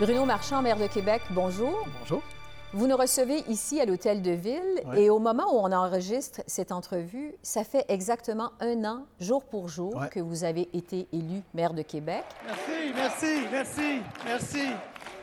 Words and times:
Bruno 0.00 0.24
Marchand, 0.24 0.62
maire 0.62 0.78
de 0.78 0.86
Québec, 0.86 1.22
bonjour. 1.30 1.86
Bonjour. 2.00 2.22
Vous 2.72 2.86
nous 2.86 2.96
recevez 2.96 3.40
ici 3.48 3.80
à 3.80 3.84
l'Hôtel 3.84 4.22
de 4.22 4.30
Ville 4.30 4.62
Ouais. 4.86 5.02
et 5.02 5.10
au 5.10 5.18
moment 5.18 5.44
où 5.52 5.58
on 5.58 5.72
enregistre 5.72 6.40
cette 6.46 6.72
entrevue, 6.72 7.34
ça 7.42 7.64
fait 7.64 7.84
exactement 7.88 8.52
un 8.60 8.84
an, 8.84 9.04
jour 9.18 9.44
pour 9.44 9.68
jour, 9.68 9.94
Ouais. 9.96 10.08
que 10.08 10.20
vous 10.20 10.44
avez 10.44 10.68
été 10.72 11.08
élu 11.12 11.42
maire 11.52 11.74
de 11.74 11.82
Québec. 11.82 12.24
Merci, 12.46 12.92
merci, 12.94 13.40
merci, 13.50 14.00
merci. 14.24 14.66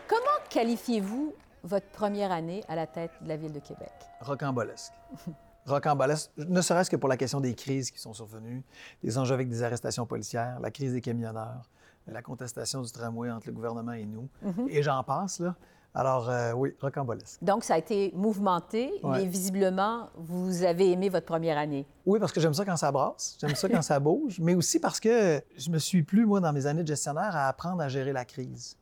Comment 0.08 0.46
qualifiez-vous 0.50 1.34
votre 1.64 1.88
première 1.88 2.32
année 2.32 2.64
à 2.68 2.76
la 2.76 2.86
tête 2.86 3.12
de 3.22 3.30
la 3.30 3.38
Ville 3.38 3.54
de 3.54 3.60
Québec? 3.60 3.92
Rocambolesque. 4.22 4.94
Rocambolesque, 5.66 6.32
ne 6.38 6.62
serait-ce 6.62 6.90
que 6.90 6.96
pour 6.96 7.10
la 7.10 7.18
question 7.18 7.42
des 7.42 7.54
crises 7.56 7.92
qui 7.92 8.00
sont 8.00 8.14
survenues, 8.14 8.64
des 9.04 9.18
enjeux 9.18 9.34
avec 9.34 9.50
des 9.50 9.64
arrestations 9.64 10.06
policières, 10.06 10.60
la 10.62 10.72
crise 10.72 10.94
des 10.94 11.02
camionneurs, 11.02 11.64
la 12.12 12.22
contestation 12.22 12.82
du 12.82 12.92
tramway 12.92 13.30
entre 13.32 13.48
le 13.48 13.54
gouvernement 13.54 13.94
et 13.94 14.06
nous, 14.06 14.30
et 14.70 14.82
j'en 14.84 15.04
passe, 15.04 15.40
là. 15.40 15.56
Alors, 15.94 16.30
euh, 16.30 16.52
oui, 16.54 16.76
rocambolesque. 16.80 17.44
Donc, 17.44 17.64
ça 17.64 17.74
a 17.74 17.78
été 17.80 18.12
mouvementé, 18.16 18.92
Ouais. 19.02 19.20
mais 19.20 19.26
visiblement, 19.26 20.10
vous 20.16 20.62
avez 20.64 20.92
aimé 20.92 21.10
votre 21.10 21.26
première 21.26 21.58
année. 21.58 21.88
Oui, 22.06 22.20
parce 22.20 22.32
que 22.32 22.40
j'aime 22.40 22.54
ça 22.54 22.66
quand 22.66 22.78
ça 22.78 22.92
brasse, 22.92 23.36
j'aime 23.42 23.56
ça 23.56 23.68
quand 23.68 23.82
ça 23.82 24.00
bouge, 24.00 24.40
mais 24.40 24.54
aussi 24.54 24.80
parce 24.80 25.00
que 25.00 25.42
je 25.58 25.70
me 25.72 25.80
suis 25.80 26.04
plus, 26.04 26.28
moi, 26.28 26.40
dans 26.40 26.54
mes 26.54 26.68
années 26.68 26.84
de 26.84 26.88
gestionnaire, 26.88 27.36
à 27.36 27.48
apprendre 27.48 27.82
à 27.82 27.88
gérer 27.90 28.14
la 28.14 28.26
crise. 28.26 28.78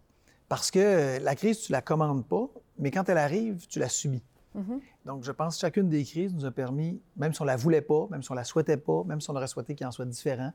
Parce 0.49 0.69
que 0.71 1.17
la 1.23 1.35
crise, 1.35 1.61
tu 1.61 1.71
la 1.71 1.81
commandes 1.81 2.25
pas, 2.25 2.49
mais 2.77 2.91
quand 2.91 3.07
elle 3.07 3.17
arrive, 3.19 3.65
tu 3.67 3.79
la 3.79 3.87
subis. 3.89 4.23
Donc, 5.05 5.23
je 5.23 5.31
pense 5.31 5.55
que 5.55 5.61
chacune 5.61 5.87
des 5.89 6.03
crises 6.03 6.33
nous 6.33 6.45
a 6.45 6.51
permis, 6.51 7.01
même 7.17 7.33
si 7.33 7.41
on 7.41 7.45
la 7.45 7.55
voulait 7.57 7.81
pas, 7.81 8.07
même 8.09 8.23
si 8.23 8.31
on 8.31 8.35
la 8.35 8.43
souhaitait 8.45 8.77
pas, 8.77 9.03
même 9.05 9.19
si 9.21 9.29
on 9.29 9.35
aurait 9.35 9.47
souhaité 9.47 9.75
qu'il 9.75 9.85
en 9.87 9.91
soit 9.91 10.05
différent, 10.05 10.51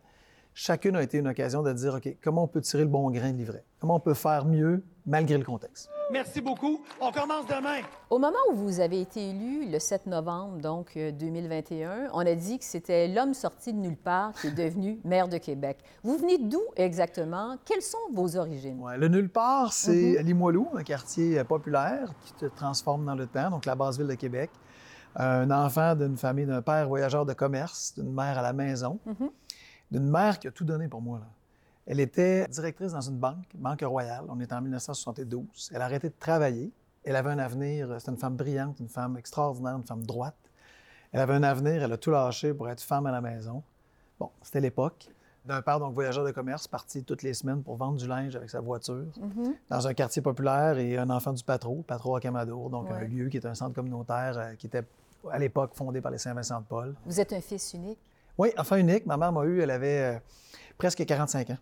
chacune 0.55 0.97
a 0.97 1.03
été 1.03 1.19
une 1.19 1.29
occasion 1.29 1.63
de 1.63 1.73
dire, 1.73 1.95
OK, 1.95 2.17
comment 2.23 2.45
on 2.45 2.49
peut 2.49 2.61
tirer 2.61 2.85
le 2.85 2.89
bon 2.89 3.11
grain 3.11 3.33
de 3.33 3.39
livret? 3.39 3.65
Comment 3.79 3.97
on 3.97 4.01
peut 4.01 4.15
faire 4.15 4.45
mieux 4.45 4.85
malgré 5.07 5.39
le 5.39 5.45
contexte? 5.45 5.89
Merci 6.13 6.41
beaucoup. 6.41 6.83
On 7.01 7.13
commence 7.13 7.47
demain. 7.47 7.83
Au 8.11 8.19
moment 8.19 8.39
où 8.51 8.57
vous 8.57 8.81
avez 8.81 9.01
été 9.01 9.31
élu, 9.31 9.71
le 9.71 9.79
7 9.79 10.07
novembre, 10.07 10.59
donc 10.59 10.97
euh, 10.97 11.13
2021, 11.13 12.09
on 12.13 12.27
a 12.27 12.35
dit 12.35 12.59
que 12.59 12.65
c'était 12.65 13.07
l'homme 13.07 13.33
sorti 13.33 13.73
de 13.73 13.79
nulle 13.79 13.97
part 13.97 14.33
qui 14.33 14.49
est 14.49 14.51
devenu 14.51 14.99
maire 15.05 15.29
de 15.29 15.39
Québec. 15.39 15.79
Vous 16.03 16.19
venez 16.19 16.39
d'où 16.39 16.63
exactement? 16.75 17.57
Quelles 17.65 17.83
sont 17.83 17.99
vos 18.13 18.37
origines? 18.37 18.81
Ouais, 18.81 18.99
le 18.99 19.07
nulle 19.07 19.29
part, 19.29 19.73
c'est 19.73 20.21
Limoilou, 20.23 20.69
un 20.75 20.83
quartier 20.83 21.39
euh, 21.39 21.45
populaire 21.45 22.13
qui 22.25 22.33
te 22.33 22.47
transforme 22.47 23.07
dans 23.07 23.15
le 23.15 23.27
temps, 23.29 23.51
donc 23.51 23.65
la 23.65 23.77
basse 23.77 23.97
ville 23.97 24.09
de 24.09 24.15
Québec. 24.15 24.51
Un 25.15 25.51
enfant 25.51 25.95
d'une 25.95 26.17
famille 26.17 26.47
d'un 26.47 26.63
père 26.63 26.87
voyageur 26.89 27.25
de 27.27 27.33
commerce, 27.33 27.95
d'une 27.97 28.13
mère 28.13 28.39
à 28.39 28.43
la 28.43 28.53
maison, 28.53 29.01
d'une 29.91 30.09
mère 30.09 30.39
qui 30.39 30.49
a 30.49 30.51
tout 30.51 30.65
donné 30.65 30.89
pour 30.89 31.01
moi. 31.03 31.19
Là. 31.19 31.27
Elle 31.87 32.01
était 32.01 32.47
directrice 32.49 32.93
dans 32.93 33.01
une 33.01 33.19
banque, 33.19 33.47
Banque 33.55 33.83
Royale. 33.83 34.25
On 34.29 34.39
était 34.41 34.55
en 34.55 34.61
1972. 34.61 35.71
Elle 35.75 35.83
a 35.83 35.85
arrêté 35.87 36.09
de 36.09 36.15
travailler. 36.19 36.71
Elle 37.05 37.17
avait 37.17 37.31
un 37.31 37.39
avenir. 37.39 37.89
C'était 37.99 38.13
une 38.13 38.19
femme 38.19 38.37
brillante, 38.37 38.79
une 38.81 38.89
femme 38.89 39.17
extraordinaire, 39.17 39.77
une 39.77 39.83
femme 39.87 40.05
droite. 40.05 40.37
Elle 41.13 41.21
avait 41.21 41.35
un 41.35 41.43
avenir. 41.43 41.83
Elle 41.83 41.93
a 41.93 41.97
tout 41.97 42.11
lâché 42.11 42.55
pour 42.55 42.69
être 42.69 42.81
femme 42.83 43.07
à 43.07 43.11
la 43.11 43.21
maison. 43.21 43.63
Bon, 44.19 44.31
c'était 44.43 44.61
l'époque. 44.61 45.09
D'un 45.47 45.63
père, 45.63 45.81
donc 45.81 45.95
voyageur 45.95 46.23
de 46.25 46.31
commerce, 46.33 46.69
parti 46.69 47.03
toutes 47.03 47.23
les 47.23 47.33
semaines 47.33 47.63
pour 47.63 47.75
vendre 47.77 47.97
du 47.97 48.07
linge 48.07 48.37
avec 48.37 48.51
sa 48.51 48.61
voiture, 48.61 49.07
dans 49.71 49.87
un 49.87 49.95
quartier 49.95 50.21
populaire 50.21 50.77
et 50.77 50.99
un 50.99 51.09
enfant 51.09 51.33
du 51.33 51.43
Patro, 51.43 51.83
Patro 51.87 52.15
à 52.15 52.21
Camadour, 52.21 52.69
donc 52.69 52.91
Ouais. 52.91 52.97
un 52.97 53.05
lieu 53.05 53.29
qui 53.31 53.39
est 53.39 53.47
un 53.47 53.55
centre 53.55 53.75
communautaire 53.75 54.37
euh, 54.37 54.55
qui 54.57 54.67
était 54.67 54.85
à 55.31 55.39
l'époque 55.39 55.71
fondé 55.75 56.03
par 56.03 56.13
les 56.13 56.19
Saint-Vincent-de-Paul. 56.19 56.95
Vous 57.07 57.19
êtes 57.21 57.33
un 57.33 57.41
fils 57.41 57.73
unique. 57.73 57.99
Oui, 58.39 58.51
enfant 58.57 58.77
unique. 58.77 59.07
Ma 59.07 59.17
mère 59.17 59.33
m'a 59.33 59.45
eu, 59.45 59.61
elle 59.61 59.71
avait 59.71 60.17
euh, 60.17 60.19
presque 60.79 61.05
45 61.05 61.51
ans. 61.51 61.59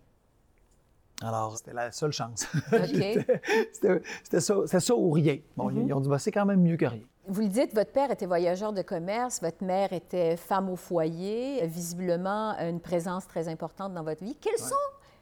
Alors, 1.21 1.57
c'était 1.57 1.73
la 1.73 1.91
seule 1.91 2.13
chance. 2.13 2.47
J'étais- 2.85 3.25
c'était 4.23 4.39
ça, 4.79 4.95
ou 4.95 5.11
rien. 5.11 5.37
Bon, 5.57 5.69
ils- 5.69 5.87
ils 5.87 5.93
ont 5.93 5.99
dit, 5.99 6.07
bah, 6.09 6.17
c'est 6.19 6.31
quand 6.31 6.45
même 6.45 6.61
mieux 6.61 6.77
que 6.77 6.85
rien. 6.85 7.01
Vous 7.27 7.41
le 7.41 7.47
dites, 7.49 7.75
votre 7.75 7.91
père 7.91 8.09
était 8.09 8.25
voyageur 8.25 8.73
de 8.73 8.81
commerce, 8.81 9.39
votre 9.41 9.63
mère 9.63 9.91
était 9.93 10.35
femme 10.37 10.69
au 10.69 10.75
foyer, 10.75 11.67
visiblement 11.67 12.57
une 12.59 12.79
présence 12.79 13.27
très 13.27 13.47
importante 13.49 13.93
dans 13.93 14.03
votre 14.03 14.23
vie. 14.23 14.35
Quelles 14.35 14.57
sont 14.57 14.73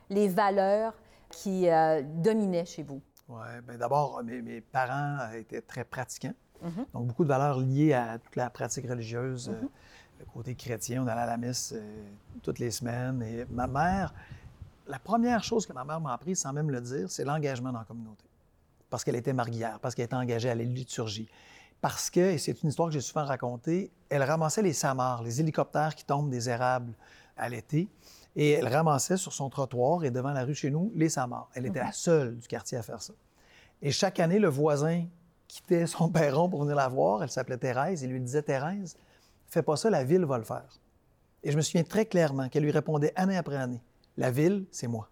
les 0.09 0.29
valeurs 0.29 0.93
qui 1.31 1.67
euh, 1.69 2.01
dominaient 2.05 2.63
chez 2.65 2.83
vous? 2.83 3.01
Oui, 3.27 3.45
bien 3.67 3.77
d'abord, 3.77 4.21
mes, 4.23 4.41
mes 4.41 4.61
parents 4.61 5.31
étaient 5.33 5.61
très 5.61 5.83
pratiquants. 5.83 6.33
Donc, 6.93 7.07
beaucoup 7.07 7.23
de 7.23 7.29
valeurs 7.29 7.59
liées 7.59 7.93
à 7.93 8.17
toute 8.19 8.35
la 8.35 8.49
pratique 8.49 8.87
religieuse, 8.89 9.49
euh, 9.49 9.67
le 10.19 10.25
côté 10.25 10.55
chrétien. 10.55 11.03
On 11.03 11.07
allait 11.07 11.21
à 11.21 11.25
la 11.25 11.37
messe 11.37 11.73
euh, 11.75 12.03
toutes 12.41 12.59
les 12.59 12.71
semaines. 12.71 13.21
Et 13.21 13.45
ma 13.49 13.67
mère, 13.67 14.13
la 14.87 14.99
première 14.99 15.43
chose 15.43 15.65
que 15.65 15.73
ma 15.73 15.83
mère 15.83 15.99
m'a 15.99 16.13
appris, 16.13 16.35
sans 16.35 16.53
même 16.53 16.69
le 16.69 16.81
dire, 16.81 17.09
c'est 17.09 17.23
l'engagement 17.23 17.71
dans 17.71 17.79
la 17.79 17.85
communauté. 17.85 18.25
Parce 18.89 19.03
qu'elle 19.03 19.15
était 19.15 19.33
marguillère, 19.33 19.79
parce 19.79 19.95
qu'elle 19.95 20.05
était 20.05 20.15
engagée 20.15 20.49
à 20.49 20.55
la 20.55 20.63
liturgie. 20.63 21.27
Parce 21.81 22.09
que, 22.09 22.19
et 22.19 22.37
c'est 22.37 22.63
une 22.63 22.69
histoire 22.69 22.87
que 22.87 22.93
j'ai 22.93 23.01
souvent 23.01 23.25
racontée, 23.25 23.91
elle 24.09 24.23
ramassait 24.23 24.61
les 24.61 24.73
samars, 24.73 25.21
les 25.21 25.39
hélicoptères 25.39 25.93
qui 25.93 26.05
tombent 26.05 26.29
des 26.29 26.49
érables 26.49 26.93
à 27.35 27.49
l'été. 27.49 27.87
Et 28.35 28.51
elle 28.51 28.67
ramassait 28.67 29.17
sur 29.17 29.33
son 29.33 29.49
trottoir 29.49 30.03
et 30.03 30.11
devant 30.11 30.31
la 30.31 30.43
rue 30.43 30.55
chez 30.55 30.69
nous 30.69 30.91
les 30.95 31.09
samars. 31.09 31.49
Elle 31.53 31.65
était 31.65 31.79
la 31.79 31.91
seule 31.91 32.37
du 32.37 32.47
quartier 32.47 32.77
à 32.77 32.83
faire 32.83 33.01
ça. 33.01 33.13
Et 33.81 33.91
chaque 33.91 34.19
année, 34.19 34.39
le 34.39 34.47
voisin 34.47 35.05
quittait 35.47 35.87
son 35.87 36.09
perron 36.11 36.49
pour 36.49 36.61
venir 36.61 36.75
la 36.75 36.87
voir. 36.87 37.23
Elle 37.23 37.29
s'appelait 37.29 37.57
Thérèse. 37.57 38.01
Il 38.03 38.11
lui 38.11 38.21
disait 38.21 38.43
Thérèse, 38.43 38.97
fais 39.47 39.61
pas 39.61 39.75
ça, 39.75 39.89
la 39.89 40.03
ville 40.03 40.25
va 40.25 40.37
le 40.37 40.43
faire. 40.43 40.65
Et 41.43 41.51
je 41.51 41.57
me 41.57 41.61
souviens 41.61 41.83
très 41.83 42.05
clairement 42.05 42.49
qu'elle 42.49 42.63
lui 42.63 42.71
répondait 42.71 43.13
année 43.15 43.37
après 43.37 43.55
année 43.57 43.81
La 44.17 44.31
ville, 44.31 44.65
c'est 44.71 44.87
moi. 44.87 45.09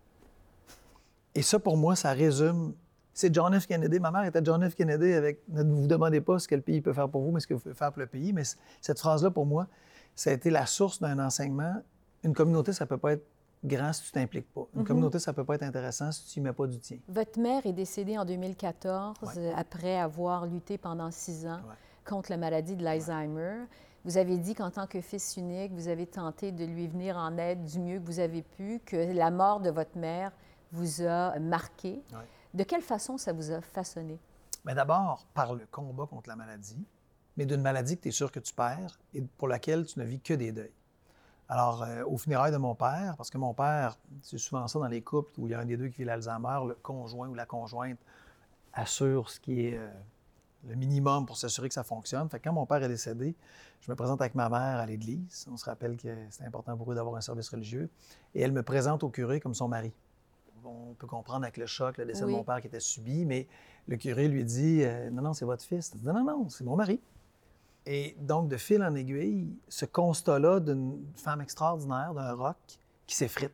Et 1.34 1.42
ça, 1.42 1.60
pour 1.60 1.78
moi, 1.78 1.96
ça 1.96 2.12
résume. 2.12 2.74
C'est 3.14 3.34
John 3.34 3.58
F. 3.58 3.68
Kennedy. 3.68 4.00
Ma 4.00 4.12
mère 4.12 4.26
était 4.26 4.42
John 4.44 4.68
F. 4.70 4.76
Kennedy 4.76 5.14
avec 5.14 5.42
Ne 5.48 5.64
vous 5.64 5.88
demandez 5.88 6.22
pas 6.22 6.40
ce 6.40 6.48
que 6.48 6.56
le 6.56 6.62
pays 6.62 6.82
peut 6.82 6.94
faire 6.94 7.10
pour 7.10 7.22
vous, 7.22 7.32
mais 7.32 7.40
ce 7.40 7.48
que 7.48 7.54
vous 7.54 7.60
pouvez 7.62 7.76
faire 7.76 7.92
pour 7.92 8.02
le 8.02 8.08
pays. 8.08 8.34
Mais 8.34 8.44
cette 8.82 9.00
phrase-là, 9.00 9.32
pour 9.32 9.46
moi, 9.46 9.68
ça 10.16 10.30
a 10.32 10.34
été 10.34 10.50
la 10.50 10.66
source 10.66 11.00
d'un 11.00 11.20
enseignement. 11.20 11.76
Une 12.24 12.34
communauté, 12.34 12.74
ça 12.74 12.86
peut 12.86 12.98
pas 12.98 13.14
être 13.14 13.26
grand 13.64 13.94
si 13.94 14.04
tu 14.04 14.12
t'impliques 14.12 14.52
pas. 14.54 14.68
Une 14.76 14.84
communauté, 14.84 15.20
ça 15.20 15.34
peut 15.34 15.44
pas 15.46 15.56
être 15.56 15.64
intéressant 15.64 16.12
si 16.12 16.26
tu 16.26 16.40
y 16.40 16.42
mets 16.42 16.54
pas 16.54 16.68
du 16.68 16.80
tien. 16.80 16.98
Votre 17.08 17.40
mère 17.40 17.66
est 17.66 17.74
décédée 17.74 18.18
en 18.18 18.26
2014 18.26 19.16
euh, 19.38 19.52
après 19.56 19.98
avoir 19.98 20.46
lutté 20.46 20.78
pendant 20.78 21.12
six 21.12 21.46
ans 21.46 21.62
Ouais. 21.68 21.76
Contre 22.06 22.32
la 22.32 22.38
maladie 22.38 22.76
de 22.76 22.84
l'Alzheimer. 22.84 23.66
Vous 24.06 24.18
avez 24.18 24.38
dit 24.38 24.54
qu'en 24.54 24.70
tant 24.70 24.88
que 24.88 25.02
fils 25.02 25.36
unique, 25.38 25.74
vous 25.74 25.88
avez 25.88 26.06
tenté 26.06 26.52
de 26.52 26.64
lui 26.64 26.88
venir 26.88 27.18
en 27.18 27.38
aide 27.38 27.64
du 27.64 27.80
mieux 27.80 28.00
que 28.00 28.06
vous 28.06 28.20
avez 28.20 28.44
pu, 28.44 28.80
que 28.86 29.14
la 29.14 29.32
mort 29.32 29.60
de 29.60 29.72
votre 29.72 29.98
mère 29.98 30.32
vous 30.72 31.02
a 31.02 31.38
marqué. 31.40 32.02
De 32.54 32.64
quelle 32.64 32.82
façon 32.82 33.18
ça 33.18 33.34
vous 33.34 33.52
a 33.52 33.62
façonné? 33.62 34.20
Mais 34.64 34.76
d'abord, 34.76 35.26
par 35.34 35.54
le 35.54 35.66
combat 35.72 36.06
contre 36.06 36.30
la 36.30 36.36
maladie, 36.36 36.86
mais 37.38 37.46
d'une 37.46 37.62
maladie 37.62 37.98
que 37.98 38.04
tu 38.04 38.08
es 38.10 38.12
sûr 38.12 38.32
que 38.32 38.40
tu 38.40 38.54
perds 38.54 39.00
et 39.14 39.22
pour 39.22 39.48
laquelle 39.48 39.86
tu 39.86 40.00
ne 40.00 40.06
vis 40.06 40.20
que 40.20 40.34
des 40.34 40.52
deuils. 40.52 40.74
Alors, 41.48 41.84
euh, 41.84 42.04
au 42.06 42.18
funérailles 42.18 42.52
de 42.52 42.58
mon 42.58 42.74
père, 42.74 43.16
parce 43.18 43.30
que 43.30 43.38
mon 43.38 43.54
père, 43.54 43.98
c'est 44.24 44.40
souvent 44.40 44.68
ça 44.68 44.80
dans 44.80 44.88
les 44.88 45.02
couples 45.02 45.32
où 45.40 45.48
il 45.48 45.52
y 45.52 45.54
a 45.54 45.60
un 45.60 45.66
des 45.66 45.78
deux 45.78 45.90
qui 45.90 45.98
vit 45.98 46.06
l'Alzheimer, 46.06 46.60
le 46.68 46.76
conjoint 46.76 47.28
ou 47.28 47.36
la 47.36 47.46
conjointe 47.46 48.00
assure 48.74 49.30
ce 49.30 49.40
qui 49.40 49.68
est 49.68 49.78
euh, 49.78 49.88
le 50.68 50.76
minimum 50.76 51.26
pour 51.26 51.38
s'assurer 51.38 51.68
que 51.68 51.74
ça 51.74 51.84
fonctionne. 51.84 52.28
Fait 52.30 52.40
que 52.40 52.44
quand 52.46 52.54
mon 52.54 52.66
père 52.66 52.82
est 52.84 52.88
décédé, 52.88 53.36
je 53.82 53.92
me 53.92 53.96
présente 53.96 54.20
avec 54.22 54.36
ma 54.36 54.50
mère 54.50 54.80
à 54.80 54.86
l'église. 54.86 55.46
On 55.52 55.58
se 55.58 55.66
rappelle 55.66 55.98
que 55.98 56.08
c'est 56.30 56.44
important 56.46 56.76
pour 56.76 56.92
eux 56.92 56.96
d'avoir 56.96 57.16
un 57.16 57.22
service 57.22 57.50
religieux. 57.50 57.90
Et 58.34 58.42
elle 58.42 58.52
me 58.52 58.64
présente 58.64 59.04
au 59.04 59.10
curé 59.10 59.40
comme 59.40 59.54
son 59.54 59.68
mari. 59.68 59.92
On 60.64 60.94
peut 60.96 61.06
comprendre 61.08 61.44
avec 61.44 61.58
le 61.58 61.68
choc, 61.68 61.98
le 61.98 62.06
décès 62.06 62.24
Oui. 62.24 62.32
de 62.32 62.38
mon 62.38 62.44
père 62.44 62.60
qui 62.62 62.68
était 62.68 62.80
subi, 62.80 63.26
mais 63.26 63.48
le 63.88 63.98
curé 63.98 64.28
lui 64.28 64.44
dit 64.44 64.82
euh, 64.84 65.12
Non, 65.12 65.22
non, 65.22 65.34
c'est 65.34 65.46
votre 65.46 65.64
fils. 65.64 65.92
Elle 65.94 66.00
dit, 66.00 66.06
Non, 66.08 66.14
non, 66.14 66.24
non, 66.24 66.50
c'est 66.50 66.64
mon 66.64 66.76
mari. 66.76 67.00
Et 67.86 68.16
donc, 68.20 68.48
de 68.48 68.58
fil 68.58 68.82
en 68.84 68.96
aiguille, 68.96 69.56
ce 69.70 69.86
constat-là 69.86 70.60
d'une 70.60 71.06
femme 71.16 71.42
extraordinaire, 71.42 72.16
d'un 72.16 72.34
rock 72.34 72.58
qui 73.06 73.16
s'effrite, 73.16 73.54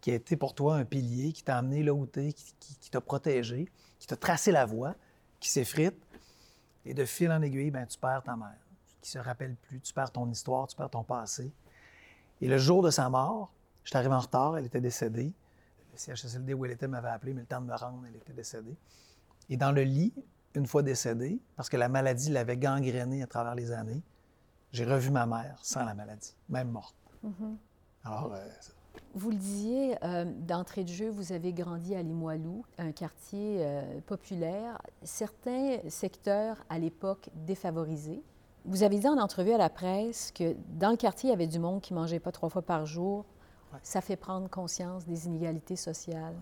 qui 0.00 0.10
a 0.10 0.14
été 0.14 0.36
pour 0.36 0.52
toi 0.54 0.74
un 0.76 0.84
pilier, 0.84 1.30
qui 1.32 1.44
t'a 1.44 1.58
amené 1.58 1.84
là 1.84 1.94
où 1.94 2.06
t'es, 2.06 2.32
qui, 2.32 2.54
qui- 2.58 2.76
qui 2.80 2.90
t'a 2.90 3.00
protégé, 3.00 3.68
qui 4.00 4.08
t'a 4.08 4.16
tracé 4.16 4.50
la 4.50 4.66
voie, 4.66 4.96
qui 5.38 5.48
s'effrite. 5.48 5.94
Et 6.86 6.94
de 6.94 7.04
fil 7.04 7.30
en 7.32 7.42
aiguille, 7.42 7.70
ben, 7.70 7.84
tu 7.86 7.98
perds 7.98 8.22
ta 8.22 8.36
mère, 8.36 8.56
qui 9.00 9.10
se 9.10 9.18
rappelle 9.18 9.56
plus, 9.56 9.80
tu 9.80 9.92
perds 9.92 10.12
ton 10.12 10.28
histoire, 10.30 10.68
tu 10.68 10.76
perds 10.76 10.90
ton 10.90 11.02
passé. 11.02 11.52
Et 12.40 12.48
le 12.48 12.58
jour 12.58 12.82
de 12.82 12.90
sa 12.90 13.08
mort, 13.10 13.52
je 13.82 13.90
suis 13.90 13.98
arrivé 13.98 14.14
en 14.14 14.20
retard, 14.20 14.56
elle 14.56 14.66
était 14.66 14.80
décédée. 14.80 15.32
Le 15.92 15.98
CHSLD 15.98 16.54
où 16.54 16.64
elle 16.64 16.72
était 16.72 16.86
m'avait 16.86 17.08
appelé, 17.08 17.34
mais 17.34 17.40
le 17.40 17.46
temps 17.46 17.60
de 17.60 17.66
me 17.66 17.74
rendre, 17.74 18.04
elle 18.08 18.16
était 18.16 18.32
décédée. 18.32 18.76
Et 19.48 19.56
dans 19.56 19.72
le 19.72 19.82
lit, 19.82 20.14
une 20.54 20.66
fois 20.66 20.82
décédée, 20.82 21.40
parce 21.56 21.68
que 21.68 21.76
la 21.76 21.88
maladie 21.88 22.30
l'avait 22.30 22.56
gangrénée 22.56 23.22
à 23.22 23.26
travers 23.26 23.54
les 23.54 23.72
années, 23.72 24.02
j'ai 24.72 24.84
revu 24.84 25.10
ma 25.10 25.26
mère 25.26 25.58
sans 25.62 25.84
la 25.84 25.94
maladie, 25.94 26.36
même 26.48 26.70
morte. 26.70 26.96
Alors, 28.04 28.32
euh, 28.32 28.48
Vous 29.14 29.30
le 29.30 29.36
disiez, 29.36 29.96
euh, 30.04 30.24
d'entrée 30.24 30.84
de 30.84 30.88
jeu, 30.88 31.08
vous 31.08 31.32
avez 31.32 31.52
grandi 31.52 31.94
à 31.94 32.02
Limoilou, 32.02 32.64
un 32.78 32.92
quartier 32.92 33.58
euh, 33.60 34.00
populaire, 34.06 34.80
certains 35.02 35.78
secteurs 35.88 36.58
à 36.68 36.78
l'époque 36.78 37.30
défavorisés. 37.46 38.22
Vous 38.66 38.82
avez 38.82 38.98
dit 38.98 39.08
en 39.08 39.18
entrevue 39.18 39.52
à 39.52 39.58
la 39.58 39.70
presse 39.70 40.32
que 40.32 40.54
dans 40.78 40.90
le 40.90 40.96
quartier, 40.96 41.28
il 41.28 41.30
y 41.30 41.34
avait 41.34 41.46
du 41.46 41.58
monde 41.58 41.80
qui 41.80 41.94
ne 41.94 41.98
mangeait 41.98 42.20
pas 42.20 42.32
trois 42.32 42.48
fois 42.48 42.62
par 42.62 42.84
jour. 42.84 43.24
Ouais. 43.72 43.78
Ça 43.82 44.00
fait 44.00 44.16
prendre 44.16 44.50
conscience 44.50 45.06
des 45.06 45.26
inégalités 45.26 45.76
sociales. 45.76 46.36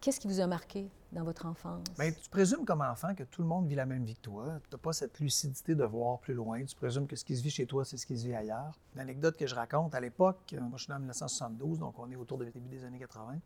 Qu'est-ce 0.00 0.20
qui 0.20 0.28
vous 0.28 0.40
a 0.40 0.46
marqué? 0.46 0.88
Dans 1.12 1.22
votre 1.22 1.46
enfance? 1.46 1.84
Bien, 1.98 2.12
tu 2.12 2.28
présumes 2.28 2.64
comme 2.64 2.82
enfant 2.82 3.14
que 3.14 3.24
tout 3.24 3.42
le 3.42 3.48
monde 3.48 3.66
vit 3.66 3.74
la 3.74 3.86
même 3.86 4.04
vie 4.04 4.14
que 4.14 4.20
toi. 4.20 4.60
Tu 4.68 4.74
n'as 4.74 4.78
pas 4.78 4.92
cette 4.92 5.18
lucidité 5.20 5.74
de 5.74 5.84
voir 5.84 6.18
plus 6.18 6.34
loin. 6.34 6.62
Tu 6.64 6.74
présumes 6.76 7.06
que 7.06 7.16
ce 7.16 7.24
qui 7.24 7.36
se 7.36 7.42
vit 7.42 7.50
chez 7.50 7.66
toi, 7.66 7.84
c'est 7.84 7.96
ce 7.96 8.06
qui 8.06 8.18
se 8.18 8.26
vit 8.26 8.34
ailleurs. 8.34 8.78
L'anecdote 8.94 9.36
que 9.36 9.46
je 9.46 9.54
raconte, 9.54 9.94
à 9.94 10.00
l'époque, 10.00 10.38
euh, 10.52 10.60
moi 10.60 10.76
je 10.76 10.84
suis 10.84 10.92
en 10.92 10.98
1972, 10.98 11.78
donc 11.78 11.98
on 11.98 12.10
est 12.10 12.16
autour 12.16 12.38
du 12.38 12.50
début 12.50 12.68
des 12.68 12.84
années 12.84 12.98
80. 12.98 13.38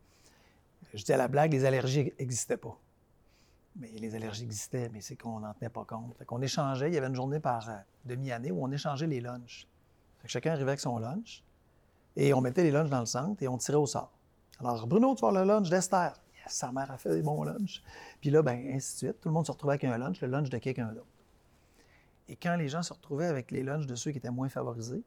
Je 0.94 1.04
dis 1.04 1.12
à 1.12 1.16
la 1.16 1.28
blague, 1.28 1.52
les 1.52 1.64
allergies 1.64 2.12
n'existaient 2.18 2.56
pas. 2.56 2.76
Mais 3.76 3.88
les 3.88 4.14
allergies 4.14 4.44
existaient, 4.44 4.90
mais 4.92 5.00
c'est 5.00 5.16
qu'on 5.16 5.40
n'en 5.40 5.54
tenait 5.54 5.70
pas 5.70 5.84
compte. 5.84 6.14
Fait 6.18 6.24
qu'on 6.24 6.42
échangeait, 6.42 6.88
il 6.88 6.94
y 6.94 6.98
avait 6.98 7.06
une 7.06 7.14
journée 7.14 7.40
par 7.40 7.70
euh, 7.70 7.74
demi-année 8.04 8.50
où 8.50 8.62
on 8.62 8.70
échangeait 8.70 9.06
les 9.06 9.20
lunchs. 9.20 9.66
Fait 10.18 10.26
que 10.26 10.32
chacun 10.32 10.52
arrivait 10.52 10.70
avec 10.70 10.80
son 10.80 10.98
lunch 10.98 11.42
et 12.16 12.34
on 12.34 12.40
mettait 12.40 12.62
les 12.62 12.70
lunchs 12.70 12.90
dans 12.90 13.00
le 13.00 13.06
centre 13.06 13.42
et 13.42 13.48
on 13.48 13.56
tirait 13.56 13.78
au 13.78 13.86
sort. 13.86 14.12
Alors, 14.60 14.86
Bruno, 14.86 15.14
tu 15.14 15.22
vas 15.22 15.32
le 15.32 15.44
lunch 15.44 15.70
d'Esther 15.70 16.12
sa 16.48 16.72
mère 16.72 16.90
a 16.90 16.98
fait 16.98 17.10
des 17.14 17.22
bons 17.22 17.42
lunchs. 17.44 17.82
Puis 18.20 18.30
là, 18.30 18.42
ben, 18.42 18.58
ainsi 18.72 18.94
de 18.94 18.98
suite. 18.98 19.20
Tout 19.20 19.28
le 19.28 19.34
monde 19.34 19.46
se 19.46 19.52
retrouvait 19.52 19.74
avec 19.74 19.84
un 19.84 19.96
lunch, 19.98 20.20
le 20.20 20.28
lunch 20.28 20.50
de 20.50 20.58
quelqu'un 20.58 20.92
d'autre. 20.92 21.06
Et 22.28 22.36
quand 22.36 22.56
les 22.56 22.68
gens 22.68 22.82
se 22.82 22.92
retrouvaient 22.92 23.26
avec 23.26 23.50
les 23.50 23.62
lunchs 23.62 23.86
de 23.86 23.94
ceux 23.94 24.10
qui 24.10 24.18
étaient 24.18 24.30
moins 24.30 24.48
favorisés, 24.48 25.02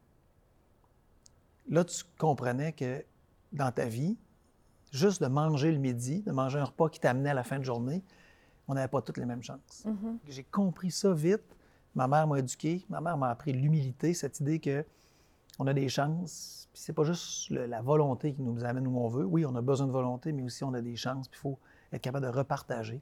là, 1.68 1.84
tu 1.84 2.04
comprenais 2.18 2.74
que 2.74 3.04
dans 3.52 3.72
ta 3.72 3.86
vie, 3.86 4.18
juste 4.92 5.22
de 5.22 5.28
manger 5.28 5.72
le 5.72 5.80
midi, 5.80 6.22
de 6.22 6.32
manger 6.32 6.60
un 6.60 6.66
repas 6.66 6.90
qui 6.90 7.00
t'amenait 7.00 7.30
à 7.30 7.34
la 7.34 7.44
fin 7.44 7.60
de 7.60 7.64
journée, 7.64 8.04
on 8.68 8.74
n'avait 8.74 8.88
pas 8.88 9.02
toutes 9.02 9.18
les 9.18 9.26
mêmes 9.26 9.44
chances. 9.44 9.86
Mm-hmm. 9.86 10.18
J'ai 10.28 10.44
compris 10.44 10.92
ça 10.92 11.14
vite. 11.14 11.44
Ma 11.94 12.08
mère 12.08 12.28
m'a 12.28 12.40
éduqué. 12.40 12.86
Ma 12.90 13.00
mère 13.00 13.18
m'a 13.18 13.30
appris 13.30 13.54
l'humilité, 13.54 14.14
cette 14.14 14.40
idée 14.40 14.60
que 14.60 14.86
on 15.60 15.68
a 15.68 15.74
des 15.74 15.90
chances. 15.90 16.68
Puis 16.74 16.82
c'est 16.82 16.94
pas 16.94 17.04
juste 17.04 17.50
la 17.50 17.82
volonté 17.82 18.34
qui 18.34 18.42
nous 18.42 18.64
amène 18.66 18.88
où 18.88 18.98
on 18.98 19.08
veut. 19.08 19.26
Oui, 19.26 19.46
on 19.46 19.56
a 19.56 19.62
besoin 19.62 19.88
de 19.88 19.92
volonté, 19.92 20.32
mais 20.32 20.44
aussi 20.44 20.64
on 20.64 20.74
a 20.74 20.82
des 20.82 20.96
chances. 20.96 21.28
Puis 21.28 21.40
il 21.40 21.42
faut 21.42 21.60
être 21.94 22.02
capable 22.02 22.26
de 22.26 22.32
repartager. 22.32 23.02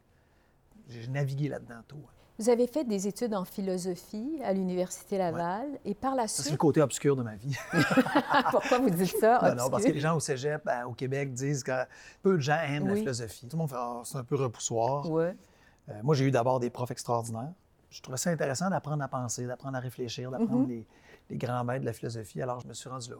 J'ai 0.88 1.07
navigué 1.07 1.50
là-dedans 1.50 1.81
tout. 1.88 2.03
Vous 2.39 2.50
avez 2.50 2.65
fait 2.65 2.83
des 2.83 3.07
études 3.07 3.35
en 3.35 3.45
philosophie 3.45 4.39
à 4.44 4.53
l'Université 4.53 5.19
Laval 5.19 5.67
et 5.85 5.94
par 5.94 6.15
la 6.15 6.27
suite. 6.27 6.45
C'est 6.45 6.51
le 6.51 6.57
côté 6.57 6.81
obscur 6.81 7.15
de 7.15 7.21
ma 7.21 7.35
vie. 7.35 7.55
Pourquoi 8.51 8.79
vous 8.79 8.89
dites 8.89 9.17
ça? 9.19 9.53
Non, 9.55 9.69
parce 9.69 9.83
que 9.83 9.91
les 9.91 10.00
gens 10.00 10.15
au 10.15 10.19
cégep, 10.19 10.67
au 10.88 10.94
Québec, 10.94 11.31
disent 11.31 11.63
que 11.63 11.71
peu 12.23 12.35
de 12.35 12.41
gens 12.41 12.59
aiment 12.67 12.88
la 12.88 12.95
philosophie. 12.95 13.47
Tout 13.47 13.55
le 13.55 13.59
monde 13.59 13.69
fait 13.69 13.75
ah, 13.77 14.01
c'est 14.03 14.17
un 14.17 14.23
peu 14.23 14.35
repoussoir. 14.35 15.09
Ouais. 15.09 15.35
Euh, 15.89 15.94
moi, 16.01 16.15
j'ai 16.15 16.25
eu 16.25 16.31
d'abord 16.31 16.59
des 16.59 16.71
profs 16.71 16.91
extraordinaires. 16.91 17.53
Je 17.91 18.01
trouvais 18.01 18.17
ça 18.17 18.31
intéressant 18.31 18.69
d'apprendre 18.69 19.03
à 19.03 19.07
penser, 19.07 19.45
d'apprendre 19.45 19.77
à 19.77 19.79
réfléchir, 19.79 20.31
d'apprendre 20.31 20.65
mm-hmm. 20.65 20.69
les, 20.69 20.88
les 21.30 21.38
grands 21.38 21.64
maîtres 21.64 21.81
de 21.81 21.86
la 21.86 21.94
philosophie. 21.94 22.42
Alors, 22.42 22.60
je 22.60 22.68
me 22.68 22.74
suis 22.74 22.90
rendu 22.90 23.10
là. 23.10 23.16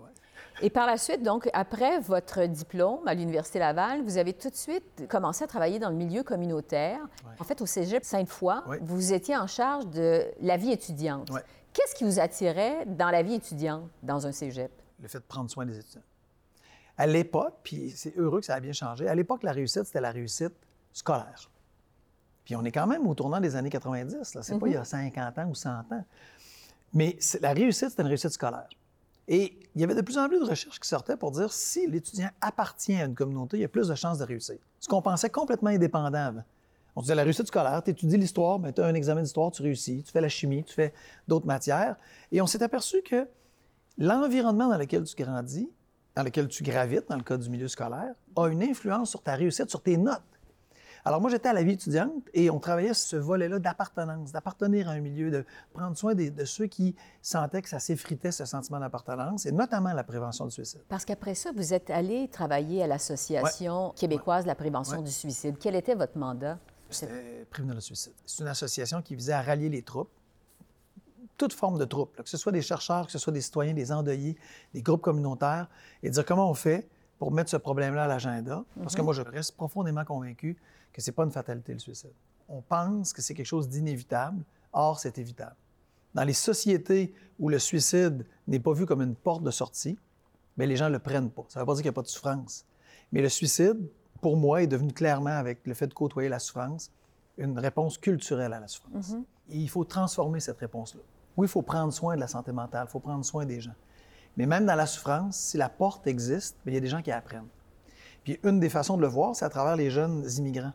Et 0.62 0.70
par 0.70 0.86
la 0.86 0.98
suite, 0.98 1.24
donc, 1.24 1.50
après 1.54 2.00
votre 2.00 2.46
diplôme 2.46 3.08
à 3.08 3.14
l'Université 3.14 3.60
Laval, 3.60 4.04
vous 4.04 4.18
avez 4.18 4.34
tout 4.34 4.50
de 4.50 4.56
suite 4.56 5.08
commencé 5.10 5.44
à 5.44 5.48
travailler 5.48 5.80
dans 5.80 5.90
le 5.90 5.96
milieu 5.96 6.24
communautaire. 6.24 7.00
En 7.40 7.44
fait, 7.44 7.62
au 7.62 7.66
Cégep 7.66 8.04
Sainte-Foy, 8.04 8.56
vous 8.82 9.14
étiez 9.14 9.36
en 9.36 9.48
charge 9.48 9.88
de 9.88 10.26
la 10.42 10.58
vie 10.58 10.72
étudiante. 10.72 11.32
Qu'est-ce 11.74 11.96
qui 11.96 12.04
vous 12.04 12.20
attirait 12.20 12.86
dans 12.86 13.10
la 13.10 13.24
vie 13.24 13.34
étudiante 13.34 13.90
dans 14.04 14.28
un 14.28 14.32
Cégep? 14.32 14.72
Le 15.00 15.08
fait 15.08 15.20
de 15.20 15.24
prendre 15.24 15.50
soin 15.50 15.66
des 15.66 15.80
étudiants. 15.80 16.04
À 16.96 17.08
l'époque, 17.08 17.56
puis 17.64 17.90
c'est 17.90 18.16
heureux 18.16 18.40
que 18.40 18.46
ça 18.46 18.54
a 18.54 18.60
bien 18.60 18.74
changé, 18.74 19.08
à 19.08 19.16
l'époque, 19.16 19.42
la 19.42 19.52
réussite, 19.52 19.86
c'était 19.86 20.02
la 20.02 20.12
réussite 20.12 20.54
scolaire. 20.92 21.50
Puis 22.46 22.56
on 22.56 22.64
est 22.64 22.72
quand 22.72 22.86
même 22.86 23.08
au 23.08 23.16
tournant 23.16 23.40
des 23.40 23.56
années 23.56 23.70
90, 23.70 24.36
là. 24.36 24.44
C'est 24.44 24.60
pas 24.60 24.68
il 24.68 24.74
y 24.74 24.78
a 24.78 24.84
50 24.84 25.40
ans 25.40 25.48
ou 25.48 25.56
100 25.56 25.70
ans. 25.70 26.06
Mais 26.94 27.18
la 27.42 27.54
réussite, 27.54 27.90
c'est 27.90 28.02
une 28.02 28.08
réussite 28.08 28.32
scolaire. 28.32 28.70
Et 29.28 29.58
il 29.74 29.82
y 29.82 29.84
avait 29.84 29.96
de 29.96 30.02
plus 30.02 30.18
en 30.18 30.28
plus 30.28 30.40
de 30.40 30.46
recherches 30.46 30.80
qui 30.80 30.88
sortaient 30.88 31.18
pour 31.18 31.32
dire 31.32 31.52
si 31.52 31.88
l'étudiant 31.88 32.30
appartient 32.42 32.96
à 32.96 33.06
une 33.06 33.16
communauté, 33.16 33.58
il 33.58 33.62
y 33.62 33.66
a 33.66 33.70
plus 33.70 33.88
de 33.88 33.96
chances 33.96 34.20
de 34.20 34.26
réussir. 34.26 34.58
Ce 34.80 34.88
qu'on 34.88 35.02
pensait 35.02 35.30
complètement 35.30 35.70
indépendant 35.70 36.14
avant. 36.14 36.44
On 36.96 37.02
disait 37.02 37.16
la 37.16 37.24
réussite 37.24 37.48
scolaire, 37.48 37.82
tu 37.84 37.90
étudies 37.90 38.18
l'histoire, 38.18 38.60
ben, 38.60 38.72
tu 38.72 38.82
as 38.82 38.86
un 38.86 38.94
examen 38.94 39.22
d'histoire, 39.22 39.50
tu 39.52 39.64
réussis, 39.64 40.04
tu 40.04 40.12
fais 40.12 40.22
la 40.22 40.30
chimie, 40.30 40.64
tu 40.64 40.74
fais 40.74 40.94
d'autres 41.28 41.48
matières. 41.48 41.96
Et 42.32 42.42
on 42.42 42.46
s'est 42.46 42.62
aperçu 42.62 43.02
que 43.02 43.28
l'environnement 43.98 44.68
dans 44.68 44.78
lequel 44.78 45.04
tu 45.04 45.16
grandis, 45.16 45.70
dans 46.16 46.24
lequel 46.24 46.48
tu 46.48 46.62
gravites, 46.62 47.10
dans 47.10 47.16
le 47.16 47.24
cas 47.24 47.38
du 47.38 47.50
milieu 47.50 47.68
scolaire, 47.68 48.14
a 48.36 48.48
une 48.48 48.62
influence 48.62 49.10
sur 49.10 49.24
ta 49.24 49.36
réussite, 49.36 49.70
sur 49.70 49.82
tes 49.82 49.98
notes. 49.98 50.22
Alors 51.06 51.20
moi, 51.20 51.30
j'étais 51.30 51.50
à 51.50 51.54
la 51.54 51.64
vie 51.64 51.74
étudiante 51.74 52.14
et 52.34 52.50
on 52.50 52.60
travaillait 52.60 52.94
sur 52.94 53.08
ce 53.08 53.16
volet-là 53.18 53.60
d'appartenance, 53.60 54.32
d'appartenir 54.32 54.88
à 54.88 54.94
un 54.94 55.02
milieu, 55.02 55.32
de 55.32 55.46
prendre 55.74 55.98
soin 55.98 56.16
de, 56.16 56.46
ceux 56.46 56.68
qui 56.68 56.96
sentaient 57.22 57.62
que 57.62 57.68
ça 57.68 57.80
s'effritait 57.80 58.32
ce 58.32 58.46
sentiment 58.46 58.80
d'appartenance 58.80 59.46
et 59.46 59.52
notamment 59.52 59.92
la 59.92 60.06
prévention 60.06 60.46
du 60.46 60.52
suicide. 60.52 60.82
Parce 60.88 61.04
qu'après 61.04 61.36
ça, 61.36 61.52
vous 61.54 61.74
êtes 61.74 61.90
allé 61.90 62.30
travailler 62.30 62.84
à 62.84 62.88
l'Association 62.88 63.94
québécoise 63.98 64.46
de 64.46 64.48
la 64.48 64.56
prévention 64.56 65.02
du 65.02 65.12
suicide. 65.12 65.58
Quel 65.60 65.76
était 65.76 65.96
votre 65.96 66.18
mandat? 66.18 66.58
C'était 66.90 67.46
prévenir 67.50 67.76
le 67.76 67.82
suicide. 67.82 68.14
C'est 68.26 68.44
une 68.44 68.50
association 68.50 69.02
qui 69.02 69.16
visait 69.16 69.34
à 69.34 69.42
rallier 69.42 69.70
les 69.70 69.82
troupes 69.82 70.10
toute 71.36 71.54
forme 71.54 71.80
de 71.80 71.86
troupes, 71.86 72.22
que 72.22 72.30
ce 72.30 72.38
soit 72.38 72.52
des 72.52 72.62
chercheurs, 72.62 73.08
que 73.08 73.12
ce 73.12 73.18
soit 73.18 73.34
des 73.34 73.42
citoyens, 73.42 73.74
des 73.74 73.92
endeuillés, 73.92 74.38
des 74.74 74.84
groupes 74.84 75.02
communautaires, 75.02 75.68
et 76.04 76.10
dire 76.12 76.24
comment 76.24 76.50
on 76.50 76.54
fait 76.54 76.88
pour 77.18 77.32
mettre 77.32 77.50
ce 77.50 77.58
problème-là 77.58 78.04
à 78.04 78.08
l'agenda. 78.08 78.64
Parce 78.82 78.94
que 78.96 79.02
mhm. 79.02 79.06
moi, 79.06 79.14
je 79.16 79.24
reste 79.24 79.58
profondément 79.58 80.06
convaincu 80.06 80.58
que 80.94 81.02
ce 81.02 81.10
n'est 81.10 81.16
pas 81.16 81.24
une 81.24 81.32
fatalité, 81.32 81.74
le 81.74 81.80
suicide. 81.80 82.14
On 82.48 82.62
pense 82.62 83.12
que 83.12 83.22
c'est 83.22 83.34
quelque 83.34 83.48
chose 83.48 83.68
d'inévitable, 83.68 84.44
or 84.72 85.00
c'est 85.00 85.18
évitable. 85.18 85.56
Dans 86.14 86.24
les 86.24 86.34
sociétés 86.34 87.14
où 87.40 87.50
le 87.50 87.58
suicide 87.58 88.26
n'est 88.48 88.60
pas 88.60 88.74
vu 88.74 88.86
comme 88.86 89.02
une 89.02 89.16
porte 89.16 89.44
de 89.44 89.52
sortie, 89.52 89.98
bien, 90.56 90.68
les 90.68 90.76
gens 90.76 90.86
ne 90.86 90.94
le 90.94 91.00
prennent 91.00 91.32
pas. 91.32 91.46
Ça 91.50 91.60
ne 91.60 91.64
veut 91.64 91.66
pas 91.66 91.74
dire 91.74 91.82
qu'il 91.82 91.90
n'y 91.90 91.96
a 91.96 92.00
pas 92.00 92.04
de 92.04 92.08
souffrance. 92.08 92.66
Mais 93.12 93.22
le 93.22 93.30
suicide, 93.30 93.90
pour 94.22 94.38
moi, 94.38 94.62
est 94.62 94.68
devenu 94.68 94.94
clairement, 94.94 95.32
avec 95.32 95.66
le 95.66 95.74
fait 95.74 95.88
de 95.88 95.94
côtoyer 95.94 96.30
la 96.30 96.40
souffrance, 96.40 96.92
une 97.38 97.58
réponse 97.58 97.98
culturelle 97.98 98.54
à 98.54 98.60
la 98.60 98.68
souffrance. 98.68 99.14
Mhm. 99.14 99.24
Et 99.50 99.58
il 99.58 99.70
faut 99.70 99.84
transformer 99.84 100.40
cette 100.40 100.60
réponse-là. 100.60 101.02
Oui, 101.36 101.48
il 101.48 101.50
faut 101.50 101.64
prendre 101.64 101.92
soin 101.92 102.16
de 102.16 102.20
la 102.20 102.28
santé 102.28 102.52
mentale, 102.52 102.86
il 102.88 102.92
faut 102.92 103.00
prendre 103.00 103.26
soin 103.26 103.46
des 103.46 103.60
gens. 103.60 103.74
Mais 104.38 104.46
même 104.46 104.66
dans 104.66 104.76
la 104.76 104.86
souffrance, 104.86 105.38
si 105.38 105.58
la 105.58 105.70
porte 105.70 106.06
existe, 106.06 106.58
bien, 106.64 106.74
il 106.74 106.76
y 106.76 106.78
a 106.78 106.82
des 106.82 106.88
gens 106.88 107.02
qui 107.02 107.12
apprennent. 107.12 107.48
Puis 108.24 108.40
une 108.44 108.60
des 108.60 108.70
façons 108.70 108.98
de 108.98 109.02
le 109.02 109.08
voir, 109.08 109.36
c'est 109.36 109.46
à 109.46 109.50
travers 109.50 109.76
les 109.76 109.90
jeunes 109.90 110.24
immigrants 110.38 110.74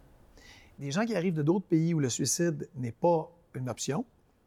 des 0.78 0.90
gens 0.90 1.04
qui 1.04 1.16
arrivent 1.16 1.34
de 1.34 1.42
d'autres 1.42 1.66
pays 1.66 1.94
où 1.94 2.00
le 2.00 2.08
suicide 2.08 2.68
n'est 2.76 2.92
pas 2.92 3.30
une 3.54 3.68
option 3.68 4.04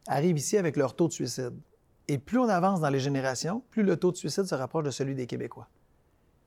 arrivent 0.08 0.38
ici 0.38 0.58
avec 0.58 0.78
leur 0.78 0.96
taux 0.96 1.08
de 1.08 1.14
suicide. 1.14 1.54
Et 2.08 2.18
plus 2.18 2.40
on 2.40 2.50
avance 2.50 2.80
dans 2.80 2.90
les 2.90 3.00
générations, 3.00 3.64
plus 3.70 3.84
le 3.84 3.98
taux 3.98 4.12
de 4.12 4.18
suicide 4.18 4.46
se 4.46 4.56
rapproche 4.56 4.86
de 4.86 4.92
celui 4.92 5.16
des 5.16 5.28
Québécois. 5.28 5.68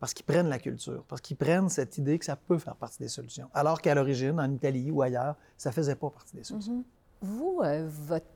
Parce 0.01 0.13
qu'ils 0.13 0.27
prennent 0.27 0.49
la 0.49 0.59
culture, 0.59 1.05
parce 1.09 1.21
qu'ils 1.21 1.37
prennent 1.37 1.69
cette 1.69 1.97
idée 1.97 2.19
que 2.19 2.25
ça 2.25 2.37
peut 2.37 2.59
faire 2.59 2.77
partie 2.77 2.99
des 2.99 3.09
solutions. 3.09 3.49
Alors 3.55 3.81
qu'à 3.81 3.95
l'origine, 3.95 4.39
en 4.41 4.51
Italie 4.51 4.91
ou 4.91 5.03
ailleurs, 5.03 5.37
ça 5.57 5.71
ne 5.71 5.75
faisait 5.75 5.95
pas 5.95 6.11
partie 6.11 6.37
des 6.37 6.45
solutions. 6.45 6.81
Mm-hmm. 6.81 6.85
Vous, 7.23 7.61
euh, 7.63 7.89
votre 7.89 8.27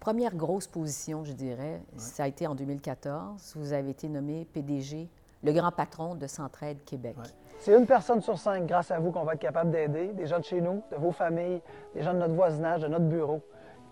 première 0.00 0.34
grosse 0.34 0.66
position, 0.66 1.24
je 1.24 1.32
dirais, 1.32 1.80
ça 1.96 2.24
a 2.24 2.28
été 2.28 2.46
en 2.46 2.54
2014. 2.54 3.54
Vous 3.56 3.72
avez 3.72 3.90
été 3.90 4.08
nommé 4.08 4.46
PDG, 4.52 5.08
le 5.42 5.52
grand 5.52 5.72
patron 5.72 6.14
de 6.14 6.26
Centraide 6.26 6.84
Québec. 6.84 7.16
C'est 7.60 7.76
une 7.76 7.86
personne 7.86 8.22
sur 8.22 8.38
cinq, 8.38 8.66
grâce 8.66 8.90
à 8.90 9.00
vous, 9.00 9.10
qu'on 9.10 9.24
va 9.24 9.34
être 9.34 9.40
capable 9.40 9.70
d'aider, 9.70 10.08
des 10.12 10.26
gens 10.26 10.38
de 10.38 10.44
chez 10.44 10.60
nous, 10.60 10.82
de 10.92 10.96
vos 10.96 11.10
familles, 11.10 11.60
des 11.92 12.02
gens 12.02 12.14
de 12.14 12.18
notre 12.18 12.34
voisinage, 12.34 12.82
de 12.82 12.88
notre 12.88 13.06
bureau, 13.06 13.42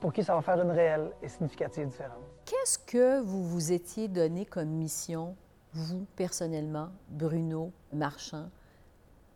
pour 0.01 0.13
qui 0.13 0.23
ça 0.23 0.35
va 0.35 0.43
faire 0.43 0.61
une 0.61 0.71
réelle 0.71 1.11
et 1.21 1.29
significative 1.29 1.89
différence. 1.89 2.23
Qu'est-ce 2.45 2.79
que 2.79 3.21
vous 3.21 3.45
vous 3.45 3.73
étiez 3.73 4.07
donné 4.07 4.47
comme 4.47 4.69
mission, 4.69 5.37
vous, 5.73 6.07
personnellement, 6.15 6.91
Bruno 7.09 7.73
Marchand, 7.93 8.49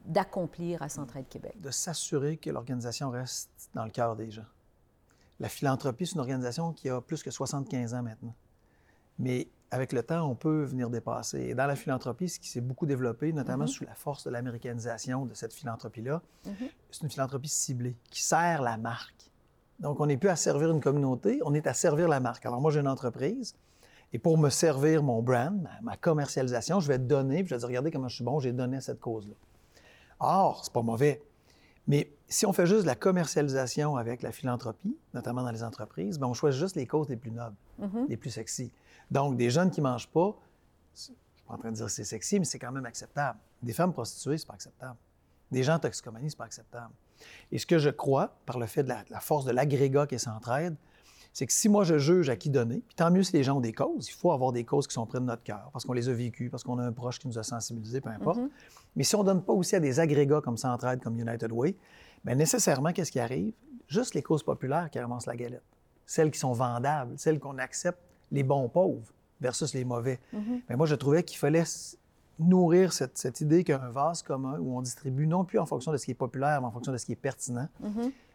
d'accomplir 0.04 0.80
à 0.82 0.88
Centraide 0.88 1.28
Québec? 1.28 1.60
De 1.60 1.70
s'assurer 1.70 2.36
que 2.36 2.50
l'organisation 2.50 3.10
reste 3.10 3.50
dans 3.74 3.84
le 3.84 3.90
cœur 3.90 4.14
des 4.14 4.30
gens. 4.30 4.46
La 5.40 5.48
philanthropie, 5.48 6.06
c'est 6.06 6.14
une 6.14 6.20
organisation 6.20 6.72
qui 6.72 6.88
a 6.88 7.00
plus 7.00 7.22
que 7.22 7.30
75 7.30 7.94
ans 7.94 8.02
maintenant. 8.02 8.34
Mais 9.18 9.48
avec 9.70 9.92
le 9.92 10.02
temps, 10.02 10.28
on 10.28 10.34
peut 10.34 10.64
venir 10.64 10.90
dépasser. 10.90 11.40
Et 11.40 11.54
dans 11.54 11.66
la 11.66 11.76
philanthropie, 11.76 12.28
ce 12.28 12.40
qui 12.40 12.48
s'est 12.48 12.60
beaucoup 12.60 12.86
développé, 12.86 13.32
notamment 13.32 13.64
mm-hmm. 13.64 13.68
sous 13.68 13.84
la 13.84 13.94
force 13.94 14.24
de 14.24 14.30
l'américanisation 14.30 15.26
de 15.26 15.34
cette 15.34 15.52
philanthropie-là, 15.52 16.22
mm-hmm. 16.46 16.70
c'est 16.90 17.02
une 17.02 17.10
philanthropie 17.10 17.48
ciblée 17.48 17.96
qui 18.10 18.22
sert 18.22 18.62
la 18.62 18.76
marque. 18.76 19.30
Donc, 19.78 20.00
on 20.00 20.06
n'est 20.06 20.16
plus 20.16 20.28
à 20.28 20.36
servir 20.36 20.70
une 20.70 20.80
communauté, 20.80 21.40
on 21.44 21.54
est 21.54 21.66
à 21.66 21.74
servir 21.74 22.08
la 22.08 22.20
marque. 22.20 22.44
Alors, 22.46 22.60
moi, 22.60 22.70
j'ai 22.70 22.80
une 22.80 22.88
entreprise, 22.88 23.54
et 24.12 24.18
pour 24.18 24.36
me 24.38 24.50
servir 24.50 25.02
mon 25.02 25.22
brand, 25.22 25.66
ma, 25.82 25.96
commercialisation, 25.96 26.80
je 26.80 26.88
vais 26.88 26.98
donner, 26.98 27.42
puis 27.42 27.50
je 27.50 27.54
vais 27.54 27.58
dire, 27.60 27.68
regardez 27.68 27.90
comment 27.90 28.08
je 28.08 28.16
suis 28.16 28.24
bon, 28.24 28.40
j'ai 28.40 28.52
donné 28.52 28.78
à 28.78 28.80
cette 28.80 29.00
cause-là. 29.00 29.34
Or, 30.18 30.64
c'est 30.64 30.72
pas 30.72 30.82
mauvais. 30.82 31.22
Mais 31.86 32.12
si 32.28 32.44
on 32.44 32.52
fait 32.52 32.66
juste 32.66 32.84
la 32.84 32.94
commercialisation 32.94 33.96
avec 33.96 34.22
la 34.22 34.32
philanthropie, 34.32 34.96
notamment 35.14 35.42
dans 35.42 35.50
les 35.50 35.62
entreprises, 35.62 36.18
bien, 36.18 36.28
on 36.28 36.34
choisit 36.34 36.60
juste 36.60 36.76
les 36.76 36.86
causes 36.86 37.08
les 37.08 37.16
plus 37.16 37.30
nobles, 37.30 37.56
mm-hmm. 37.80 38.08
les 38.08 38.16
plus 38.16 38.30
sexy. 38.30 38.72
Donc, 39.10 39.36
des 39.36 39.50
jeunes 39.50 39.70
qui 39.70 39.80
ne 39.80 39.88
mangent 39.88 40.08
pas, 40.08 40.36
je 40.94 41.00
ne 41.00 41.04
suis 41.04 41.44
pas 41.46 41.54
en 41.54 41.58
train 41.58 41.70
de 41.70 41.76
dire 41.76 41.86
que 41.86 41.92
c'est 41.92 42.04
sexy, 42.04 42.38
mais 42.38 42.44
c'est 42.44 42.58
quand 42.58 42.72
même 42.72 42.86
acceptable. 42.86 43.38
Des 43.62 43.72
femmes 43.72 43.92
prostituées, 43.92 44.38
c'est 44.38 44.46
pas 44.46 44.54
acceptable. 44.54 44.96
Des 45.50 45.62
gens 45.62 45.74
en 45.74 45.78
toxicomanie, 45.78 46.30
c'est 46.30 46.38
pas 46.38 46.44
acceptable. 46.44 46.92
Et 47.52 47.58
ce 47.58 47.66
que 47.66 47.78
je 47.78 47.90
crois, 47.90 48.36
par 48.46 48.58
le 48.58 48.66
fait 48.66 48.82
de 48.82 48.88
la, 48.88 49.20
force 49.20 49.44
de 49.44 49.50
l'agrégat 49.50 50.06
qui 50.06 50.14
est 50.14 50.18
Centraide, 50.18 50.76
c'est 51.32 51.46
que 51.46 51.52
si 51.52 51.68
moi 51.68 51.84
je 51.84 51.98
juge 51.98 52.28
à 52.28 52.36
qui 52.36 52.50
donner, 52.50 52.82
puis 52.86 52.96
tant 52.96 53.10
mieux 53.10 53.22
si 53.22 53.32
les 53.34 53.44
gens 53.44 53.58
ont 53.58 53.60
des 53.60 53.72
causes, 53.72 54.08
il 54.08 54.12
faut 54.12 54.32
avoir 54.32 54.52
des 54.52 54.64
causes 54.64 54.86
qui 54.86 54.94
sont 54.94 55.06
près 55.06 55.20
de 55.20 55.24
notre 55.24 55.44
cœur, 55.44 55.70
parce 55.72 55.84
qu'on 55.84 55.92
les 55.92 56.08
a 56.08 56.12
vécues, 56.12 56.50
parce 56.50 56.64
qu'on 56.64 56.78
a 56.78 56.82
un 56.82 56.92
proche 56.92 57.18
qui 57.18 57.28
nous 57.28 57.38
a 57.38 57.42
sensibilisés, 57.42 58.00
peu 58.00 58.10
importe. 58.10 58.40
Mm-hmm. 58.40 58.50
Mais 58.96 59.04
si 59.04 59.14
on 59.14 59.20
ne 59.20 59.26
donne 59.26 59.42
pas 59.42 59.52
aussi 59.52 59.76
à 59.76 59.80
des 59.80 60.00
agrégats 60.00 60.40
comme 60.40 60.56
Centraide, 60.56 61.00
comme 61.00 61.18
United 61.18 61.52
Way, 61.52 61.76
bien 62.24 62.34
nécessairement, 62.34 62.92
qu'est-ce 62.92 63.12
qui 63.12 63.20
arrive? 63.20 63.52
Juste 63.86 64.14
les 64.14 64.22
causes 64.22 64.42
populaires 64.42 64.90
qui 64.90 64.98
ramassent 64.98 65.26
la 65.26 65.36
galette. 65.36 65.62
Celles 66.04 66.30
qui 66.32 66.38
sont 66.38 66.52
vendables, 66.52 67.16
celles 67.16 67.38
qu'on 67.38 67.58
accepte, 67.58 68.00
les 68.30 68.42
bons 68.42 68.68
pauvres 68.68 69.12
versus 69.40 69.74
les 69.74 69.84
mauvais. 69.84 70.18
Mm-hmm. 70.34 70.62
Mais 70.68 70.76
moi, 70.76 70.86
je 70.86 70.94
trouvais 70.94 71.22
qu'il 71.22 71.38
fallait 71.38 71.64
nourrir 72.38 72.92
cette, 72.92 73.40
idée 73.40 73.64
qu'il 73.64 73.74
y 73.74 73.78
a 73.78 73.82
un 73.82 73.90
vase 73.90 74.22
commun 74.22 74.58
où 74.58 74.76
on 74.76 74.82
distribue 74.82 75.26
non 75.26 75.44
plus 75.44 75.58
en 75.58 75.66
fonction 75.66 75.92
de 75.92 75.96
ce 75.96 76.06
qui 76.06 76.10
est 76.10 76.14
populaire, 76.14 76.60
mais 76.60 76.66
en 76.66 76.70
fonction 76.70 76.92
de 76.92 76.96
ce 76.96 77.04
qui 77.06 77.12
est 77.12 77.16
pertinent. 77.16 77.68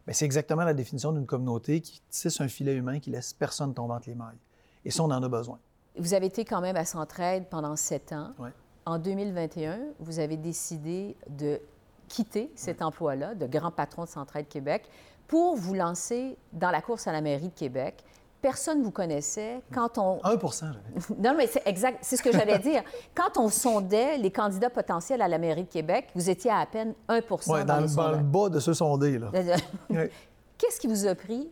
Mais 0.07 0.13
c'est 0.13 0.25
exactement 0.25 0.63
la 0.63 0.75
définition 0.75 1.11
d'une 1.11 1.25
communauté 1.25 1.81
qui 1.81 2.01
tisse 2.09 2.39
un 2.39 2.47
filet 2.47 2.75
humain 2.75 2.99
qui 2.99 3.09
laisse 3.09 3.33
personne 3.33 3.73
tomber 3.73 3.93
entre 3.95 4.09
les 4.09 4.15
mailles. 4.15 4.37
Et 4.83 4.91
ça, 4.91 5.03
on 5.03 5.09
en 5.09 5.23
a 5.23 5.27
besoin. 5.27 5.57
Vous 5.97 6.13
avez 6.13 6.27
été 6.27 6.45
quand 6.45 6.61
même 6.61 6.75
à 6.75 6.85
Centraide 6.85 7.47
pendant 7.49 7.75
sept 7.75 8.13
ans. 8.13 8.33
En 8.85 8.99
2021, 8.99 9.79
vous 9.99 10.19
avez 10.19 10.37
décidé 10.37 11.15
de 11.27 11.59
quitter 12.07 12.51
cet 12.55 12.83
emploi-là 12.83 13.33
de 13.33 13.47
grand 13.47 13.71
patron 13.71 14.03
de 14.03 14.09
Centraide 14.09 14.47
Québec 14.47 14.87
pour 15.27 15.55
vous 15.55 15.73
lancer 15.73 16.37
dans 16.53 16.69
la 16.69 16.81
course 16.81 17.07
à 17.07 17.11
la 17.11 17.21
mairie 17.21 17.47
de 17.47 17.53
Québec 17.53 18.03
personne 18.45 18.77
ne 18.77 18.83
vous 18.83 18.91
connaissait. 18.91 19.59
Quand 19.73 19.97
on... 19.97 20.19
1 20.23 20.37
Non, 21.17 21.33
mais 21.35 21.47
c'est 21.47 21.65
exact, 21.65 21.97
c'est 22.03 22.15
ce 22.15 22.21
que 22.21 22.31
j'allais 22.31 22.59
dire. 22.59 22.83
Quand 23.15 23.39
on 23.39 23.49
sondait 23.49 24.19
les 24.19 24.29
candidats 24.29 24.69
potentiels 24.69 25.23
à 25.23 25.27
la 25.27 25.39
mairie 25.39 25.63
de 25.63 25.69
Québec, 25.69 26.09
vous 26.13 26.29
étiez 26.29 26.51
à 26.51 26.59
à 26.59 26.67
peine 26.67 26.93
1% 27.09 27.51
ouais, 27.51 27.65
dans, 27.65 27.79
le, 27.79 28.23
bas 28.23 28.49
de 28.49 28.59
ceux 28.59 28.75
sondés. 28.75 29.17
Là. 29.17 29.31
Qu'est-ce 30.59 30.79
qui 30.79 30.85
vous 30.85 31.07
a 31.07 31.15
pris 31.15 31.49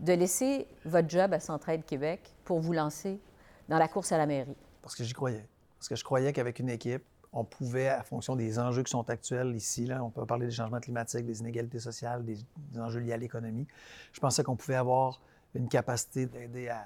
de 0.00 0.12
laisser 0.14 0.66
votre 0.84 1.08
job 1.08 1.32
à 1.32 1.38
Centraide 1.38 1.84
Québec 1.84 2.34
pour 2.44 2.58
vous 2.58 2.72
lancer 2.72 3.20
dans 3.68 3.78
la 3.78 3.86
course 3.86 4.10
à 4.10 4.18
la 4.18 4.26
mairie? 4.26 4.56
Parce 4.82 4.96
que 4.96 5.04
j'y 5.04 5.12
croyais. 5.12 5.46
Parce 5.78 5.88
que 5.88 5.94
je 5.94 6.02
croyais 6.02 6.32
qu'avec 6.32 6.58
une 6.58 6.70
équipe, 6.70 7.04
on 7.32 7.44
pouvait, 7.44 7.88
à 7.88 8.02
fonction 8.02 8.34
des 8.34 8.58
enjeux 8.58 8.82
qui 8.82 8.90
sont 8.90 9.08
actuels 9.08 9.54
ici, 9.54 9.86
là, 9.86 10.02
on 10.02 10.10
peut 10.10 10.26
parler 10.26 10.46
des 10.46 10.52
changements 10.52 10.80
climatiques, 10.80 11.24
des 11.24 11.38
inégalités 11.38 11.78
sociales, 11.78 12.24
des 12.24 12.36
enjeux 12.80 12.98
liés 12.98 13.12
à 13.12 13.16
l'économie, 13.16 13.68
je 14.12 14.18
pensais 14.18 14.42
qu'on 14.42 14.56
pouvait 14.56 14.74
avoir 14.74 15.20
une 15.54 15.68
capacité 15.68 16.26
d'aider 16.26 16.68
à, 16.68 16.84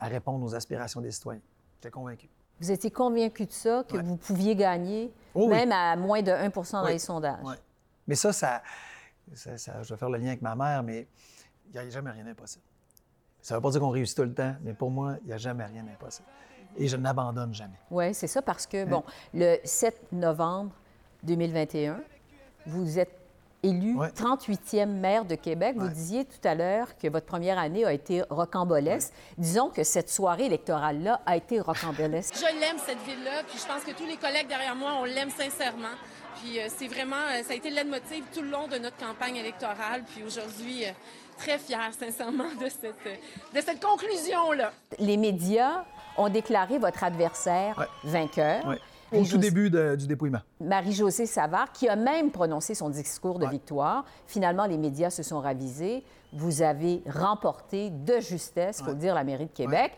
répondre 0.00 0.44
aux 0.44 0.54
aspirations 0.54 1.00
des 1.00 1.10
citoyens. 1.10 1.40
J'étais 1.76 1.90
convaincu. 1.90 2.28
Vous 2.60 2.70
étiez 2.70 2.90
convaincu 2.90 3.46
de 3.46 3.52
ça, 3.52 3.84
que 3.88 3.96
vous 3.96 4.16
pouviez 4.16 4.56
gagner, 4.56 5.12
oh 5.34 5.48
même 5.48 5.72
à 5.72 5.96
moins 5.96 6.22
de 6.22 6.30
1% 6.30 6.72
dans 6.72 6.86
les 6.86 6.98
sondages. 6.98 7.44
Oui. 7.44 7.54
Mais 8.06 8.14
ça, 8.14 8.32
ça, 8.32 8.62
je 9.34 9.88
vais 9.94 9.96
faire 9.96 10.10
le 10.10 10.18
lien 10.18 10.28
avec 10.28 10.42
ma 10.42 10.54
mère, 10.54 10.82
mais 10.82 11.06
il 11.66 11.72
n'y 11.72 11.78
a 11.78 11.90
jamais 11.90 12.10
rien 12.10 12.24
d'impossible. 12.24 12.64
Ça 13.40 13.54
ne 13.54 13.58
veut 13.58 13.62
pas 13.62 13.70
dire 13.70 13.80
qu'on 13.80 13.90
réussit 13.90 14.16
tout 14.16 14.24
le 14.24 14.34
temps, 14.34 14.54
mais 14.62 14.74
pour 14.74 14.90
moi, 14.90 15.16
il 15.22 15.28
n'y 15.28 15.32
a 15.32 15.38
jamais 15.38 15.64
rien 15.64 15.82
d'impossible. 15.82 16.28
Et 16.76 16.88
je 16.88 16.96
n'abandonne 16.96 17.54
jamais. 17.54 17.78
Oui, 17.90 18.12
c'est 18.14 18.26
ça, 18.26 18.42
parce 18.42 18.66
que, 18.66 18.84
bon, 18.84 19.02
le 19.32 19.58
7 19.64 20.12
novembre 20.12 20.72
2021, 21.22 22.00
vous 22.66 22.98
êtes 22.98 23.25
élu 23.66 23.96
38e 23.96 24.86
maire 24.86 25.24
de 25.24 25.34
Québec. 25.34 25.76
Vous 25.76 25.88
disiez 25.88 26.24
tout 26.24 26.46
à 26.46 26.54
l'heure 26.54 26.96
que 26.96 27.08
votre 27.08 27.26
première 27.26 27.58
année 27.58 27.84
a 27.84 27.92
été 27.92 28.22
rocambolesque. 28.30 29.12
Disons 29.38 29.70
que 29.70 29.84
cette 29.84 30.08
soirée 30.08 30.46
électorale-là 30.46 31.20
a 31.26 31.36
été 31.36 31.60
rocambolesque. 31.60 32.34
Je 32.34 32.60
l'aime, 32.60 32.76
cette 32.84 33.02
ville-là, 33.02 33.42
puis 33.46 33.58
je 33.58 33.66
pense 33.66 33.82
que 33.84 33.92
tous 33.96 34.06
les 34.06 34.16
collègues 34.16 34.48
derrière 34.48 34.76
moi, 34.76 34.92
on 35.00 35.04
l'aime 35.04 35.30
sincèrement. 35.30 35.96
Puis 36.40 36.60
euh, 36.60 36.66
c'est 36.68 36.88
vraiment, 36.88 37.16
euh, 37.16 37.42
ça 37.42 37.52
a 37.52 37.56
été 37.56 37.70
le 37.70 37.76
leitmotiv 37.76 38.24
tout 38.34 38.42
le 38.42 38.50
long 38.50 38.68
de 38.68 38.76
notre 38.78 38.96
campagne 38.96 39.36
électorale. 39.36 40.04
Puis 40.06 40.22
aujourd'hui, 40.22 40.84
euh, 40.84 40.90
très 41.38 41.58
fière, 41.58 41.90
sincèrement, 41.98 42.54
de 42.60 42.68
cette, 42.68 43.04
de 43.54 43.60
cette 43.60 43.82
conclusion-là. 43.82 44.72
Les 44.98 45.16
médias 45.16 45.84
ont 46.16 46.28
déclaré 46.28 46.78
votre 46.78 47.04
adversaire 47.04 47.86
vainqueur. 48.04 48.76
Au 49.12 49.24
tout 49.24 49.38
début 49.38 49.70
du 49.70 50.06
dépouillement. 50.06 50.40
Marie-Josée 50.60 51.26
Savard, 51.26 51.72
qui 51.72 51.88
a 51.88 51.96
même 51.96 52.30
prononcé 52.30 52.74
son 52.74 52.88
discours 52.90 53.38
de 53.38 53.46
victoire. 53.46 54.04
Finalement, 54.26 54.66
les 54.66 54.78
médias 54.78 55.10
se 55.10 55.22
sont 55.22 55.40
ravisés. 55.40 56.04
Vous 56.32 56.62
avez 56.62 57.02
remporté 57.06 57.90
de 57.90 58.20
justesse, 58.20 58.78
il 58.80 58.84
faut 58.84 58.94
dire, 58.94 59.14
la 59.14 59.24
mairie 59.24 59.46
de 59.46 59.52
Québec. 59.52 59.92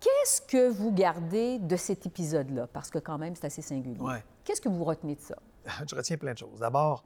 Qu'est-ce 0.00 0.42
que 0.42 0.68
vous 0.68 0.92
gardez 0.92 1.58
de 1.58 1.76
cet 1.76 2.06
épisode-là? 2.06 2.66
Parce 2.72 2.90
que 2.90 2.98
quand 2.98 3.18
même, 3.18 3.34
c'est 3.36 3.46
assez 3.46 3.62
singulier. 3.62 3.98
Qu'est-ce 4.44 4.60
que 4.60 4.68
vous 4.68 4.84
retenez 4.84 5.14
de 5.14 5.20
ça? 5.20 5.36
Je 5.88 5.94
retiens 5.94 6.16
plein 6.16 6.32
de 6.32 6.38
choses. 6.38 6.58
D'abord, 6.58 7.04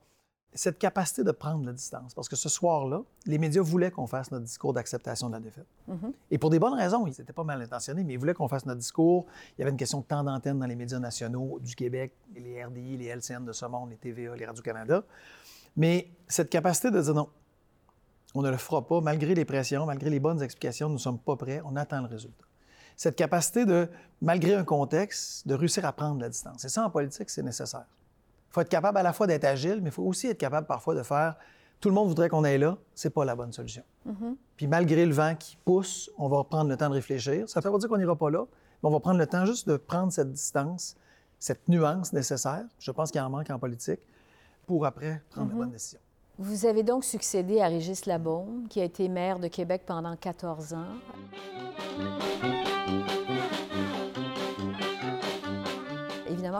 cette 0.56 0.78
capacité 0.78 1.22
de 1.22 1.30
prendre 1.30 1.64
la 1.64 1.72
distance. 1.72 2.14
Parce 2.14 2.28
que 2.28 2.36
ce 2.36 2.48
soir-là, 2.48 3.02
les 3.26 3.38
médias 3.38 3.62
voulaient 3.62 3.90
qu'on 3.90 4.06
fasse 4.06 4.30
notre 4.30 4.44
discours 4.44 4.72
d'acceptation 4.72 5.28
de 5.28 5.34
la 5.34 5.40
défaite. 5.40 5.66
Mm-hmm. 5.88 6.12
Et 6.30 6.38
pour 6.38 6.50
des 6.50 6.58
bonnes 6.58 6.74
raisons, 6.74 7.06
ils 7.06 7.10
n'étaient 7.10 7.32
pas 7.32 7.44
mal 7.44 7.60
intentionnés, 7.60 8.02
mais 8.04 8.14
ils 8.14 8.18
voulaient 8.18 8.34
qu'on 8.34 8.48
fasse 8.48 8.66
notre 8.66 8.80
discours. 8.80 9.26
Il 9.56 9.60
y 9.60 9.62
avait 9.62 9.70
une 9.70 9.76
question 9.76 10.00
de 10.00 10.04
temps 10.04 10.24
d'antenne 10.24 10.58
dans 10.58 10.66
les 10.66 10.74
médias 10.74 10.98
nationaux 10.98 11.58
du 11.60 11.74
Québec, 11.74 12.12
les 12.34 12.64
RDI, 12.64 12.96
les 12.96 13.06
LCN 13.06 13.44
de 13.44 13.52
ce 13.52 13.66
monde, 13.66 13.90
les 13.90 13.96
TVA, 13.96 14.34
les 14.34 14.46
Radio-Canada. 14.46 15.04
Mais 15.76 16.10
cette 16.26 16.50
capacité 16.50 16.90
de 16.90 17.00
dire 17.00 17.14
non, 17.14 17.28
on 18.34 18.42
ne 18.42 18.50
le 18.50 18.56
fera 18.56 18.86
pas, 18.86 19.00
malgré 19.00 19.34
les 19.34 19.44
pressions, 19.44 19.86
malgré 19.86 20.10
les 20.10 20.20
bonnes 20.20 20.42
explications, 20.42 20.88
nous 20.88 20.94
ne 20.94 21.00
sommes 21.00 21.18
pas 21.18 21.36
prêts, 21.36 21.60
on 21.64 21.76
attend 21.76 22.00
le 22.00 22.08
résultat. 22.08 22.44
Cette 22.96 23.16
capacité 23.16 23.66
de, 23.66 23.88
malgré 24.22 24.54
un 24.54 24.64
contexte, 24.64 25.46
de 25.46 25.54
réussir 25.54 25.84
à 25.84 25.92
prendre 25.92 26.20
la 26.20 26.30
distance. 26.30 26.64
Et 26.64 26.68
ça, 26.68 26.84
en 26.84 26.90
politique, 26.90 27.28
c'est 27.28 27.42
nécessaire. 27.42 27.86
Il 28.56 28.60
faut 28.60 28.60
être 28.62 28.68
capable 28.70 28.96
à 28.96 29.02
la 29.02 29.12
fois 29.12 29.26
d'être 29.26 29.44
agile, 29.44 29.80
mais 29.82 29.90
il 29.90 29.92
faut 29.92 30.04
aussi 30.04 30.28
être 30.28 30.38
capable 30.38 30.66
parfois 30.66 30.94
de 30.94 31.02
faire 31.02 31.36
tout 31.80 31.88
le 31.88 31.94
monde 31.94 32.08
voudrait 32.08 32.28
qu'on 32.28 32.44
aille 32.44 32.58
là, 32.58 32.78
c'est 32.94 33.10
pas 33.10 33.24
la 33.24 33.36
bonne 33.36 33.52
solution. 33.52 33.82
Mm-hmm. 34.08 34.36
Puis 34.56 34.66
malgré 34.66 35.04
le 35.04 35.12
vent 35.12 35.34
qui 35.34 35.58
pousse, 35.64 36.10
on 36.16 36.28
va 36.28 36.42
prendre 36.44 36.70
le 36.70 36.76
temps 36.76 36.88
de 36.88 36.94
réfléchir. 36.94 37.48
Ça 37.48 37.60
ne 37.60 37.64
veut 37.64 37.70
pas 37.70 37.78
dire 37.78 37.88
qu'on 37.88 37.98
n'ira 37.98 38.16
pas 38.16 38.30
là, 38.30 38.46
mais 38.82 38.88
on 38.88 38.90
va 38.90 39.00
prendre 39.00 39.18
le 39.18 39.26
temps 39.26 39.44
juste 39.44 39.68
de 39.68 39.76
prendre 39.76 40.12
cette 40.12 40.32
distance, 40.32 40.96
cette 41.38 41.68
nuance 41.68 42.12
nécessaire. 42.12 42.64
Je 42.78 42.90
pense 42.90 43.10
qu'il 43.10 43.20
en 43.20 43.28
manque 43.28 43.50
en 43.50 43.58
politique 43.58 44.00
pour 44.66 44.86
après 44.86 45.22
prendre 45.30 45.48
la 45.48 45.54
mm-hmm. 45.54 45.58
bonne 45.58 45.70
décision. 45.70 46.00
Vous 46.38 46.66
avez 46.66 46.82
donc 46.82 47.04
succédé 47.04 47.60
à 47.60 47.68
Régis 47.68 48.04
Labaume, 48.06 48.66
qui 48.68 48.80
a 48.80 48.84
été 48.84 49.08
maire 49.08 49.38
de 49.38 49.48
Québec 49.48 49.82
pendant 49.86 50.16
14 50.16 50.74
ans. 50.74 52.55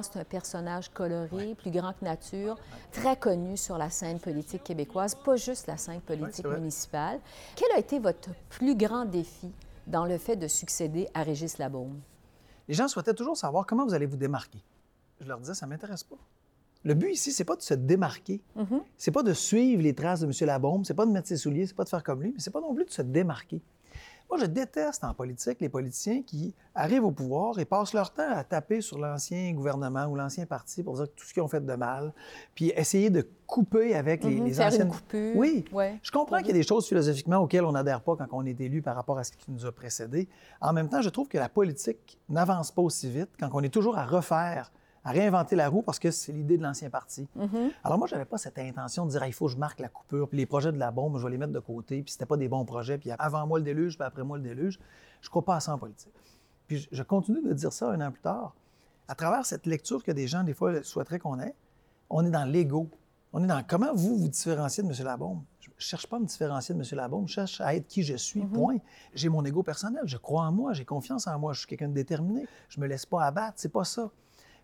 C'est 0.02 0.18
un 0.18 0.24
personnage 0.24 0.90
coloré, 0.90 1.54
plus 1.54 1.70
grand 1.70 1.92
que 1.92 2.04
nature, 2.04 2.56
très 2.92 3.16
connu 3.16 3.56
sur 3.56 3.78
la 3.78 3.90
scène 3.90 4.18
politique 4.18 4.64
québécoise, 4.64 5.14
pas 5.14 5.36
juste 5.36 5.66
la 5.66 5.76
scène 5.76 6.00
politique 6.00 6.46
municipale. 6.46 7.20
Quel 7.54 7.70
a 7.72 7.78
été 7.78 7.98
votre 7.98 8.30
plus 8.48 8.76
grand 8.76 9.04
défi 9.04 9.50
dans 9.86 10.04
le 10.04 10.18
fait 10.18 10.36
de 10.36 10.48
succéder 10.48 11.08
à 11.14 11.22
Régis 11.22 11.58
Labaume? 11.58 12.00
Les 12.68 12.74
gens 12.74 12.88
souhaitaient 12.88 13.14
toujours 13.14 13.36
savoir 13.36 13.66
comment 13.66 13.84
vous 13.86 13.94
allez 13.94 14.06
vous 14.06 14.16
démarquer. 14.16 14.62
Je 15.20 15.28
leur 15.28 15.38
disais, 15.38 15.54
ça 15.54 15.66
ne 15.66 15.70
m'intéresse 15.70 16.04
pas. 16.04 16.16
Le 16.84 16.94
but 16.94 17.10
ici, 17.10 17.32
c'est 17.32 17.44
pas 17.44 17.56
de 17.56 17.62
se 17.62 17.74
démarquer. 17.74 18.40
Mm-hmm. 18.56 18.80
C'est 18.96 19.10
pas 19.10 19.22
de 19.22 19.32
suivre 19.32 19.82
les 19.82 19.94
traces 19.94 20.20
de 20.20 20.26
M. 20.26 20.32
Labaume, 20.46 20.84
c'est 20.84 20.94
pas 20.94 21.06
de 21.06 21.10
mettre 21.10 21.28
ses 21.28 21.36
souliers, 21.36 21.66
c'est 21.66 21.74
pas 21.74 21.84
de 21.84 21.88
faire 21.88 22.02
comme 22.02 22.22
lui, 22.22 22.32
mais 22.32 22.38
c'est 22.38 22.52
pas 22.52 22.60
non 22.60 22.74
plus 22.74 22.84
de 22.84 22.90
se 22.90 23.02
démarquer. 23.02 23.60
Moi, 24.28 24.38
je 24.40 24.46
déteste 24.46 25.04
en 25.04 25.14
politique 25.14 25.60
les 25.60 25.68
politiciens 25.68 26.22
qui 26.22 26.54
arrivent 26.74 27.04
au 27.04 27.12
pouvoir 27.12 27.58
et 27.58 27.64
passent 27.64 27.92
leur 27.92 28.12
temps 28.12 28.30
à 28.30 28.42
taper 28.42 28.80
sur 28.80 28.98
l'ancien 28.98 29.52
gouvernement 29.52 30.06
ou 30.06 30.16
l'ancien 30.16 30.46
parti 30.46 30.82
pour 30.82 30.94
dire 30.94 31.06
tout 31.14 31.24
ce 31.24 31.32
qu'ils 31.32 31.42
ont 31.42 31.48
fait 31.48 31.64
de 31.64 31.74
mal, 31.74 32.12
puis 32.54 32.72
essayer 32.74 33.08
de 33.08 33.26
couper 33.46 33.94
avec 33.94 34.24
les, 34.24 34.40
mm 34.40 34.60
anciennes... 34.60 34.90
Oui, 35.36 35.64
je 36.02 36.10
comprends 36.10 36.38
qu'il 36.38 36.48
y 36.48 36.50
a 36.50 36.54
des 36.54 36.64
choses 36.64 36.88
philosophiquement 36.88 37.38
auxquelles 37.38 37.64
on 37.64 37.72
n'adhère 37.72 38.00
pas 38.00 38.16
quand 38.16 38.26
on 38.32 38.44
est 38.44 38.60
élu 38.60 38.82
par 38.82 38.96
rapport 38.96 39.18
à 39.18 39.24
ce 39.24 39.32
qui 39.32 39.50
nous 39.50 39.64
a 39.64 39.72
précédé. 39.72 40.28
En 40.60 40.72
même 40.72 40.88
temps, 40.88 41.02
je 41.02 41.08
trouve 41.08 41.28
que 41.28 41.38
la 41.38 41.48
politique 41.48 42.18
n'avance 42.28 42.72
pas 42.72 42.82
aussi 42.82 43.08
vite 43.08 43.30
quand 43.38 43.48
on 43.52 43.60
est 43.60 43.72
toujours 43.72 43.96
à 43.96 44.04
refaire 44.04 44.72
à 45.06 45.12
réinventer 45.12 45.54
la 45.54 45.68
roue 45.68 45.82
parce 45.82 46.00
que 46.00 46.10
c'est 46.10 46.32
l'idée 46.32 46.58
de 46.58 46.64
l'ancien 46.64 46.90
parti. 46.90 47.28
Mm-hmm. 47.38 47.70
Alors 47.84 47.96
moi, 47.96 48.08
je 48.08 48.14
n'avais 48.16 48.24
pas 48.24 48.38
cette 48.38 48.58
intention 48.58 49.06
de 49.06 49.12
dire 49.12 49.24
il 49.24 49.32
faut 49.32 49.46
que 49.46 49.52
je 49.52 49.56
marque 49.56 49.78
la 49.78 49.88
coupure, 49.88 50.28
puis 50.28 50.36
les 50.36 50.46
projets 50.46 50.72
de 50.72 50.78
la 50.78 50.90
bombe, 50.90 51.16
je 51.16 51.24
vais 51.24 51.30
les 51.30 51.38
mettre 51.38 51.52
de 51.52 51.60
côté, 51.60 52.02
puis 52.02 52.10
c'était 52.10 52.26
pas 52.26 52.36
des 52.36 52.48
bons 52.48 52.64
projets, 52.64 52.98
puis 52.98 53.12
avant 53.16 53.46
moi 53.46 53.60
le 53.60 53.64
déluge, 53.64 53.96
puis 53.96 54.04
après 54.04 54.24
moi 54.24 54.36
le 54.36 54.42
déluge. 54.42 54.80
Je 55.20 55.28
ne 55.28 55.30
crois 55.30 55.44
pas 55.44 55.56
à 55.56 55.60
ça 55.60 55.72
en 55.72 55.78
politique. 55.78 56.12
Puis 56.66 56.88
je 56.90 57.02
continue 57.04 57.40
de 57.40 57.52
dire 57.52 57.72
ça 57.72 57.88
un 57.88 58.00
an 58.00 58.10
plus 58.10 58.20
tard. 58.20 58.56
À 59.06 59.14
travers 59.14 59.46
cette 59.46 59.66
lecture 59.66 60.02
que 60.02 60.10
des 60.10 60.26
gens, 60.26 60.42
des 60.42 60.54
fois, 60.54 60.82
souhaiteraient 60.82 61.20
qu'on 61.20 61.38
ait, 61.38 61.54
on 62.10 62.26
est 62.26 62.30
dans 62.30 62.44
l'ego. 62.44 62.90
On 63.32 63.44
est 63.44 63.46
dans 63.46 63.62
comment 63.64 63.94
vous 63.94 64.18
vous 64.18 64.28
différenciez 64.28 64.82
de 64.82 64.88
M. 64.88 65.04
Labombe. 65.04 65.42
Je 65.60 65.68
ne 65.68 65.74
cherche 65.78 66.08
pas 66.08 66.16
à 66.16 66.20
me 66.20 66.26
différencier 66.26 66.74
de 66.74 66.80
M. 66.80 66.86
Labombe, 66.92 67.28
je 67.28 67.34
cherche 67.34 67.60
à 67.60 67.76
être 67.76 67.86
qui 67.86 68.02
je 68.02 68.16
suis, 68.16 68.40
mm-hmm. 68.40 68.52
point. 68.52 68.78
J'ai 69.14 69.28
mon 69.28 69.44
ego 69.44 69.62
personnel, 69.62 70.02
je 70.04 70.16
crois 70.16 70.42
en 70.42 70.52
moi, 70.52 70.72
j'ai 70.72 70.84
confiance 70.84 71.28
en 71.28 71.38
moi, 71.38 71.52
je 71.52 71.60
suis 71.60 71.68
quelqu'un 71.68 71.88
de 71.88 71.94
déterminé, 71.94 72.48
je 72.68 72.80
me 72.80 72.88
laisse 72.88 73.06
pas 73.06 73.24
abattre, 73.24 73.54
c'est 73.56 73.72
pas 73.72 73.84
ça. 73.84 74.10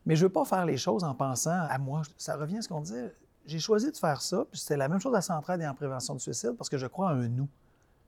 Mais 0.07 0.17
je 0.17 0.25
ne 0.25 0.29
veux 0.29 0.33
pas 0.33 0.45
faire 0.45 0.67
les 0.67 0.77
choses 0.77 1.05
en 1.05 1.15
pensant 1.15 1.51
à 1.69 1.79
moi. 1.79 2.03
Ça 2.17 2.37
revient 2.37 2.59
à 2.59 2.63
ce 2.63 2.69
qu'on 2.69 2.81
disait. 2.81 3.15
J'ai 3.47 3.59
choisi 3.59 3.91
de 3.91 3.97
faire 3.97 4.23
ça, 4.23 4.45
puis 4.51 4.61
c'était 4.61 4.77
la 4.77 4.89
même 4.89 5.01
chose 5.01 5.15
à 5.15 5.21
Centraide 5.21 5.61
et 5.61 5.67
en 5.67 5.75
prévention 5.75 6.15
de 6.15 6.21
suicide, 6.21 6.53
parce 6.57 6.71
que 6.71 6.79
je 6.79 6.87
crois 6.87 7.11
à 7.11 7.13
un 7.13 7.29
nous, 7.29 7.49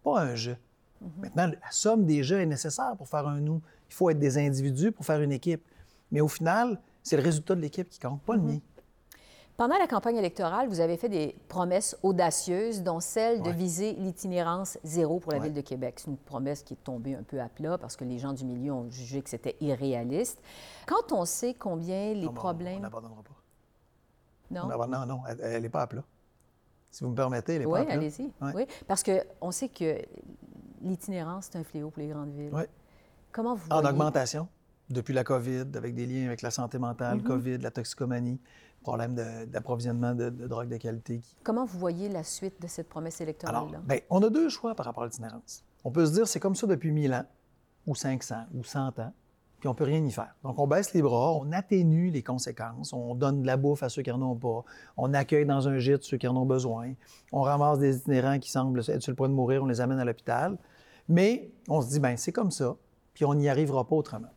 pas 0.02 0.20
un 0.20 0.34
je. 0.34 0.52
Mhm. 1.00 1.10
Maintenant, 1.18 1.46
la 1.46 1.70
somme 1.70 2.04
des 2.04 2.22
jeux 2.22 2.40
est 2.40 2.46
nécessaire 2.46 2.94
pour 2.96 3.08
faire 3.08 3.26
un 3.26 3.40
nous. 3.40 3.60
Il 3.90 3.94
faut 3.94 4.10
être 4.10 4.18
des 4.18 4.38
individus 4.38 4.92
pour 4.92 5.04
faire 5.04 5.20
une 5.20 5.32
équipe. 5.32 5.62
Mais 6.12 6.20
au 6.20 6.28
final, 6.28 6.80
c'est 7.02 7.16
le 7.16 7.22
résultat 7.22 7.54
de 7.54 7.60
l'équipe 7.60 7.88
qui 7.88 7.98
compte, 7.98 8.22
pas 8.22 8.34
le 8.34 8.42
mhm. 8.42 8.52
mien. 8.52 8.58
Pendant 9.56 9.78
la 9.78 9.86
campagne 9.86 10.16
électorale, 10.16 10.68
vous 10.68 10.80
avez 10.80 10.96
fait 10.96 11.08
des 11.08 11.36
promesses 11.48 11.96
audacieuses, 12.02 12.82
dont 12.82 12.98
celle 12.98 13.40
de 13.40 13.50
viser 13.50 13.92
l'itinérance 13.92 14.78
zéro 14.82 15.20
pour 15.20 15.30
la 15.32 15.38
ville 15.38 15.52
de 15.54 15.60
Québec. 15.60 16.00
C'est 16.00 16.10
une 16.10 16.16
promesse 16.16 16.64
qui 16.64 16.74
est 16.74 16.82
tombée 16.82 17.14
un 17.14 17.22
peu 17.22 17.40
à 17.40 17.48
plat 17.48 17.78
parce 17.78 17.94
que 17.94 18.02
les 18.04 18.18
gens 18.18 18.32
du 18.32 18.44
milieu 18.44 18.72
ont 18.72 18.90
jugé 18.90 19.22
que 19.22 19.30
c'était 19.30 19.56
irréaliste. 19.60 20.40
Quand 20.86 21.12
on 21.12 21.24
sait 21.24 21.54
combien 21.54 22.14
les 22.14 22.28
problèmes... 22.28 22.78
On 22.78 22.82
n'abandonnera 22.82 23.22
pas. 23.22 23.30
Non? 24.50 24.86
non, 24.88 25.06
non, 25.06 25.20
elle 25.40 25.62
n'est 25.62 25.68
pas 25.68 25.82
à 25.82 25.86
plat. 25.86 26.02
Si 26.90 27.04
vous 27.04 27.10
me 27.10 27.16
permettez, 27.16 27.54
elle 27.54 27.60
n'est 27.62 27.70
pas 27.70 27.78
à 27.80 27.84
plat. 27.84 27.96
Oui, 27.96 28.04
allez-y. 28.04 28.32
Oui, 28.56 28.66
parce 28.88 29.04
qu'on 29.04 29.50
sait 29.52 29.68
que 29.68 29.98
l'itinérance, 30.82 31.48
c'est 31.52 31.58
un 31.58 31.64
fléau 31.64 31.90
pour 31.90 32.02
les 32.02 32.08
grandes 32.08 32.32
villes. 32.34 32.50
Oui. 32.52 32.64
Comment 33.30 33.54
vous 33.54 33.68
En 33.70 33.84
augmentation 33.84 34.48
depuis 34.90 35.14
la 35.14 35.24
COVID, 35.24 35.64
avec 35.76 35.94
des 35.94 36.06
liens 36.06 36.26
avec 36.26 36.42
la 36.42 36.50
santé 36.50 36.78
mentale, 36.78 37.18
Mhm. 37.18 37.22
COVID, 37.24 37.58
la 37.58 37.70
toxicomanie, 37.70 38.38
problème 38.84 39.14
d'approvisionnement 39.46 40.14
de, 40.14 40.30
de, 40.30 40.46
drogue 40.46 40.68
de 40.68 40.76
qualité. 40.76 41.20
Comment 41.42 41.64
vous 41.64 41.78
voyez 41.78 42.08
la 42.08 42.22
suite 42.22 42.62
de 42.62 42.68
cette 42.68 42.88
promesse 42.88 43.20
électorale-là? 43.20 43.80
Bien, 43.84 43.98
on 44.10 44.22
a 44.22 44.30
deux 44.30 44.48
choix 44.48 44.76
par 44.76 44.86
rapport 44.86 45.02
à 45.02 45.06
l'itinérance. 45.06 45.64
On 45.82 45.90
peut 45.90 46.06
se 46.06 46.12
dire 46.12 46.28
c'est 46.28 46.40
comme 46.40 46.54
ça 46.54 46.68
depuis 46.68 46.92
1000 46.92 47.12
ans, 47.12 47.24
ou 47.86 47.94
500, 47.94 48.34
ou 48.54 48.62
100 48.62 49.00
ans, 49.00 49.12
puis 49.58 49.68
on 49.68 49.74
peut 49.74 49.84
rien 49.84 50.04
y 50.04 50.10
faire. 50.10 50.34
Donc, 50.42 50.58
on 50.58 50.66
baisse 50.66 50.92
les 50.92 51.02
bras, 51.02 51.32
on 51.32 51.50
atténue 51.52 52.10
les 52.10 52.22
conséquences, 52.22 52.92
on 52.92 53.14
donne 53.14 53.42
de 53.42 53.46
la 53.46 53.56
bouffe 53.56 53.82
à 53.82 53.88
ceux 53.88 54.02
qui 54.02 54.10
n'en 54.10 54.22
ont 54.22 54.36
pas, 54.36 54.62
on 54.96 55.14
accueille 55.14 55.46
dans 55.46 55.68
un 55.68 55.78
gîte 55.78 56.02
ceux 56.02 56.18
qui 56.18 56.28
en 56.28 56.36
ont 56.36 56.46
besoin, 56.46 56.92
on 57.32 57.40
ramasse 57.40 57.78
des 57.78 57.96
itinérants 57.96 58.38
qui 58.38 58.50
semblent 58.50 58.80
être 58.80 59.02
sur 59.02 59.10
le 59.10 59.16
point 59.16 59.28
de 59.28 59.34
mourir, 59.34 59.62
on 59.62 59.66
les 59.66 59.80
amène 59.80 59.98
à 59.98 60.04
l'hôpital. 60.04 60.58
Mais 61.08 61.50
on 61.68 61.80
se 61.80 61.88
dit, 61.88 62.00
ben 62.00 62.16
c'est 62.16 62.32
comme 62.32 62.50
ça, 62.50 62.76
puis 63.14 63.24
on 63.24 63.34
n'y 63.34 63.48
arrivera 63.48 63.86
pas 63.86 63.96
autrement. 63.96 64.32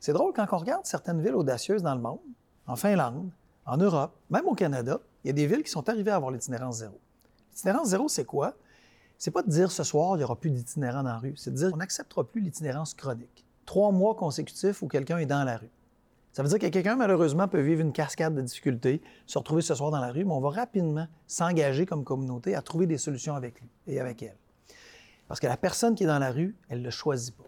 C'est 0.00 0.12
drôle 0.12 0.32
quand 0.32 0.46
on 0.50 0.58
regarde 0.58 0.84
certaines 0.84 1.20
villes 1.22 1.34
audacieuses 1.34 1.82
dans 1.82 1.94
le 1.94 2.00
monde, 2.00 2.18
en 2.66 2.76
Finlande, 2.76 3.30
en 3.66 3.76
Europe, 3.76 4.16
même 4.30 4.46
au 4.46 4.54
Canada, 4.54 5.00
il 5.24 5.28
y 5.28 5.30
a 5.30 5.32
des 5.32 5.46
villes 5.46 5.62
qui 5.62 5.70
sont 5.70 5.88
arrivées 5.88 6.10
à 6.10 6.16
avoir 6.16 6.30
l'itinérance 6.30 6.78
zéro. 6.78 6.98
L'itinérance 7.52 7.88
zéro, 7.88 8.08
c'est 8.08 8.24
quoi? 8.24 8.54
C'est 9.18 9.30
pas 9.30 9.42
de 9.42 9.50
dire 9.50 9.70
ce 9.70 9.84
soir, 9.84 10.16
il 10.16 10.18
n'y 10.18 10.24
aura 10.24 10.36
plus 10.36 10.50
d'itinérants 10.50 11.04
dans 11.04 11.10
la 11.10 11.18
rue. 11.18 11.34
C'est 11.36 11.52
de 11.52 11.56
dire 11.56 11.70
qu'on 11.70 11.76
n'acceptera 11.76 12.24
plus 12.24 12.40
l'itinérance 12.40 12.94
chronique. 12.94 13.46
Trois 13.66 13.92
mois 13.92 14.16
consécutifs 14.16 14.82
où 14.82 14.88
quelqu'un 14.88 15.18
est 15.18 15.26
dans 15.26 15.44
la 15.44 15.58
rue. 15.58 15.70
Ça 16.32 16.42
veut 16.42 16.48
dire 16.48 16.58
que 16.58 16.66
quelqu'un, 16.66 16.96
malheureusement, 16.96 17.46
peut 17.46 17.60
vivre 17.60 17.82
une 17.82 17.92
cascade 17.92 18.34
de 18.34 18.40
difficultés, 18.40 19.02
se 19.26 19.38
retrouver 19.38 19.62
ce 19.62 19.74
soir 19.74 19.90
dans 19.90 20.00
la 20.00 20.10
rue, 20.10 20.24
mais 20.24 20.32
on 20.32 20.40
va 20.40 20.50
rapidement 20.50 21.06
s'engager 21.26 21.84
comme 21.84 22.04
communauté 22.04 22.54
à 22.54 22.62
trouver 22.62 22.86
des 22.86 22.98
solutions 22.98 23.34
avec 23.34 23.60
lui 23.60 23.68
et 23.86 24.00
avec 24.00 24.22
elle. 24.22 24.36
Parce 25.28 25.40
que 25.40 25.46
la 25.46 25.56
personne 25.58 25.94
qui 25.94 26.04
est 26.04 26.06
dans 26.06 26.18
la 26.18 26.32
rue, 26.32 26.56
elle 26.68 26.80
ne 26.80 26.84
le 26.84 26.90
choisit 26.90 27.36
pas. 27.36 27.44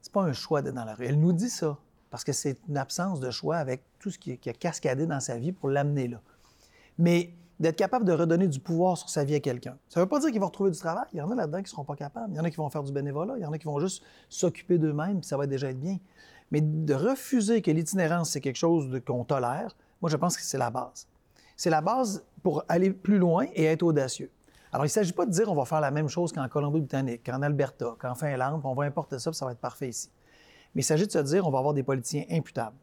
C'est 0.00 0.12
pas 0.12 0.22
un 0.22 0.32
choix 0.32 0.62
d'être 0.62 0.74
dans 0.74 0.84
la 0.84 0.94
rue. 0.94 1.06
Elle 1.06 1.20
nous 1.20 1.32
dit 1.32 1.50
ça 1.50 1.78
parce 2.12 2.24
que 2.24 2.32
c'est 2.32 2.58
une 2.68 2.76
absence 2.76 3.20
de 3.20 3.30
choix 3.30 3.56
avec 3.56 3.84
tout 3.98 4.10
ce 4.10 4.18
qui, 4.18 4.32
a 4.32 4.52
cascadé 4.52 5.06
dans 5.06 5.18
sa 5.18 5.38
vie 5.38 5.50
pour 5.50 5.70
l'amener 5.70 6.08
là. 6.08 6.20
Mais 6.98 7.32
d'être 7.58 7.76
capable 7.76 8.04
de 8.04 8.12
redonner 8.12 8.48
du 8.48 8.60
pouvoir 8.60 8.98
sur 8.98 9.08
sa 9.08 9.24
vie 9.24 9.34
à 9.34 9.40
quelqu'un. 9.40 9.78
Ça 9.88 9.98
ne 9.98 10.04
veut 10.04 10.08
pas 10.10 10.20
dire 10.20 10.30
qu'ils 10.30 10.40
vont 10.40 10.48
retrouver 10.48 10.70
du 10.70 10.78
travail. 10.78 11.06
Il 11.14 11.20
y 11.20 11.22
en 11.22 11.30
a 11.30 11.34
là-dedans 11.34 11.56
qui 11.58 11.64
ne 11.64 11.68
seront 11.68 11.84
pas 11.84 11.96
capables. 11.96 12.30
Il 12.34 12.36
y 12.36 12.40
en 12.40 12.44
a 12.44 12.50
qui 12.50 12.56
vont 12.56 12.68
faire 12.68 12.82
du 12.82 12.92
bénévolat. 12.92 13.38
Il 13.38 13.42
y 13.42 13.46
en 13.46 13.52
a 13.52 13.56
qui 13.56 13.64
vont 13.64 13.80
juste 13.80 14.02
s'occuper 14.28 14.76
d'eux-mêmes, 14.76 15.20
puis 15.20 15.26
ça 15.26 15.38
va 15.38 15.46
déjà 15.46 15.70
être 15.70 15.80
bien. 15.80 15.96
Mais 16.50 16.60
de 16.60 16.92
refuser 16.92 17.62
que 17.62 17.70
l'itinérance, 17.70 18.28
c'est 18.28 18.42
quelque 18.42 18.56
chose 18.56 19.00
qu'on 19.06 19.24
tolère, 19.24 19.74
moi, 20.02 20.10
je 20.10 20.18
pense 20.18 20.36
que 20.36 20.42
c'est 20.42 20.58
la 20.58 20.68
base. 20.68 21.08
C'est 21.56 21.70
la 21.70 21.80
base 21.80 22.22
pour 22.42 22.62
aller 22.68 22.90
plus 22.90 23.16
loin 23.16 23.46
et 23.54 23.64
être 23.64 23.84
audacieux. 23.84 24.30
Alors, 24.70 24.84
il 24.84 24.88
ne 24.88 24.92
s'agit 24.92 25.14
pas 25.14 25.24
de 25.24 25.30
dire 25.30 25.50
on 25.50 25.54
va 25.54 25.64
faire 25.64 25.80
la 25.80 25.90
même 25.90 26.08
chose 26.08 26.30
qu'en 26.30 26.46
Colombie-Britannique, 26.46 27.22
qu'en 27.24 27.40
Alberta, 27.40 27.94
qu'en 27.98 28.14
Finlande, 28.14 28.60
on 28.64 28.74
va 28.74 28.84
importer 28.84 29.18
ça, 29.18 29.30
puis 29.30 29.38
ça 29.38 29.46
va 29.46 29.52
être 29.52 29.60
parfait 29.60 29.88
ici. 29.88 30.10
Mais 30.74 30.82
il 30.82 30.84
s'agit 30.84 31.06
de 31.06 31.12
se 31.12 31.18
dire 31.18 31.46
on 31.46 31.50
va 31.50 31.58
avoir 31.58 31.74
des 31.74 31.82
politiciens 31.82 32.24
imputables, 32.30 32.76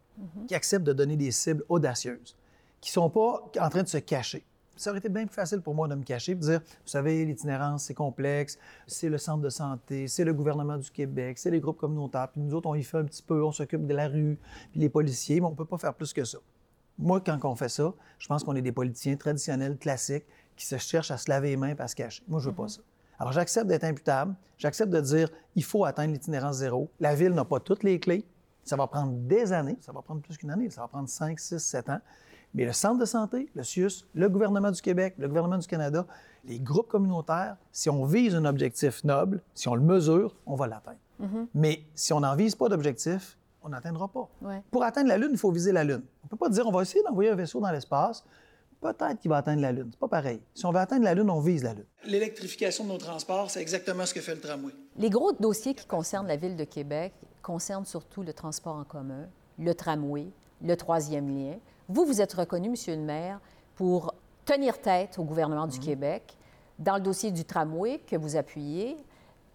qui 0.47 0.55
acceptent 0.55 0.85
de 0.85 0.93
donner 0.93 1.15
des 1.15 1.31
cibles 1.31 1.63
audacieuses, 1.69 2.35
qui 2.81 2.89
ne 2.89 2.93
sont 2.93 3.09
pas 3.09 3.43
en 3.59 3.69
train 3.69 3.83
de 3.83 3.87
se 3.87 3.97
cacher. 3.97 4.45
Ça 4.75 4.91
aurait 4.91 4.99
été 4.99 5.09
bien 5.09 5.25
plus 5.25 5.35
facile 5.35 5.59
pour 5.59 5.75
moi 5.75 5.89
de 5.89 5.95
me 5.95 6.03
cacher 6.03 6.31
et 6.31 6.35
de 6.35 6.39
dire, 6.39 6.61
vous 6.61 6.87
savez, 6.89 7.25
l'itinérance, 7.25 7.83
c'est 7.83 7.93
complexe, 7.93 8.57
c'est 8.87 9.09
le 9.09 9.17
centre 9.17 9.41
de 9.41 9.49
santé, 9.49 10.07
c'est 10.07 10.23
le 10.23 10.33
gouvernement 10.33 10.77
du 10.77 10.89
Québec, 10.89 11.37
c'est 11.37 11.51
les 11.51 11.59
groupes 11.59 11.77
communautaires, 11.77 12.29
puis 12.31 12.39
nous 12.39 12.53
autres, 12.53 12.69
on 12.69 12.75
y 12.75 12.83
fait 12.83 12.97
un 12.97 13.03
petit 13.03 13.21
peu, 13.21 13.43
on 13.43 13.51
s'occupe 13.51 13.85
de 13.85 13.93
la 13.93 14.07
rue, 14.07 14.37
puis 14.71 14.79
les 14.79 14.87
policiers, 14.87 15.41
mais 15.41 15.47
on 15.47 15.51
ne 15.51 15.55
peut 15.55 15.65
pas 15.65 15.77
faire 15.77 15.93
plus 15.93 16.13
que 16.13 16.23
ça. 16.23 16.37
Moi, 16.97 17.19
quand 17.19 17.37
on 17.43 17.55
fait 17.55 17.69
ça, 17.69 17.93
je 18.19 18.27
pense 18.27 18.43
qu'on 18.43 18.55
est 18.55 18.61
des 18.61 18.71
politiciens 18.71 19.17
traditionnels, 19.17 19.77
classiques, 19.77 20.25
qui 20.55 20.65
se 20.65 20.77
cherchent 20.77 21.11
à 21.11 21.17
se 21.17 21.29
laver 21.29 21.49
les 21.49 21.57
mains 21.57 21.75
et 21.75 21.81
à 21.81 21.87
se 21.87 21.95
cacher. 21.95 22.23
Moi, 22.27 22.39
je 22.39 22.47
ne 22.47 22.51
veux 22.51 22.55
pas 22.55 22.67
ça. 22.67 22.81
Alors, 23.19 23.33
j'accepte 23.33 23.67
d'être 23.67 23.83
imputable, 23.83 24.33
j'accepte 24.57 24.91
de 24.91 25.01
dire, 25.01 25.29
il 25.55 25.63
faut 25.63 25.85
atteindre 25.85 26.13
l'itinérance 26.13 26.57
zéro. 26.57 26.89
La 26.99 27.15
Ville 27.15 27.33
n'a 27.33 27.45
pas 27.45 27.59
toutes 27.59 27.83
les 27.83 27.99
clés, 27.99 28.25
ça 28.63 28.75
va 28.75 28.87
prendre 28.87 29.11
des 29.11 29.51
années, 29.51 29.77
ça 29.81 29.91
va 29.91 30.01
prendre 30.01 30.21
plus 30.21 30.37
qu'une 30.37 30.51
année, 30.51 30.69
ça 30.69 30.81
va 30.81 30.87
prendre 30.87 31.09
5, 31.09 31.39
6, 31.39 31.59
7 31.59 31.89
ans. 31.89 31.99
Mais 32.53 32.65
le 32.65 32.73
centre 32.73 32.99
de 32.99 33.05
santé, 33.05 33.49
le 33.53 33.63
CIUS, 33.63 34.05
le 34.13 34.29
gouvernement 34.29 34.71
du 34.71 34.81
Québec, 34.81 35.15
le 35.17 35.27
gouvernement 35.27 35.57
du 35.57 35.67
Canada, 35.67 36.05
les 36.45 36.59
groupes 36.59 36.87
communautaires, 36.87 37.57
si 37.71 37.89
on 37.89 38.05
vise 38.05 38.33
un 38.35 38.45
objectif 38.45 39.03
noble, 39.03 39.41
si 39.53 39.67
on 39.67 39.75
le 39.75 39.81
mesure, 39.81 40.35
on 40.45 40.55
va 40.55 40.67
l'atteindre. 40.67 40.97
Mais 41.53 41.83
si 41.95 42.13
on 42.13 42.21
n'en 42.21 42.35
vise 42.35 42.55
pas 42.55 42.69
d'objectif, 42.69 43.37
on 43.61 43.69
n'atteindra 43.69 44.07
pas. 44.07 44.29
Ouais. 44.41 44.63
Pour 44.71 44.83
atteindre 44.83 45.09
la 45.09 45.17
Lune, 45.17 45.31
il 45.31 45.37
faut 45.37 45.51
viser 45.51 45.73
la 45.73 45.83
Lune. 45.83 46.01
On 46.23 46.25
ne 46.25 46.29
peut 46.29 46.37
pas 46.37 46.49
dire 46.49 46.65
on 46.65 46.71
va 46.71 46.81
essayer 46.81 47.03
d'envoyer 47.03 47.29
un 47.29 47.35
vaisseau 47.35 47.59
dans 47.59 47.71
l'espace. 47.71 48.23
Peut-être 48.81 49.19
qu'il 49.19 49.29
va 49.29 49.37
atteindre 49.37 49.61
la 49.61 49.71
Lune. 49.73 49.89
C'est 49.91 49.99
pas 49.99 50.07
pareil. 50.07 50.41
Si 50.53 50.65
on 50.65 50.71
veut 50.71 50.79
atteindre 50.79 51.03
la 51.03 51.13
Lune, 51.13 51.29
on 51.29 51.41
vise 51.41 51.63
la 51.63 51.73
Lune. 51.73 51.85
L'électrification 52.05 52.85
de 52.85 52.89
nos 52.89 52.97
transports, 52.97 53.51
c'est 53.51 53.61
exactement 53.61 54.05
ce 54.05 54.13
que 54.13 54.21
fait 54.21 54.35
le 54.35 54.41
tramway. 54.41 54.71
Les 54.97 55.09
gros 55.09 55.33
dossiers 55.33 55.73
qui 55.73 55.85
concernent 55.85 56.27
la 56.27 56.37
Ville 56.37 56.55
de 56.55 56.63
Québec 56.63 57.13
concernent 57.41 57.85
surtout 57.85 58.23
le 58.23 58.31
transport 58.31 58.75
en 58.75 58.85
commun, 58.85 59.27
le 59.57 59.73
tramway, 59.73 60.27
le 60.61 60.75
troisième 60.77 61.29
lien. 61.29 61.57
Vous, 61.89 62.05
vous 62.05 62.21
êtes 62.21 62.33
reconnu, 62.33 62.69
Monsieur 62.69 62.95
le 62.95 63.01
maire, 63.01 63.41
pour 63.75 64.13
tenir 64.45 64.79
tête 64.79 65.19
au 65.19 65.23
gouvernement 65.23 65.67
du 65.67 65.79
Québec 65.79 66.37
dans 66.77 66.95
le 66.95 67.01
dossier 67.01 67.31
du 67.31 67.43
tramway 67.43 67.99
que 67.99 68.15
vous 68.15 68.37
appuyez. 68.37 68.97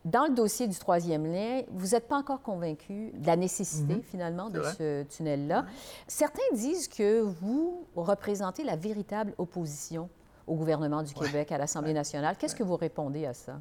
Dans 0.04 0.26
le 0.26 0.34
dossier 0.34 0.68
du 0.68 0.78
troisième 0.78 1.24
lien, 1.24 1.62
vous 1.70 1.88
n'êtes 1.88 2.08
pas 2.08 2.18
encore 2.18 2.42
convaincu 2.42 3.10
de 3.12 3.26
la 3.26 3.36
nécessité, 3.36 4.02
finalement, 4.02 4.50
de 4.50 4.62
ce 4.62 5.02
tunnel-là. 5.04 5.64
Certains 6.06 6.42
disent 6.52 6.88
que 6.88 7.20
vous 7.22 7.86
représentez 7.96 8.64
la 8.64 8.76
véritable 8.76 9.32
opposition 9.38 10.10
au 10.46 10.56
gouvernement 10.56 11.02
du 11.02 11.14
Québec, 11.14 11.52
à 11.52 11.58
l'Assemblée 11.58 11.94
nationale. 11.94 12.36
Qu'est-ce 12.38 12.54
que 12.54 12.62
vous 12.62 12.76
répondez 12.76 13.24
à 13.24 13.32
ça? 13.32 13.58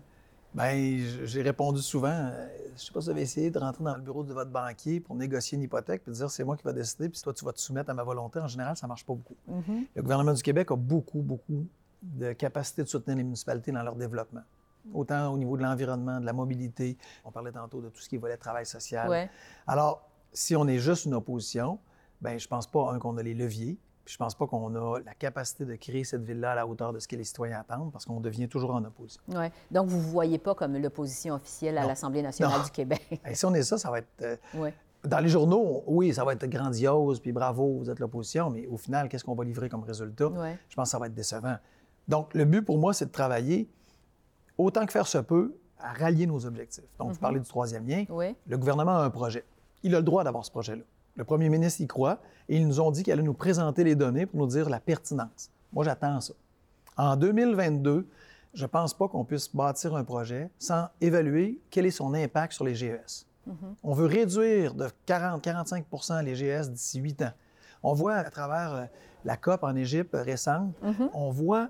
Bien, 0.54 1.00
j'ai 1.24 1.42
répondu 1.42 1.82
souvent. 1.82 2.10
euh, 2.10 2.48
je 2.68 2.74
ne 2.74 2.78
sais 2.78 2.92
pas 2.92 3.00
si 3.00 3.06
vous 3.06 3.10
avez 3.10 3.22
essayé 3.22 3.50
de 3.50 3.58
rentrer 3.58 3.84
dans 3.84 3.96
le 3.96 4.02
bureau 4.02 4.24
de 4.24 4.34
votre 4.34 4.52
banquier 4.52 5.00
pour 5.00 5.16
négocier 5.16 5.56
une 5.56 5.64
hypothèque 5.64 6.04
puis 6.04 6.14
dire 6.14 6.30
c'est 6.30 6.44
moi 6.44 6.56
qui 6.58 6.64
vais 6.64 6.74
décider, 6.74 7.10
puis 7.10 7.20
toi, 7.22 7.34
tu 7.34 7.44
vas 7.44 7.54
te 7.54 7.60
soumettre 7.60 7.90
à 7.90 7.94
ma 7.96 8.04
volonté. 8.04 8.40
En 8.40 8.48
général, 8.48 8.78
ça 8.78 8.86
ne 8.86 8.90
marche 8.90 9.06
pas 9.06 9.14
beaucoup. 9.14 9.36
Le 9.96 10.02
gouvernement 10.02 10.34
du 10.34 10.44
Québec 10.44 10.70
a 10.72 10.76
beaucoup, 10.76 11.22
beaucoup 11.22 11.66
de 12.04 12.34
capacité 12.34 12.84
de 12.84 12.88
soutenir 12.88 13.18
les 13.18 13.24
municipalités 13.24 13.72
dans 13.72 13.82
leur 13.82 13.96
développement. 13.96 14.42
Autant 14.94 15.32
au 15.34 15.38
niveau 15.38 15.56
de 15.58 15.64
l'environnement, 15.64 16.20
de 16.20 16.26
la 16.26 16.34
mobilité. 16.34 16.98
On 17.24 17.32
parlait 17.32 17.52
tantôt 17.52 17.82
de 17.82 17.90
tout 17.90 18.02
ce 18.02 18.10
qui 18.10 18.16
est 18.16 18.20
volet 18.20 18.38
travail 18.38 18.66
social. 18.66 19.10
Ouais. 19.10 19.30
Alors, 19.68 20.10
si 20.34 20.56
on 20.56 20.68
est 20.68 20.80
juste 20.80 21.06
une 21.06 21.14
opposition, 21.14 21.80
bien, 22.22 22.38
je 22.38 22.48
pense 22.48 22.68
pas, 22.68 22.92
un, 22.92 23.00
qu'on 23.00 23.16
a 23.18 23.24
les 23.24 23.34
leviers, 23.34 23.78
puis 24.04 24.14
je 24.14 24.18
pense 24.18 24.36
pas 24.36 24.46
qu'on 24.48 24.76
a 24.76 25.00
la 25.00 25.14
capacité 25.14 25.64
de 25.64 25.76
créer 25.76 26.04
cette 26.04 26.24
ville-là 26.24 26.52
à 26.52 26.56
la 26.56 26.68
hauteur 26.68 26.92
de 26.92 27.00
ce 27.00 27.08
que 27.08 27.16
les 27.16 27.24
citoyens 27.24 27.60
attendent, 27.62 27.92
parce 27.94 28.04
qu'on 28.06 28.20
devient 28.20 28.50
toujours 28.50 28.72
en 28.72 28.84
opposition. 28.84 29.22
Ouais. 29.30 29.52
Donc, 29.72 29.88
vous 29.88 29.98
ne 29.98 30.02
vous 30.02 30.10
voyez 30.10 30.38
pas 30.38 30.54
comme 30.56 30.76
l'opposition 30.76 31.36
officielle 31.36 31.78
à 31.78 31.86
l'Assemblée 31.88 32.22
nationale 32.22 32.58
Non. 32.60 32.64
du 32.66 32.72
Québec? 32.72 33.22
Et 33.30 33.36
si 33.36 33.46
on 33.46 33.54
est 33.54 33.64
ça, 33.64 33.78
ça 33.78 33.90
va 33.90 34.00
être... 34.00 34.10
euh. 34.22 34.70
Dans 35.06 35.20
les 35.20 35.28
journaux, 35.30 35.84
oui, 35.86 36.14
ça 36.14 36.24
va 36.24 36.32
être 36.34 36.46
grandiose, 36.48 37.20
puis 37.20 37.32
bravo, 37.34 37.78
vous 37.80 37.90
êtes 37.90 38.00
l'opposition, 38.00 38.50
mais 38.50 38.68
au 38.68 38.78
final, 38.78 39.10
qu'est-ce 39.10 39.24
qu'on 39.26 39.36
va 39.36 39.44
livrer 39.44 39.68
comme 39.70 39.84
résultat? 39.84 40.28
Ouais. 40.28 40.58
Je 40.70 40.76
pense 40.76 40.88
que 40.88 40.92
ça 40.92 41.00
va 41.00 41.08
être 41.08 41.14
décevant. 41.14 41.56
Donc, 42.08 42.34
le 42.34 42.46
but 42.46 42.62
pour 42.62 42.78
moi, 42.78 42.94
c'est 42.94 43.06
de 43.08 43.12
travailler 43.12 43.70
autant 44.58 44.86
que 44.86 44.92
faire 44.92 45.08
se 45.08 45.18
peut 45.18 45.56
à 45.80 45.94
rallier 45.94 46.26
nos 46.26 46.46
objectifs. 46.46 46.84
Donc, 46.98 47.12
vous 47.12 47.20
parlez 47.20 47.40
du 47.40 47.48
troisième 47.48 47.88
lien. 47.88 48.06
Oui. 48.10 48.36
Le 48.48 48.58
gouvernement 48.58 48.98
a 48.98 49.04
un 49.04 49.10
projet. 49.10 49.44
Il 49.84 49.94
a 49.96 50.00
le 50.00 50.04
droit 50.04 50.24
d'avoir 50.24 50.46
ce 50.46 50.52
projet-là. 50.52 50.84
Le 51.16 51.24
premier 51.24 51.50
ministre 51.50 51.82
y 51.82 51.88
croit 51.88 52.20
et 52.50 52.58
ils 52.58 52.68
nous 52.68 52.80
ont 52.80 52.90
dit 52.90 53.04
qu'elle 53.04 53.20
allait 53.20 53.24
nous 53.24 53.34
présenter 53.34 53.84
les 53.84 53.96
données 53.96 54.26
pour 54.26 54.40
nous 54.40 54.48
dire 54.48 54.70
la 54.70 54.80
pertinence. 54.80 55.52
Moi, 55.72 55.84
j'attends 55.84 56.22
ça. 56.22 56.34
En 56.98 57.16
2022, 57.16 58.08
je 58.54 58.62
ne 58.62 58.68
pense 58.68 58.94
pas 58.94 59.08
qu'on 59.08 59.26
puisse 59.26 59.54
bâtir 59.54 59.96
un 59.96 60.04
projet 60.04 60.50
sans 60.60 60.88
évaluer 61.02 61.60
quel 61.70 61.86
est 61.86 61.92
son 61.92 62.14
impact 62.14 62.54
sur 62.54 62.64
les 62.66 62.76
GES. 62.76 63.28
On 63.84 63.94
veut 63.94 64.06
réduire 64.06 64.74
de 64.74 64.88
40-45% 65.06 66.24
les 66.24 66.36
GES 66.36 66.70
d'ici 66.70 67.00
8 67.00 67.24
ans. 67.24 67.34
On 67.82 67.94
voit 67.94 68.14
à 68.14 68.30
travers 68.30 68.74
euh, 68.74 68.86
la 69.26 69.36
COP 69.36 69.64
en 69.64 69.76
Égypte 69.76 70.14
récente, 70.14 70.74
on 71.14 71.30
voit 71.30 71.70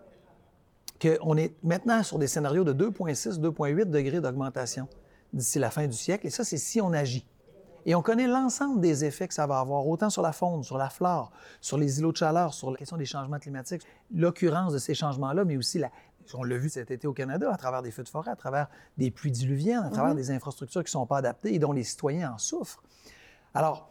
qu'on 1.04 1.38
est 1.38 1.56
maintenant 1.64 2.02
sur 2.04 2.18
des 2.18 2.28
scénarios 2.28 2.64
de 2.64 2.74
2,6, 2.74 3.40
2,8 3.40 3.90
degrés 3.90 4.22
d'augmentation 4.22 4.88
d'ici 5.34 5.60
la 5.60 5.70
fin 5.70 5.88
du 5.88 5.98
siècle. 5.98 6.28
Et 6.28 6.30
ça, 6.30 6.44
c'est 6.44 6.58
si 6.58 6.80
on 6.80 6.94
agit. 6.94 7.28
Et 7.86 7.96
on 7.96 8.02
connaît 8.02 8.28
l'ensemble 8.28 8.80
des 8.80 9.04
effets 9.04 9.28
que 9.28 9.34
ça 9.34 9.46
va 9.46 9.60
avoir, 9.60 9.86
autant 9.86 10.10
sur 10.10 10.22
la 10.22 10.32
faune, 10.32 10.64
sur 10.64 10.78
la 10.78 10.90
flore, 10.90 11.34
sur 11.60 11.78
les 11.78 12.00
îlots 12.00 12.14
de 12.14 12.18
chaleur, 12.18 12.54
sur 12.54 12.72
la 12.72 12.78
question 12.78 12.96
des 12.96 13.06
changements 13.06 13.40
climatiques, 13.40 13.82
l'occurrence 14.16 14.72
de 14.72 14.78
ces 14.78 14.94
changements-là, 14.94 15.44
mais 15.44 15.58
aussi, 15.58 15.80
la, 15.80 15.92
on 16.34 16.44
l'a 16.44 16.58
vu 16.58 16.70
cet 16.70 16.92
été 16.92 17.08
au 17.08 17.14
Canada, 17.14 17.52
à 17.52 17.58
travers 17.58 17.82
des 17.82 17.92
feux 17.92 18.04
de 18.04 18.10
forêt, 18.10 18.32
à 18.32 18.38
travers 18.38 18.68
des 18.98 19.12
pluies 19.12 19.32
diluviennes, 19.32 19.84
à 19.84 19.90
travers 19.90 20.16
des 20.16 20.32
infrastructures 20.32 20.82
qui 20.82 20.88
ne 20.88 21.02
sont 21.02 21.06
pas 21.06 21.18
adaptées 21.18 21.54
et 21.54 21.60
dont 21.60 21.74
les 21.74 21.84
citoyens 21.84 22.34
en 22.34 22.38
souffrent. 22.38 22.82
Alors, 23.54 23.90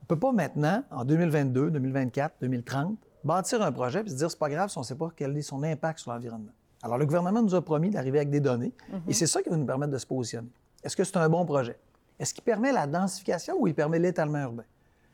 on 0.00 0.04
ne 0.04 0.06
peut 0.08 0.18
pas 0.18 0.32
maintenant, 0.32 0.84
en 0.90 1.04
2022, 1.04 1.70
2024, 1.72 2.36
2030, 2.40 2.96
bâtir 3.26 3.60
un 3.60 3.72
projet 3.72 4.02
puis 4.02 4.12
se 4.12 4.16
dire 4.16 4.30
c'est 4.30 4.38
pas 4.38 4.48
grave 4.48 4.70
si 4.70 4.78
on 4.78 4.82
ne 4.82 4.86
sait 4.86 4.94
pas 4.94 5.10
quel 5.14 5.36
est 5.36 5.42
son 5.42 5.62
impact 5.62 5.98
sur 5.98 6.12
l'environnement. 6.12 6.52
Alors, 6.82 6.98
le 6.98 7.06
gouvernement 7.06 7.42
nous 7.42 7.54
a 7.54 7.62
promis 7.62 7.90
d'arriver 7.90 8.18
avec 8.18 8.30
des 8.30 8.40
données 8.40 8.72
et 9.08 9.12
c'est 9.12 9.26
ça 9.26 9.42
qui 9.42 9.48
va 9.48 9.56
nous 9.56 9.66
permettre 9.66 9.92
de 9.92 9.98
se 9.98 10.06
positionner. 10.06 10.48
Est-ce 10.84 10.96
que 10.96 11.04
c'est 11.04 11.16
un 11.16 11.28
bon 11.28 11.44
projet? 11.44 11.76
Est-ce 12.18 12.32
qu'il 12.32 12.44
permet 12.44 12.72
la 12.72 12.86
densification 12.86 13.56
ou 13.58 13.66
il 13.66 13.74
permet 13.74 13.98
l'étalement 13.98 14.38
urbain? 14.38 14.64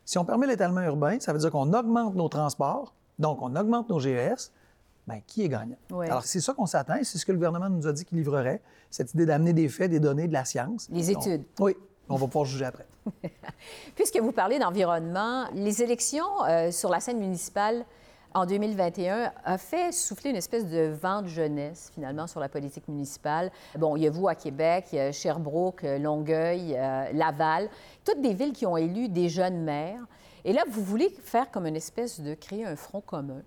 Si 0.05 0.19
on 0.19 0.25
permet 0.25 0.47
l'étalement 0.47 0.83
urbain, 0.83 1.19
ça 1.21 1.33
veut 1.33 1.39
dire 1.39 1.51
qu'on 1.51 1.73
augmente 1.73 2.15
nos 2.15 2.29
transports, 2.29 2.93
donc 3.19 3.41
on 3.41 3.55
augmente 3.57 3.89
nos 3.89 3.99
GES. 3.99 4.53
Bien, 5.07 5.21
qui 5.27 5.45
est 5.45 5.49
gagnant? 5.49 5.77
Alors, 6.01 6.25
c'est 6.25 6.41
ça 6.41 6.53
qu'on 6.53 6.67
s'attend 6.67 6.95
c'est 7.03 7.19
ce 7.19 7.27
que 7.27 7.33
le 7.33 7.39
gouvernement 7.39 7.69
nous 7.69 7.87
a 7.87 7.93
dit 7.93 8.05
qu'il 8.05 8.19
livrerait, 8.19 8.63
cette 8.91 9.15
idée 9.15 9.27
d'amener 9.27 9.53
des 9.53 9.69
faits, 9.69 9.91
des 9.91 9.99
données, 9.99 10.29
de 10.29 10.33
la 10.33 10.45
science. 10.45 10.89
Les 10.91 11.11
études. 11.11 11.45
oui, 11.59 11.75
on 12.09 12.17
va 12.17 12.27
pouvoir 12.27 12.45
juger 12.45 12.67
après. 12.67 12.87
Puisque 13.97 14.19
vous 14.19 14.33
parlez 14.33 14.59
d'environnement, 14.59 15.47
les 15.55 15.83
élections 15.83 16.45
euh, 16.47 16.71
sur 16.71 16.91
la 16.91 17.01
scène 17.01 17.19
municipale 17.19 17.85
en 18.35 18.47
2021 18.47 19.33
a 19.45 19.59
fait 19.59 19.93
souffler 19.93 20.31
une 20.31 20.37
espèce 20.37 20.67
de 20.67 20.89
vent 20.89 21.23
de 21.23 21.29
jeunesse, 21.29 21.91
finalement, 21.95 22.27
sur 22.27 22.41
la 22.41 22.49
politique 22.49 22.89
municipale. 22.89 23.51
Bon, 23.79 23.97
il 23.97 24.03
y 24.03 24.07
a 24.07 24.11
vous 24.11 24.29
à 24.29 24.35
Québec, 24.35 24.87
il 24.93 24.97
y 24.97 25.01
a 25.01 25.13
Sherbrooke, 25.13 25.83
Longueuil, 25.83 26.77
euh, 26.77 27.13
Laval, 27.13 27.69
toutes 28.05 28.21
des 28.21 28.35
villes 28.35 28.53
qui 28.53 28.67
ont 28.67 28.77
élu 28.77 29.09
des 29.09 29.29
jeunes 29.29 29.63
maires. 29.63 30.05
Et 30.45 30.53
là, 30.53 30.63
vous 30.69 30.83
voulez 30.83 31.11
faire 31.23 31.51
comme 31.51 31.67
une 31.67 31.77
espèce 31.77 32.21
de 32.21 32.35
créer 32.35 32.65
un 32.65 32.77
front 32.77 33.01
commun. 33.01 33.43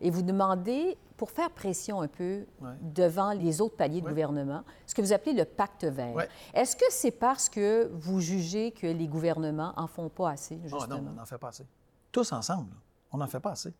Et 0.00 0.10
vous 0.10 0.22
demandez, 0.22 0.98
pour 1.16 1.30
faire 1.30 1.50
pression 1.50 2.02
un 2.02 2.08
peu 2.08 2.44
devant 2.82 3.32
les 3.32 3.60
autres 3.60 3.76
paliers 3.76 4.00
de 4.00 4.08
gouvernement, 4.08 4.62
ce 4.86 4.94
que 4.94 5.00
vous 5.00 5.12
appelez 5.12 5.34
le 5.34 5.44
pacte 5.44 5.84
vert. 5.84 6.26
Est-ce 6.52 6.76
que 6.76 6.84
c'est 6.90 7.12
parce 7.12 7.48
que 7.48 7.90
vous 7.94 8.20
jugez 8.20 8.72
que 8.72 8.86
les 8.86 9.06
gouvernements 9.06 9.72
en 9.76 9.86
font 9.86 10.08
pas 10.08 10.30
assez, 10.30 10.58
justement? 10.64 10.84
Oh 10.84 10.94
non, 10.94 11.10
on 11.12 11.20
n'en 11.20 11.26
fait 11.26 11.38
pas 11.38 11.48
assez. 11.48 11.66
Tous 12.12 12.32
ensemble, 12.32 12.72
on 13.12 13.18
n'en 13.18 13.26
fait 13.26 13.40
pas 13.40 13.52
assez. 13.52 13.72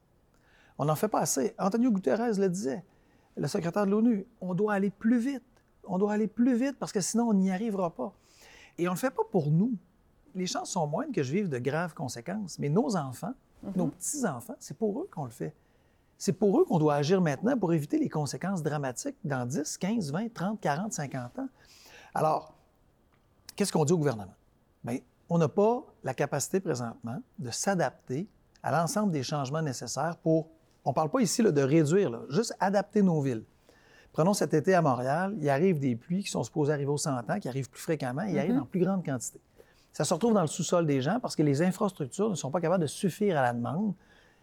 On 0.79 0.85
n'en 0.85 0.97
fait 0.97 1.09
pas 1.09 1.21
assez. 1.21 1.55
Antonio 1.59 1.91
Guterres 1.91 2.39
le 2.39 2.49
disait, 2.49 2.85
le 3.37 3.49
secrétaire 3.49 3.87
de 3.87 3.91
l'ONU, 3.91 4.27
on 4.41 4.55
doit 4.55 4.75
aller 4.75 4.91
plus 4.91 5.19
vite. 5.19 5.43
On 5.85 5.99
doit 5.99 6.13
aller 6.13 6.27
plus 6.27 6.57
vite 6.57 6.77
parce 6.79 6.93
que 6.93 7.01
sinon, 7.01 7.29
on 7.29 7.35
n'y 7.35 7.51
arrivera 7.51 7.95
pas. 7.95 8.13
Et 8.79 8.89
on 8.89 8.93
ne 8.93 8.97
le 8.97 9.01
fait 9.01 9.11
pas 9.11 9.23
pour 9.31 9.51
nous. 9.51 9.73
Les 10.35 10.47
chances 10.47 10.71
sont 10.71 10.87
moindres 10.87 11.13
que 11.13 11.23
je 11.23 11.33
vive 11.33 11.49
de 11.49 11.59
graves 11.59 11.95
conséquences, 11.95 12.59
mais 12.59 12.69
nos 12.69 12.97
enfants, 12.97 13.33
mhm. 13.63 13.73
nos 13.77 13.87
petits-enfants, 13.89 14.57
c'est 14.59 14.77
pour 14.77 15.01
eux 15.01 15.09
qu'on 15.11 15.25
le 15.25 15.31
fait. 15.31 15.55
C'est 16.19 16.33
pour 16.33 16.61
eux 16.61 16.65
qu'on 16.65 16.79
doit 16.79 16.95
agir 16.95 17.21
maintenant 17.21 17.59
pour 17.59 17.73
éviter 17.73 17.99
les 17.99 18.09
conséquences 18.09 18.63
dramatiques 18.63 19.17
dans 19.25 19.47
10, 19.47 19.77
15, 19.79 20.13
20, 20.13 20.33
30, 20.33 20.61
40, 20.61 20.93
50 20.93 21.39
ans. 21.39 21.49
Alors, 22.15 22.55
qu'est-ce 23.55 23.73
qu'on 23.73 23.85
dit 23.85 23.93
au 23.93 23.99
gouvernement? 23.99 24.35
Bien, 24.83 24.99
on 25.29 25.39
n'a 25.39 25.49
pas 25.49 25.85
la 26.03 26.15
capacité 26.15 26.61
présentement 26.61 27.21
de 27.39 27.51
s'adapter 27.51 28.27
à 28.63 28.73
l'ensemble 28.73 29.13
des 29.13 29.23
changements 29.23 29.63
nécessaires 29.63 30.17
pour 30.17 30.49
on 30.87 30.91
ne 30.91 30.95
parle 30.95 31.11
pas 31.11 31.21
ici 31.21 31.43
de 31.43 31.63
réduire, 31.63 32.23
juste 32.31 32.55
adapter 32.61 33.03
nos 33.03 33.21
villes. 33.21 33.43
Prenons 34.13 34.33
cet 34.33 34.55
été 34.55 34.73
à 34.73 34.81
Montréal, 34.81 35.35
il 35.39 35.49
arrive 35.51 35.81
des 35.81 35.97
pluies 35.97 36.23
qui 36.23 36.31
sont 36.31 36.45
supposées 36.45 36.73
arriver 36.73 36.91
au 36.91 36.97
100 36.97 37.29
ans, 37.29 37.41
qui 37.41 37.49
arrivent 37.49 37.69
plus 37.69 37.83
fréquemment, 37.83 38.23
et 38.23 38.39
arrivent 38.39 38.55
mm-hmm. 38.55 38.61
en 38.61 38.67
plus 38.67 38.81
grande 38.81 39.05
quantité. 39.05 39.41
Ça 39.93 40.05
se 40.05 40.15
retrouve 40.15 40.33
dans 40.33 40.43
le 40.43 40.47
sous-sol 40.47 40.87
des 40.87 41.03
gens 41.03 41.19
parce 41.21 41.35
que 41.35 41.43
les 41.43 41.61
infrastructures 41.61 42.31
ne 42.31 42.35
sont 42.37 42.51
pas 42.51 42.61
capables 42.61 42.83
de 42.83 42.87
suffire 42.87 43.37
à 43.37 43.43
la 43.43 43.53
demande, 43.53 43.95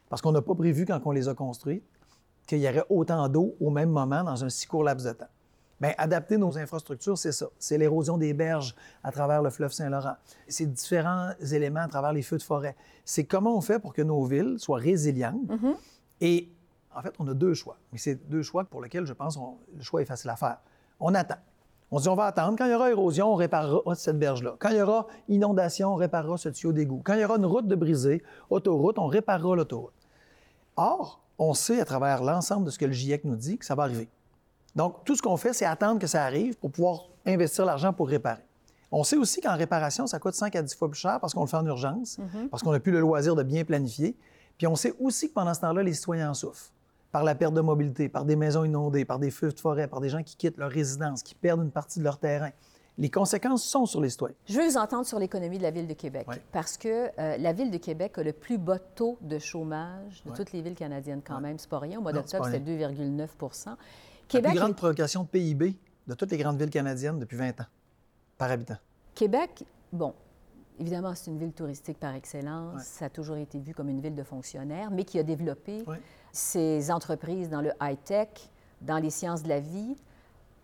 parce 0.09 0.21
qu'on 0.21 0.33
n'a 0.33 0.41
pas 0.41 0.53
prévu 0.53 0.85
quand 0.85 0.99
on 1.05 1.11
les 1.11 1.29
a 1.29 1.33
construites 1.33 1.83
qu'il 2.45 2.59
y 2.59 2.67
aurait 2.67 2.85
autant 2.89 3.29
d'eau 3.29 3.55
au 3.61 3.69
même 3.69 3.89
moment 3.89 4.23
dans 4.23 4.43
un 4.43 4.49
si 4.49 4.67
court 4.67 4.83
laps 4.83 5.07
de 5.07 5.13
temps. 5.13 5.29
Bien, 5.79 5.93
adapter 5.97 6.37
nos 6.37 6.57
infrastructures, 6.57 7.17
c'est 7.17 7.31
ça. 7.31 7.47
C'est 7.57 7.77
l'érosion 7.77 8.17
des 8.17 8.33
berges 8.33 8.75
à 9.01 9.11
travers 9.11 9.41
le 9.41 9.49
fleuve 9.49 9.71
Saint-Laurent. 9.71 10.15
C'est 10.47 10.71
différents 10.71 11.31
éléments 11.51 11.81
à 11.81 11.87
travers 11.87 12.13
les 12.13 12.21
feux 12.21 12.37
de 12.37 12.43
forêt. 12.43 12.75
C'est 13.05 13.23
comment 13.23 13.57
on 13.57 13.61
fait 13.61 13.79
pour 13.79 13.93
que 13.93 14.01
nos 14.01 14.23
villes 14.25 14.55
soient 14.59 14.77
résilientes, 14.77 15.47
mm-hmm. 15.47 15.75
Et 16.23 16.49
en 16.95 17.01
fait, 17.01 17.13
on 17.19 17.27
a 17.27 17.33
deux 17.33 17.53
choix. 17.53 17.77
Mais 17.91 17.97
c'est 17.97 18.15
deux 18.29 18.41
choix 18.41 18.63
pour 18.63 18.81
lesquels 18.81 19.05
je 19.05 19.13
pense 19.13 19.35
que 19.35 19.41
le 19.75 19.83
choix 19.83 20.01
est 20.01 20.05
facile 20.05 20.29
à 20.29 20.37
faire. 20.37 20.57
On 20.99 21.13
attend. 21.13 21.35
On 21.91 21.99
dit 21.99 22.07
on 22.07 22.15
va 22.15 22.25
attendre. 22.25 22.57
Quand 22.57 22.65
il 22.65 22.71
y 22.71 22.73
aura 22.73 22.89
érosion, 22.89 23.33
on 23.33 23.35
réparera 23.35 23.93
cette 23.93 24.17
berge-là. 24.17 24.55
Quand 24.57 24.69
il 24.69 24.77
y 24.77 24.81
aura 24.81 25.05
inondation, 25.27 25.93
on 25.93 25.95
réparera 25.95 26.37
ce 26.37 26.47
tuyau 26.49 26.71
d'égout. 26.71 27.01
Quand 27.03 27.13
il 27.15 27.19
y 27.19 27.25
aura 27.25 27.35
une 27.35 27.45
route 27.45 27.67
de 27.67 27.75
brisée, 27.75 28.23
autoroute, 28.49 28.97
on 28.97 29.07
réparera 29.07 29.57
l'autoroute. 29.57 29.93
Or, 30.77 31.21
on 31.37 31.53
sait 31.53 31.81
à 31.81 31.85
travers 31.85 32.23
l'ensemble 32.23 32.65
de 32.65 32.71
ce 32.71 32.79
que 32.79 32.85
le 32.85 32.93
GIEC 32.93 33.25
nous 33.25 33.35
dit 33.35 33.57
que 33.57 33.65
ça 33.65 33.75
va 33.75 33.83
arriver. 33.83 34.07
Donc, 34.75 35.03
tout 35.03 35.15
ce 35.15 35.21
qu'on 35.21 35.37
fait, 35.37 35.51
c'est 35.51 35.65
attendre 35.65 35.99
que 35.99 36.07
ça 36.07 36.23
arrive 36.23 36.57
pour 36.57 36.71
pouvoir 36.71 37.09
investir 37.25 37.65
l'argent 37.65 37.91
pour 37.91 38.07
réparer. 38.07 38.43
On 38.91 39.03
sait 39.03 39.17
aussi 39.17 39.41
qu'en 39.41 39.57
réparation, 39.57 40.07
ça 40.07 40.19
coûte 40.19 40.35
5 40.35 40.55
à 40.55 40.61
10 40.61 40.75
fois 40.75 40.89
plus 40.89 40.99
cher 40.99 41.19
parce 41.19 41.33
qu'on 41.33 41.41
le 41.41 41.47
fait 41.47 41.57
en 41.57 41.65
urgence, 41.65 42.17
mm-hmm. 42.17 42.47
parce 42.49 42.63
qu'on 42.63 42.71
n'a 42.71 42.79
plus 42.79 42.91
le 42.91 43.01
loisir 43.01 43.35
de 43.35 43.43
bien 43.43 43.65
planifier. 43.65 44.15
Puis 44.57 44.67
on 44.67 44.75
sait 44.75 44.93
aussi 44.99 45.29
que 45.29 45.33
pendant 45.33 45.53
ce 45.53 45.61
temps-là, 45.61 45.83
les 45.83 45.93
citoyens 45.93 46.31
en 46.31 46.33
souffrent 46.33 46.71
par 47.11 47.23
la 47.23 47.35
perte 47.35 47.53
de 47.53 47.61
mobilité, 47.61 48.09
par 48.09 48.25
des 48.25 48.35
maisons 48.35 48.63
inondées, 48.63 49.05
par 49.05 49.19
des 49.19 49.29
feux 49.29 49.51
de 49.51 49.59
forêt, 49.59 49.87
par 49.87 50.01
des 50.01 50.09
gens 50.09 50.23
qui 50.23 50.35
quittent 50.35 50.57
leur 50.57 50.71
résidence, 50.71 51.21
qui 51.21 51.35
perdent 51.35 51.61
une 51.61 51.71
partie 51.71 51.99
de 51.99 52.03
leur 52.03 52.17
terrain. 52.17 52.49
Les 52.97 53.09
conséquences 53.09 53.63
sont 53.63 53.85
sur 53.85 54.01
les 54.01 54.09
citoyens. 54.09 54.35
Je 54.47 54.59
veux 54.59 54.67
vous 54.67 54.77
entendre 54.77 55.05
sur 55.05 55.19
l'économie 55.19 55.59
de 55.59 55.63
la 55.63 55.71
Ville 55.71 55.87
de 55.87 55.93
Québec, 55.93 56.27
parce 56.51 56.75
que 56.75 57.09
euh, 57.19 57.37
la 57.37 57.53
Ville 57.53 57.69
de 57.69 57.77
Québec 57.77 58.17
a 58.17 58.23
le 58.23 58.33
plus 58.33 58.57
bas 58.57 58.79
taux 58.79 59.19
de 59.21 59.37
chômage 59.37 60.23
de 60.25 60.31
toutes 60.31 60.51
les 60.53 60.61
villes 60.61 60.75
canadiennes 60.75 61.21
quand 61.25 61.39
même. 61.39 61.59
C'est 61.59 61.69
pas 61.69 61.79
rien. 61.79 61.99
Au 61.99 62.01
mois 62.01 62.13
d'octobre, 62.13 62.45
c'était 62.45 62.59
2,9 62.59 63.27
Québec, 64.27 64.43
La 64.43 64.49
plus 64.49 64.59
grande 64.59 64.75
provocation 64.75 65.23
de 65.23 65.27
PIB 65.27 65.77
de 66.07 66.13
toutes 66.15 66.31
les 66.31 66.37
grandes 66.37 66.59
villes 66.59 66.69
canadiennes 66.71 67.19
depuis 67.19 67.37
20 67.37 67.61
ans, 67.61 67.65
par 68.39 68.49
habitant. 68.49 68.77
Québec, 69.13 69.65
bon, 69.91 70.13
Évidemment, 70.79 71.13
c'est 71.15 71.29
une 71.29 71.37
ville 71.37 71.53
touristique 71.53 71.99
par 71.99 72.15
excellence. 72.15 72.83
Ça 72.83 73.05
a 73.05 73.09
toujours 73.09 73.37
été 73.37 73.59
vu 73.59 73.73
comme 73.73 73.89
une 73.89 74.01
ville 74.01 74.15
de 74.15 74.23
fonctionnaires, 74.23 74.91
mais 74.91 75.03
qui 75.03 75.19
a 75.19 75.23
développé 75.23 75.83
ses 76.31 76.91
entreprises 76.91 77.49
dans 77.49 77.61
le 77.61 77.71
high-tech, 77.81 78.29
dans 78.81 78.97
les 78.97 79.09
sciences 79.09 79.43
de 79.43 79.49
la 79.49 79.59
vie. 79.59 79.95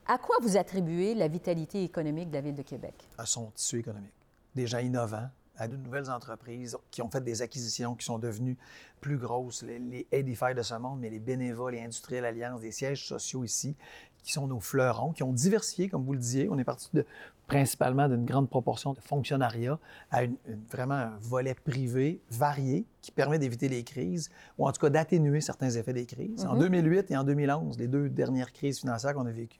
À 0.08 0.17
quoi 0.17 0.38
vous 0.41 0.58
attribuez 0.58 1.13
la 1.13 1.28
vitalité 1.28 1.84
économique 1.84 2.30
de 2.30 2.36
la 2.36 2.41
ville 2.41 2.56
de 2.56 2.63
Québec? 2.63 2.95
À 3.17 3.26
son 3.26 3.52
tissu 3.52 3.80
économique. 3.80 4.13
Des 4.56 4.65
gens 4.65 4.80
innovants, 4.80 5.30
à 5.56 5.67
de 5.67 5.78
nouvelles 5.78 6.10
entreprises 6.10 6.76
qui 6.89 7.04
ont 7.04 7.10
fait 7.10 7.24
des 7.24 7.43
acquisitions 7.43 7.93
qui 7.93 8.06
sont 8.06 8.17
devenues 8.17 8.58
plus 9.02 9.17
grosses, 9.17 9.62
les, 9.62 9.78
les 9.78 10.08
Edify 10.12 10.56
de 10.56 10.63
ce 10.63 10.74
monde, 10.74 11.00
mais 11.00 11.12
les 11.12 11.19
bénévoles, 11.19 11.74
les 11.74 11.82
industriels 11.82 12.26
alliances, 12.26 12.62
des 12.62 12.72
sièges 12.72 13.06
sociaux 13.06 13.43
ici, 13.43 13.76
qui 14.24 14.32
sont 14.32 14.48
nos 14.48 14.60
fleurons, 14.60 15.12
qui 15.12 15.22
ont 15.22 15.34
diversifié, 15.34 15.89
comme 15.89 16.04
vous 16.04 16.13
le 16.13 16.19
disiez. 16.19 16.50
On 16.50 16.58
est 16.58 16.63
parti 16.63 16.89
de, 16.93 17.06
principalement 17.49 18.07
d'une 18.07 18.23
grande 18.23 18.49
proportion 18.49 18.93
de 18.93 18.99
fonctionnariat 18.99 19.77
à 20.12 20.23
une, 20.23 20.38
vraiment 20.71 20.93
un 20.93 21.17
volet 21.19 21.55
privé 21.55 22.21
varié 22.29 22.85
qui 23.01 23.12
permet 23.12 23.39
d'éviter 23.39 23.67
les 23.67 23.83
crises, 23.83 24.29
ou 24.57 24.67
en 24.67 24.71
tout 24.71 24.79
cas 24.79 24.89
d'atténuer 24.89 25.41
certains 25.41 25.71
effets 25.71 25.91
des 25.91 26.05
crises. 26.05 26.45
En 26.45 26.55
2008 26.55 27.09
mm-hmm. 27.09 27.13
et 27.13 27.17
en 27.17 27.23
2011, 27.23 27.77
les 27.77 27.88
deux 27.88 28.07
dernières 28.07 28.53
crises 28.53 28.79
financières 28.79 29.13
qu'on 29.13 29.25
a 29.25 29.31
vécues, 29.31 29.59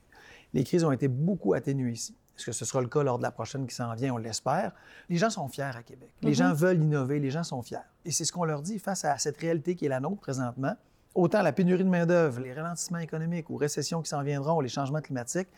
les 0.54 0.64
crises 0.64 0.84
ont 0.84 0.92
été 0.92 1.08
beaucoup 1.08 1.52
atténuées 1.52 1.92
ici. 1.92 2.16
Est-ce 2.38 2.46
que 2.46 2.52
ce 2.52 2.64
sera 2.64 2.80
le 2.80 2.88
cas 2.88 3.02
lors 3.02 3.18
de 3.18 3.22
la 3.22 3.32
prochaine 3.32 3.66
qui 3.66 3.74
s'en 3.74 3.92
vient? 3.94 4.14
On 4.14 4.16
l'espère. 4.16 4.72
Les 5.10 5.16
gens 5.16 5.28
sont 5.28 5.46
fiers 5.48 5.76
à 5.76 5.82
Québec. 5.82 6.14
Les 6.22 6.32
mm-hmm. 6.32 6.34
gens 6.36 6.54
veulent 6.54 6.82
innover, 6.82 7.18
les 7.18 7.30
gens 7.30 7.44
sont 7.44 7.60
fiers. 7.60 7.78
Et 8.06 8.12
c'est 8.12 8.24
ce 8.24 8.32
qu'on 8.32 8.44
leur 8.44 8.62
dit 8.62 8.78
face 8.78 9.04
à 9.04 9.18
cette 9.18 9.36
réalité 9.36 9.74
qui 9.74 9.84
est 9.84 9.90
la 9.90 10.00
nôtre 10.00 10.20
présentement 10.20 10.74
autant 11.14 11.42
la 11.42 11.52
pénurie 11.52 11.84
de 11.84 11.88
main-d'œuvre, 11.88 12.40
les 12.40 12.52
ralentissements 12.52 12.98
économiques 12.98 13.50
ou 13.50 13.56
récessions 13.56 14.00
qui 14.00 14.08
s'en 14.08 14.22
viendront, 14.22 14.60
les 14.60 14.68
changements 14.68 15.00
climatiques, 15.00 15.48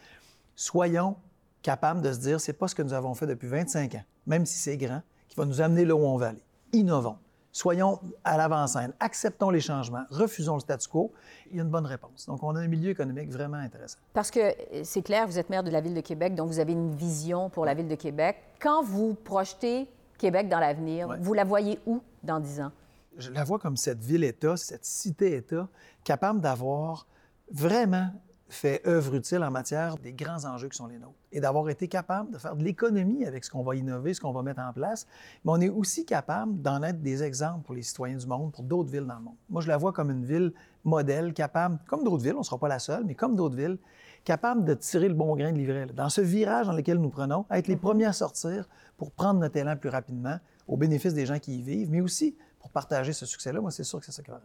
soyons 0.55 1.17
capables 1.63 2.03
de 2.03 2.13
se 2.13 2.19
dire 2.19 2.41
c'est 2.41 2.53
pas 2.53 2.69
ce 2.69 2.75
que 2.75 2.83
nous 2.83 2.93
avons 2.93 3.15
fait 3.15 3.27
depuis 3.27 3.49
25 3.49 3.95
ans, 3.95 4.05
même 4.27 4.47
si 4.47 4.59
c'est 4.59 4.77
grand, 4.77 5.03
qui 5.29 5.37
va 5.37 5.45
nous 5.45 5.61
amener 5.61 5.85
là 5.85 5.95
où 5.95 6.05
on 6.05 6.17
va 6.17 6.29
aller. 6.29 6.45
Innovons. 6.73 7.17
Soyons 7.55 8.01
à 8.25 8.39
l'avant-scène, 8.39 8.95
acceptons 8.99 9.51
les 9.51 9.61
changements, 9.61 10.05
refusons 10.11 10.55
le 10.55 10.61
statu 10.61 10.89
quo. 10.89 11.13
Il 11.51 11.59
y 11.59 11.61
a 11.61 11.63
une 11.63 11.69
bonne 11.69 11.85
réponse. 11.85 12.25
Donc, 12.27 12.43
on 12.43 12.57
a 12.57 12.61
un 12.61 12.67
milieu 12.67 12.91
économique 12.91 13.31
vraiment 13.31 13.59
intéressant. 13.59 13.99
Parce 14.15 14.31
que 14.31 14.55
c'est 14.85 15.03
clair, 15.03 15.27
vous 15.27 15.39
êtes 15.39 15.51
maire 15.51 15.63
de 15.63 15.71
la 15.71 15.83
Ville 15.83 15.93
de 15.93 16.01
Québec, 16.01 16.35
donc 16.35 16.49
vous 16.49 16.61
avez 16.61 16.73
une 16.73 16.95
vision 16.95 17.51
pour 17.51 17.67
la 17.67 17.75
Ville 17.75 17.89
de 17.89 17.95
Québec. 17.95 18.39
Quand 18.59 18.83
vous 18.83 19.15
projetez 19.15 19.87
Québec 20.17 20.49
dans 20.49 20.61
l'avenir, 20.61 21.15
vous 21.21 21.35
la 21.35 21.45
voyez 21.45 21.79
où 21.85 22.01
dans 22.23 22.41
10 22.41 22.61
ans? 22.63 22.73
je 23.19 23.31
la 23.31 23.45
vois 23.45 23.59
comme 23.59 23.77
cette 23.77 24.03
ville-État, 24.03 24.57
cette 24.57 24.85
cité-État, 24.85 25.69
capable 26.05 26.41
d'avoir 26.41 27.07
vraiment 27.51 28.11
fait 28.53 28.87
œuvre 28.87 29.15
utile 29.15 29.43
en 29.43 29.51
matière 29.51 29.97
des 29.97 30.13
grands 30.13 30.45
enjeux 30.45 30.69
qui 30.69 30.77
sont 30.77 30.87
les 30.87 30.99
nôtres 30.99 31.15
et 31.33 31.41
d'avoir 31.41 31.69
été 31.69 31.89
capable 31.89 32.31
de 32.31 32.39
faire 32.39 32.55
de 32.55 32.63
l'économie 32.63 33.25
avec 33.25 33.45
ce 33.45 33.51
qu'on 33.51 33.63
va 33.63 33.75
innover, 33.75 34.15
ce 34.15 34.21
qu'on 34.21 34.33
va 34.33 34.43
mettre 34.43 34.61
en 34.61 34.73
place. 34.73 35.07
Mais 35.45 35.53
on 35.53 35.61
est 35.61 35.69
aussi 35.69 36.05
capable 36.05 36.61
d'en 36.61 36.83
être 36.83 37.01
des 37.01 37.23
exemples 37.23 37.65
pour 37.65 37.75
les 37.75 37.83
citoyens 37.83 38.17
du 38.17 38.27
monde, 38.27 38.53
pour 38.53 38.63
d'autres 38.63 38.91
villes 38.91 39.07
dans 39.07 39.17
le 39.17 39.23
monde. 39.23 39.37
Moi, 39.49 39.63
je 39.63 39.69
la 39.69 39.77
vois 39.77 39.93
comme 39.93 40.11
une 40.11 40.25
ville 40.25 40.53
modèle, 40.85 41.33
capable, 41.33 41.79
comme 41.87 42.05
d'autres 42.05 42.23
villes, 42.23 42.35
on 42.35 42.41
ne 42.41 42.45
sera 42.45 42.59
pas 42.59 42.69
la 42.69 42.79
seule, 42.79 43.05
mais 43.05 43.15
comme 43.15 43.37
d'autres 43.37 43.57
villes, 43.57 43.79
capable 44.25 44.65
de 44.65 44.75
tirer 44.75 45.09
le 45.09 45.15
bon 45.15 45.35
grain 45.35 45.53
de 45.53 45.59
livret. 45.59 45.87
Dans 45.87 46.09
ce 46.09 46.21
virage 46.21 46.67
dans 46.67 46.73
lequel 46.73 46.99
nous 46.99 47.11
prenons, 47.11 47.47
être 47.51 47.69
les 47.69 47.77
premiers 47.77 48.07
à 48.07 48.13
sortir 48.13 48.69
pour 48.97 49.13
prendre 49.13 49.41
notre 49.41 49.57
élan 49.57 49.77
plus 49.77 49.89
rapidement 49.89 50.39
au 50.69 50.77
bénéfice 50.77 51.15
des 51.15 51.27
gens 51.27 51.39
qui 51.39 51.59
y 51.59 51.63
vivent, 51.63 51.91
mais 51.91 52.01
aussi 52.01 52.37
pour 52.61 52.71
partager 52.71 53.13
ce 53.13 53.27
succès-là, 53.27 53.61
moi, 53.61 53.71
c'est 53.71 53.85
sûr 53.85 53.99
que 53.99 54.07
c'est 54.07 54.13
ça 54.13 54.23
qui 54.23 54.31
va. 54.31 54.41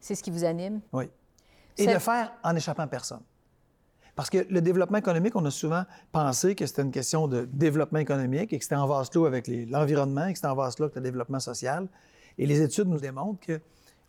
C'est 0.00 0.14
ce 0.14 0.22
qui 0.22 0.30
vous 0.30 0.44
anime? 0.44 0.80
Oui. 0.92 1.10
Et 1.78 1.86
le 1.86 1.98
faire 1.98 2.32
en 2.42 2.56
échappant 2.56 2.82
à 2.82 2.86
personne. 2.86 3.20
Parce 4.14 4.30
que 4.30 4.46
le 4.48 4.62
développement 4.62 4.96
économique, 4.96 5.36
on 5.36 5.44
a 5.44 5.50
souvent 5.50 5.84
pensé 6.10 6.54
que 6.54 6.64
c'était 6.64 6.82
une 6.82 6.90
question 6.90 7.28
de 7.28 7.46
développement 7.52 7.98
économique 7.98 8.52
et 8.52 8.58
que 8.58 8.64
c'était 8.64 8.76
en 8.76 8.86
vase 8.86 9.10
clos 9.10 9.26
avec 9.26 9.46
l'environnement 9.46 10.26
et 10.26 10.32
que 10.32 10.38
c'était 10.38 10.48
en 10.48 10.54
vase 10.54 10.74
clos 10.74 10.86
avec 10.86 10.96
le 10.96 11.02
développement 11.02 11.38
social. 11.38 11.86
Et 12.38 12.46
les 12.46 12.62
études 12.62 12.88
nous 12.88 12.98
démontrent 12.98 13.40
que 13.40 13.60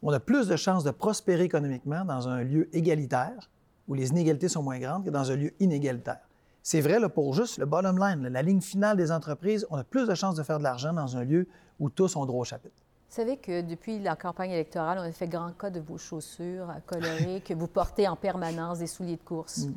On 0.01 0.13
a 0.13 0.19
plus 0.19 0.47
de 0.47 0.55
chances 0.55 0.83
de 0.83 0.91
prospérer 0.91 1.43
économiquement 1.43 2.05
dans 2.05 2.27
un 2.27 2.43
lieu 2.43 2.69
égalitaire, 2.75 3.49
où 3.87 3.95
les 3.95 4.09
inégalités 4.09 4.47
sont 4.47 4.61
moins 4.61 4.79
grandes, 4.79 5.05
que 5.05 5.09
dans 5.09 5.31
un 5.31 5.35
lieu 5.35 5.53
inégalitaire. 5.59 6.19
C'est 6.61 6.81
vrai 6.81 6.99
là, 6.99 7.09
pour 7.09 7.33
juste 7.33 7.57
le 7.57 7.65
bottom 7.65 7.97
line, 7.97 8.27
la 8.27 8.41
ligne 8.41 8.61
finale 8.61 8.97
des 8.97 9.11
entreprises, 9.11 9.65
on 9.69 9.77
a 9.77 9.83
plus 9.83 10.07
de 10.07 10.13
chances 10.13 10.35
de 10.35 10.43
faire 10.43 10.59
de 10.59 10.63
l'argent 10.63 10.93
dans 10.93 11.17
un 11.17 11.23
lieu 11.23 11.47
où 11.79 11.89
tous 11.89 12.15
ont 12.15 12.25
droit 12.25 12.41
au 12.41 12.43
chapitre. 12.43 12.75
Vous 13.09 13.15
savez 13.15 13.37
que 13.37 13.61
depuis 13.61 13.99
la 13.99 14.15
campagne 14.15 14.51
électorale, 14.51 14.99
on 14.99 15.03
a 15.03 15.11
fait 15.11 15.27
grand 15.27 15.51
cas 15.51 15.69
de 15.69 15.79
vos 15.79 15.97
chaussures 15.97 16.67
colorées 16.85 17.41
que 17.41 17.53
vous 17.53 17.67
portez 17.67 18.07
en 18.07 18.15
permanence, 18.15 18.79
des 18.79 18.87
souliers 18.87 19.15
de 19.15 19.23
course. 19.23 19.59
Il 19.59 19.69
mm. 19.69 19.75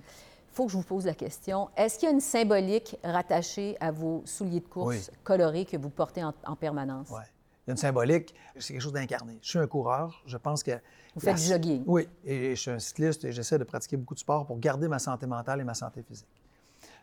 faut 0.52 0.66
que 0.66 0.72
je 0.72 0.76
vous 0.76 0.82
pose 0.82 1.06
la 1.06 1.14
question. 1.14 1.68
Est-ce 1.76 1.98
qu'il 1.98 2.08
y 2.08 2.10
a 2.10 2.14
une 2.14 2.20
symbolique 2.20 2.96
rattachée 3.04 3.76
à 3.80 3.92
vos 3.92 4.22
souliers 4.26 4.60
de 4.60 4.66
course 4.66 5.10
colorés 5.22 5.64
que 5.64 5.76
vous 5.76 5.90
portez 5.90 6.24
en, 6.24 6.56
permanence? 6.56 7.08
Oui. 7.10 7.22
Il 7.66 7.68
y 7.68 7.70
a 7.70 7.72
une 7.72 7.76
symbolique, 7.76 8.34
c'est 8.58 8.72
quelque 8.72 8.82
chose 8.82 8.92
d'incarné. 8.92 9.38
Je 9.42 9.50
suis 9.50 9.58
un 9.58 9.66
coureur, 9.66 10.22
je 10.26 10.36
pense 10.36 10.62
que... 10.62 10.72
Vous 11.14 11.20
faites 11.20 11.36
du 11.36 11.42
jogging. 11.42 11.84
Oui, 11.86 12.08
et 12.24 12.56
je 12.56 12.60
suis 12.60 12.70
un 12.70 12.78
cycliste 12.78 13.24
et 13.24 13.32
j'essaie 13.32 13.58
de 13.58 13.64
pratiquer 13.64 13.96
beaucoup 13.96 14.14
de 14.14 14.20
sport 14.20 14.46
pour 14.46 14.58
garder 14.58 14.88
ma 14.88 14.98
santé 14.98 15.26
mentale 15.26 15.60
et 15.60 15.64
ma 15.64 15.74
santé 15.74 16.02
physique 16.02 16.40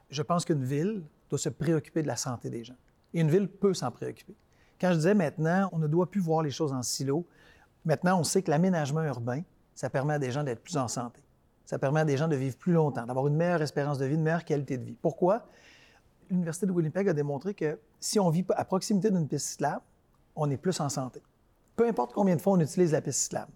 je 0.09 0.21
pense 0.21 0.45
qu'une 0.45 0.63
ville 0.63 1.03
doit 1.29 1.39
se 1.39 1.49
préoccuper 1.49 2.01
de 2.01 2.07
la 2.07 2.15
santé 2.15 2.49
des 2.49 2.63
gens. 2.63 2.77
Et 3.13 3.21
une 3.21 3.29
ville 3.29 3.47
peut 3.47 3.73
s'en 3.73 3.91
préoccuper. 3.91 4.35
Quand 4.79 4.89
je 4.91 4.95
disais 4.95 5.13
maintenant, 5.13 5.69
on 5.71 5.79
ne 5.79 5.87
doit 5.87 6.09
plus 6.09 6.21
voir 6.21 6.43
les 6.43 6.51
choses 6.51 6.73
en 6.73 6.83
silo, 6.83 7.25
maintenant 7.85 8.19
on 8.19 8.23
sait 8.23 8.41
que 8.41 8.51
l'aménagement 8.51 9.03
urbain, 9.03 9.41
ça 9.73 9.89
permet 9.89 10.13
à 10.13 10.19
des 10.19 10.31
gens 10.31 10.43
d'être 10.43 10.63
plus 10.63 10.77
en 10.77 10.87
santé. 10.87 11.21
Ça 11.65 11.79
permet 11.79 11.99
à 12.01 12.05
des 12.05 12.17
gens 12.17 12.27
de 12.27 12.35
vivre 12.35 12.57
plus 12.57 12.73
longtemps, 12.73 13.05
d'avoir 13.05 13.27
une 13.27 13.35
meilleure 13.35 13.61
espérance 13.61 13.97
de 13.97 14.05
vie, 14.05 14.15
une 14.15 14.23
meilleure 14.23 14.45
qualité 14.45 14.77
de 14.77 14.83
vie. 14.83 14.97
Pourquoi? 15.01 15.47
L'Université 16.29 16.65
de 16.65 16.71
Winnipeg 16.71 17.09
a 17.09 17.13
démontré 17.13 17.53
que 17.53 17.79
si 17.99 18.19
on 18.19 18.29
vit 18.29 18.45
à 18.55 18.65
proximité 18.65 19.11
d'une 19.11 19.27
piste 19.27 19.47
cyclable, 19.47 19.81
on 20.35 20.49
est 20.49 20.57
plus 20.57 20.79
en 20.79 20.89
santé. 20.89 21.21
Peu 21.75 21.87
importe 21.87 22.13
combien 22.13 22.35
de 22.35 22.41
fois 22.41 22.53
on 22.53 22.59
utilise 22.59 22.91
la 22.91 23.01
piste 23.01 23.19
cyclable. 23.19 23.51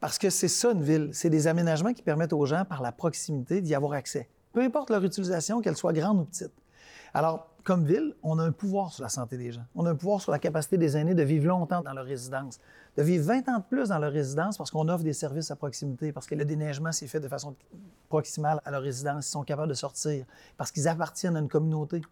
Parce 0.00 0.18
que 0.18 0.30
c'est 0.30 0.48
ça 0.48 0.72
une 0.72 0.82
ville. 0.82 1.10
C'est 1.12 1.30
des 1.30 1.46
aménagements 1.46 1.92
qui 1.92 2.02
permettent 2.02 2.32
aux 2.32 2.46
gens, 2.46 2.64
par 2.64 2.82
la 2.82 2.92
proximité, 2.92 3.60
d'y 3.60 3.74
avoir 3.74 3.92
accès 3.92 4.28
peu 4.52 4.62
importe 4.62 4.90
leur 4.90 5.04
utilisation, 5.04 5.60
qu'elle 5.60 5.76
soit 5.76 5.92
grande 5.92 6.20
ou 6.20 6.24
petite. 6.24 6.52
Alors, 7.14 7.49
comme 7.64 7.84
ville, 7.84 8.14
on 8.22 8.38
a 8.38 8.44
un 8.44 8.52
pouvoir 8.52 8.92
sur 8.92 9.02
la 9.02 9.08
santé 9.08 9.36
des 9.36 9.52
gens. 9.52 9.64
On 9.74 9.86
a 9.86 9.90
un 9.90 9.94
pouvoir 9.94 10.20
sur 10.20 10.32
la 10.32 10.38
capacité 10.38 10.78
des 10.78 10.96
aînés 10.96 11.14
de 11.14 11.22
vivre 11.22 11.46
longtemps 11.46 11.82
dans 11.82 11.92
leur 11.92 12.04
résidence, 12.04 12.58
de 12.96 13.02
vivre 13.02 13.24
20 13.24 13.48
ans 13.48 13.58
de 13.58 13.64
plus 13.64 13.88
dans 13.88 13.98
leur 13.98 14.12
résidence 14.12 14.58
parce 14.58 14.70
qu'on 14.70 14.88
offre 14.88 15.04
des 15.04 15.12
services 15.12 15.50
à 15.50 15.56
proximité, 15.56 16.12
parce 16.12 16.26
que 16.26 16.34
le 16.34 16.44
déneigement 16.44 16.92
s'est 16.92 17.06
fait 17.06 17.20
de 17.20 17.28
façon 17.28 17.54
proximale 18.08 18.60
à 18.64 18.70
leur 18.70 18.82
résidence, 18.82 19.28
ils 19.28 19.30
sont 19.30 19.44
capables 19.44 19.68
de 19.68 19.74
sortir, 19.74 20.24
parce 20.56 20.72
qu'ils 20.72 20.88
appartiennent 20.88 21.36
à 21.36 21.40
une 21.40 21.48
communauté. 21.48 22.02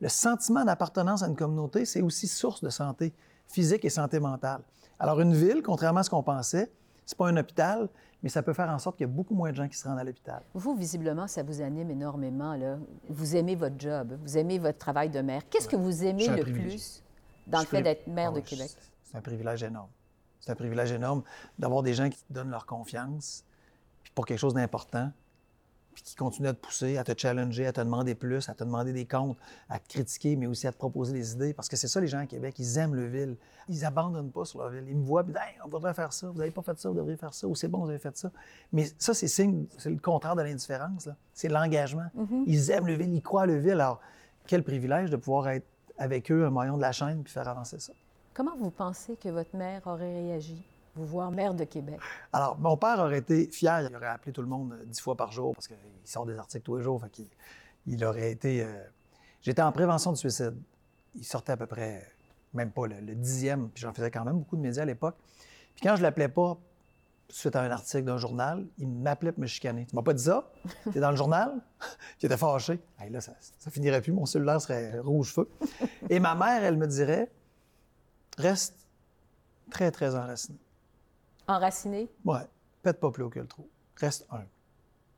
Le 0.00 0.08
sentiment 0.08 0.64
d'appartenance 0.64 1.22
à 1.22 1.26
une 1.26 1.36
communauté, 1.36 1.84
c'est 1.84 2.02
aussi 2.02 2.28
source 2.28 2.62
de 2.62 2.70
santé 2.70 3.12
physique 3.48 3.84
et 3.84 3.90
santé 3.90 4.20
mentale. 4.20 4.60
Alors, 4.98 5.20
une 5.20 5.34
ville, 5.34 5.62
contrairement 5.62 6.00
à 6.00 6.02
ce 6.02 6.10
qu'on 6.10 6.22
pensait, 6.22 6.70
c'est 7.06 7.16
pas 7.16 7.28
un 7.28 7.36
hôpital, 7.36 7.88
mais 8.22 8.28
ça 8.28 8.42
peut 8.42 8.52
faire 8.52 8.68
en 8.68 8.78
sorte 8.78 8.96
qu'il 8.96 9.06
y 9.06 9.10
a 9.10 9.12
beaucoup 9.12 9.34
moins 9.34 9.50
de 9.50 9.56
gens 9.56 9.68
qui 9.68 9.76
se 9.76 9.86
rendent 9.86 9.98
à 9.98 10.04
l'hôpital. 10.04 10.42
Vous, 10.54 10.74
visiblement, 10.74 11.26
ça 11.26 11.42
vous 11.42 11.60
anime 11.60 11.90
énormément. 11.90 12.54
Là. 12.54 12.78
Vous 13.08 13.36
aimez 13.36 13.54
votre 13.54 13.78
job, 13.78 14.18
vous 14.22 14.36
aimez 14.36 14.58
votre 14.58 14.78
travail 14.78 15.10
de 15.10 15.20
maire. 15.20 15.42
Qu'est-ce 15.48 15.68
que 15.68 15.76
vous 15.76 16.04
aimez 16.04 16.28
le 16.28 16.42
plus 16.42 17.02
dans 17.46 17.60
le 17.60 17.66
fait 17.66 17.82
d'être 17.82 18.06
maire 18.06 18.32
de 18.32 18.40
ah 18.40 18.42
Québec? 18.42 18.70
C'est 19.04 19.16
un 19.16 19.22
privilège 19.22 19.62
énorme. 19.62 19.90
C'est 20.40 20.52
un 20.52 20.56
privilège 20.56 20.92
énorme 20.92 21.22
d'avoir 21.58 21.82
des 21.82 21.94
gens 21.94 22.08
qui 22.08 22.18
te 22.18 22.32
donnent 22.32 22.50
leur 22.50 22.66
confiance, 22.66 23.44
puis 24.02 24.12
pour 24.14 24.26
quelque 24.26 24.38
chose 24.38 24.54
d'important, 24.54 25.12
puis 25.98 26.04
qui 26.04 26.14
continue 26.14 26.46
à 26.46 26.54
te 26.54 26.60
pousser, 26.60 26.96
à 26.96 27.02
te 27.02 27.12
challenger, 27.16 27.66
à 27.66 27.72
te 27.72 27.80
demander 27.80 28.14
plus, 28.14 28.48
à 28.48 28.54
te 28.54 28.62
demander 28.62 28.92
des 28.92 29.04
comptes, 29.04 29.36
à 29.68 29.80
te 29.80 29.88
critiquer, 29.88 30.36
mais 30.36 30.46
aussi 30.46 30.68
à 30.68 30.72
te 30.72 30.76
proposer 30.76 31.12
des 31.12 31.32
idées. 31.32 31.52
Parce 31.52 31.68
que 31.68 31.74
c'est 31.74 31.88
ça, 31.88 32.00
les 32.00 32.06
gens 32.06 32.20
à 32.20 32.26
Québec, 32.26 32.54
ils 32.60 32.78
aiment 32.78 32.94
le 32.94 33.08
ville. 33.08 33.36
Ils 33.68 33.84
abandonnent 33.84 34.30
pas 34.30 34.44
sur 34.44 34.60
leur 34.60 34.70
ville. 34.70 34.84
Ils 34.86 34.96
me 34.96 35.04
voient, 35.04 35.24
puis 35.24 35.34
hey, 35.34 35.56
on 35.64 35.68
voudrait 35.68 35.92
faire 35.92 36.12
ça, 36.12 36.28
vous 36.28 36.38
n'avez 36.38 36.52
pas 36.52 36.62
fait 36.62 36.78
ça, 36.78 36.88
vous 36.88 36.94
devriez 36.94 37.16
faire 37.16 37.34
ça, 37.34 37.48
ou 37.48 37.56
c'est 37.56 37.66
bon, 37.66 37.80
vous 37.80 37.90
avez 37.90 37.98
fait 37.98 38.16
ça. 38.16 38.30
Mais 38.72 38.86
ça, 38.96 39.12
c'est 39.12 39.26
signe, 39.26 39.66
c'est 39.76 39.90
le 39.90 39.98
contraire 39.98 40.36
de 40.36 40.42
l'indifférence. 40.42 41.08
C'est 41.34 41.48
l'engagement. 41.48 42.06
Mm-hmm. 42.16 42.44
Ils 42.46 42.70
aiment 42.70 42.86
le 42.86 42.94
ville, 42.94 43.12
ils 43.12 43.22
croient 43.22 43.42
à 43.42 43.46
le 43.46 43.58
ville. 43.58 43.72
Alors, 43.72 44.00
quel 44.46 44.62
privilège 44.62 45.10
de 45.10 45.16
pouvoir 45.16 45.48
être 45.48 45.66
avec 45.98 46.30
eux 46.30 46.46
un 46.46 46.50
moyen 46.50 46.76
de 46.76 46.80
la 46.80 46.92
chaîne 46.92 47.22
puis 47.22 47.32
faire 47.32 47.48
avancer 47.48 47.78
ça. 47.80 47.92
Comment 48.32 48.56
vous 48.56 48.70
pensez 48.70 49.16
que 49.16 49.28
votre 49.28 49.56
mère 49.56 49.82
aurait 49.86 50.22
réagi? 50.22 50.62
Vous 50.98 51.06
voir 51.06 51.30
maire 51.30 51.54
de 51.54 51.64
Québec? 51.64 51.98
Alors, 52.32 52.58
mon 52.58 52.76
père 52.76 52.98
aurait 52.98 53.18
été 53.18 53.48
fier. 53.50 53.88
Il 53.88 53.96
aurait 53.96 54.06
appelé 54.06 54.32
tout 54.32 54.42
le 54.42 54.48
monde 54.48 54.72
euh, 54.72 54.84
dix 54.84 55.00
fois 55.00 55.16
par 55.16 55.32
jour 55.32 55.54
parce 55.54 55.68
qu'il 55.68 55.76
sort 56.04 56.26
des 56.26 56.36
articles 56.38 56.64
tous 56.64 56.76
les 56.76 56.82
jours. 56.82 57.00
Fait 57.00 57.24
il 57.86 58.04
aurait 58.04 58.30
été. 58.30 58.62
Euh, 58.62 58.84
j'étais 59.40 59.62
en 59.62 59.72
prévention 59.72 60.12
de 60.12 60.16
suicide. 60.16 60.54
Il 61.14 61.24
sortait 61.24 61.52
à 61.52 61.56
peu 61.56 61.66
près, 61.66 62.06
même 62.52 62.70
pas 62.70 62.86
le, 62.86 63.14
dixième, 63.14 63.70
puis 63.70 63.82
j'en 63.82 63.92
faisais 63.92 64.10
quand 64.10 64.24
même 64.24 64.38
beaucoup 64.38 64.56
de 64.56 64.60
médias 64.60 64.82
à 64.82 64.86
l'époque. 64.86 65.16
Puis 65.74 65.82
quand 65.82 65.96
je 65.96 66.02
l'appelais 66.02 66.28
pas 66.28 66.58
suite 67.30 67.56
à 67.56 67.62
un 67.62 67.70
article 67.70 68.04
d'un 68.04 68.18
journal, 68.18 68.66
il 68.78 68.88
m'appelait 68.88 69.32
pour 69.32 69.42
me 69.42 69.46
chicaner. 69.46 69.86
Tu 69.86 69.96
m'as 69.96 70.02
pas 70.02 70.14
dit 70.14 70.24
ça? 70.24 70.50
Tu 70.90 70.98
es 70.98 71.00
dans 71.00 71.10
le 71.10 71.16
journal? 71.16 71.60
il 72.22 72.26
était 72.26 72.36
fâché. 72.36 72.80
là, 73.10 73.20
ça, 73.20 73.32
ça 73.58 73.70
finirait 73.70 74.00
plus. 74.00 74.12
Mon 74.12 74.26
cellulaire 74.26 74.60
serait 74.60 74.98
rouge-feu. 74.98 75.48
Et 76.10 76.20
ma 76.20 76.34
mère, 76.34 76.62
elle 76.64 76.76
me 76.76 76.86
dirait 76.86 77.30
reste 78.38 78.74
très, 79.70 79.90
très 79.90 80.14
enraciné. 80.14 80.58
Enraciné? 81.48 82.10
Oui. 82.24 82.38
Pète 82.82 83.00
pas 83.00 83.10
plus 83.10 83.24
haut 83.24 83.30
que 83.30 83.40
le 83.40 83.46
trou. 83.46 83.68
Reste 83.96 84.26
un. 84.30 84.44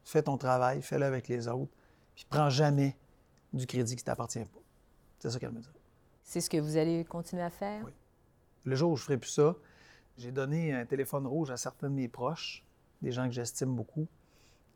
Fais 0.05 0.23
ton 0.23 0.39
travail, 0.39 0.81
fais-le 0.81 1.05
avec 1.05 1.29
les 1.29 1.47
autres, 1.49 1.73
puis 2.15 2.25
prends 2.29 2.49
jamais 2.49 2.97
du 3.53 3.67
crédit 3.67 3.97
qui 3.97 4.03
ne 4.03 4.07
t'appartient 4.07 4.39
pas. 4.41 4.61
C'est 5.19 5.31
ça 5.31 5.39
qu'elle 5.39 5.51
me 5.51 5.61
dit. 5.61 5.69
C'est 6.23 6.41
ce 6.41 6.49
que 6.49 6.57
vous 6.57 6.77
allez 6.77 7.05
continuer 7.05 7.43
à 7.43 7.51
faire? 7.51 7.83
Oui. 7.85 7.93
Le 8.65 8.77
jour 8.77 8.93
où 8.93 8.97
je 8.97 9.03
ne 9.03 9.05
ferai 9.07 9.19
plus 9.19 9.31
ça, 9.31 9.57
j'ai 10.17 10.33
donné 10.33 10.73
un 10.73 10.87
téléphone 10.87 11.27
rouge 11.27 11.51
à 11.51 11.57
certains 11.57 11.91
de 11.91 11.95
mes 11.95 12.09
proches, 12.09 12.65
des 13.03 13.13
gens 13.13 13.27
que 13.27 13.33
j'estime 13.33 13.75
beaucoup, 13.75 14.07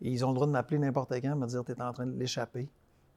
et 0.03 0.11
ils 0.11 0.25
ont 0.25 0.29
le 0.29 0.35
droit 0.35 0.47
de 0.47 0.53
m'appeler 0.53 0.79
n'importe 0.79 1.13
quand, 1.21 1.37
me 1.37 1.47
dire 1.47 1.65
Tu 1.65 1.73
es 1.73 1.83
en 1.83 1.93
train 1.93 2.07
de 2.07 2.19
l'échapper. 2.19 2.69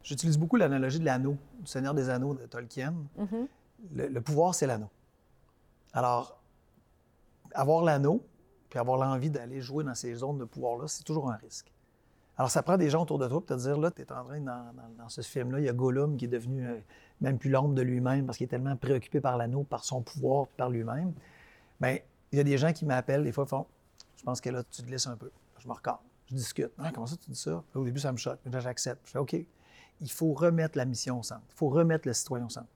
J'utilise 0.04 0.38
beaucoup 0.38 0.56
l'analogie 0.58 1.00
de 1.00 1.06
l'anneau, 1.06 1.38
du 1.60 1.68
Seigneur 1.68 1.94
des 1.94 2.10
Anneaux 2.10 2.34
de 2.34 2.46
Tolkien. 2.46 2.94
Mm-hmm. 3.18 4.08
le 4.10 4.22
pouvoir, 4.22 4.54
c'est 4.56 4.68
l'anneau. 4.68 4.90
Alors, 5.94 6.40
avoir 7.54 7.84
l'anneau, 7.84 8.26
puis 8.70 8.80
avoir 8.80 8.98
l'envie 8.98 9.30
d'aller 9.30 9.62
jouer 9.62 9.84
dans 9.84 9.96
ces 9.96 10.14
zones 10.16 10.38
de 10.38 10.46
pouvoir-là, 10.46 10.88
c'est 10.88 11.04
toujours 11.04 11.32
un 11.32 11.36
risque. 11.36 11.72
Alors, 12.38 12.52
ça 12.52 12.62
prend 12.62 12.78
des 12.78 12.90
gens 12.90 13.02
autour 13.02 13.18
de 13.18 13.28
toi 13.28 13.40
pour 13.40 13.48
te 13.48 13.60
dire, 13.60 13.78
là, 13.80 13.90
tu 13.90 14.02
es 14.02 14.12
en 14.12 14.24
train, 14.24 14.40
dans, 14.40 14.72
dans, 14.98 15.10
ce 15.10 15.22
film-là, 15.22 15.60
il 15.60 15.66
y 15.66 15.70
a 15.70 15.74
Gollum 15.74 16.18
qui 16.18 16.26
est 16.26 16.30
devenu 16.30 16.68
euh, 16.68 16.78
même 17.20 17.40
plus 17.40 17.50
l'ombre 17.50 17.74
de 17.74 17.82
lui-même 17.82 18.28
parce 18.28 18.38
qu'il 18.38 18.46
est 18.46 18.50
tellement 18.50 18.76
préoccupé 18.76 19.22
par 19.22 19.38
l'anneau, 19.38 19.64
par 19.64 19.84
son 19.84 20.02
pouvoir, 20.04 20.48
par 20.50 20.70
lui-même. 20.70 21.14
Bien, 21.82 21.98
il 22.32 22.38
y 22.38 22.42
a 22.42 22.44
des 22.44 22.58
gens 22.58 22.74
qui 22.74 22.86
m'appellent, 22.86 23.24
des 23.24 23.32
fois, 23.32 23.48
font, 23.48 23.66
je 24.18 24.24
pense 24.24 24.40
que 24.40 24.50
là, 24.50 24.64
tu 24.64 24.84
te 24.84 24.90
laisses 24.90 25.08
un 25.08 25.18
peu. 25.18 25.32
Je 25.58 25.68
me 25.68 25.74
regarde, 25.74 26.00
je 26.28 26.36
discute. 26.36 26.72
Ah, 26.78 26.92
comment 26.94 27.08
ça, 27.08 27.18
tu 27.18 27.32
dis 27.32 27.40
ça? 27.40 27.64
Au 27.74 27.84
début, 27.84 28.00
ça 28.00 28.12
me 28.12 28.18
choque, 28.18 28.40
mais 28.46 28.52
là, 28.52 28.60
j'accepte. 28.60 29.02
Je 29.06 29.12
fais, 29.12 29.20
OK, 29.20 29.36
il 30.00 30.12
faut 30.12 30.34
remettre 30.34 30.78
la 30.78 30.86
mission 30.86 31.20
au 31.20 31.24
centre. 31.24 31.42
Il 31.50 31.56
faut 31.56 31.70
remettre 31.70 32.08
le 32.08 32.14
citoyen 32.14 32.46
au 32.46 32.50
centre. 32.50 32.68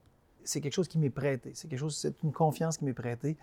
C'est 0.42 0.60
quelque 0.60 0.74
chose 0.74 0.88
qui 0.88 0.98
m'est 0.98 1.10
prêté. 1.10 1.52
C'est 1.54 1.68
quelque 1.68 1.78
chose, 1.78 1.96
c'est 1.96 2.20
une 2.24 2.32
confiance 2.32 2.78
qui 2.78 2.84
m'est 2.84 2.94
prêtée 2.94 3.36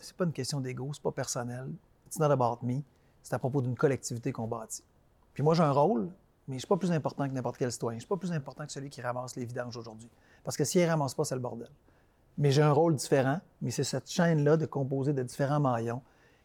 c'est 0.00 0.16
pas 0.16 0.24
une 0.24 0.32
question 0.32 0.60
d'ego, 0.60 0.90
c'est 0.92 1.02
pas 1.02 1.12
personnel. 1.12 1.70
It's 2.06 2.18
not 2.18 2.30
about 2.30 2.64
me. 2.64 2.82
C'est 3.22 3.34
à 3.34 3.38
propos 3.38 3.62
d'une 3.62 3.74
collectivité 3.74 4.32
qu'on 4.32 4.46
bâtit. 4.46 4.82
Puis 5.32 5.42
moi, 5.42 5.54
j'ai 5.54 5.62
un 5.62 5.72
rôle, 5.72 6.10
mais 6.46 6.56
je 6.56 6.60
suis 6.60 6.68
pas 6.68 6.76
plus 6.76 6.92
important 6.92 7.28
que 7.28 7.32
n'importe 7.32 7.56
quel 7.56 7.72
citoyen. 7.72 7.98
Je 7.98 8.02
suis 8.02 8.08
pas 8.08 8.16
plus 8.16 8.32
important 8.32 8.66
que 8.66 8.72
celui 8.72 8.90
qui 8.90 9.00
ramasse 9.00 9.34
les 9.36 9.44
vidanges 9.44 9.76
aujourd'hui. 9.76 10.08
Parce 10.42 10.56
que 10.56 10.64
s'il 10.64 10.82
ne 10.82 10.88
ramasse 10.88 11.14
pas, 11.14 11.24
c'est 11.24 11.34
le 11.34 11.40
bordel. 11.40 11.70
Mais 12.36 12.50
j'ai 12.50 12.62
un 12.62 12.72
rôle 12.72 12.94
différent, 12.94 13.40
mais 13.62 13.70
c'est 13.70 13.84
cette 13.84 14.10
chaîne-là 14.10 14.56
de 14.56 14.66
composer 14.66 15.12
de 15.12 15.22
différents 15.22 15.60
maillons 15.60 16.02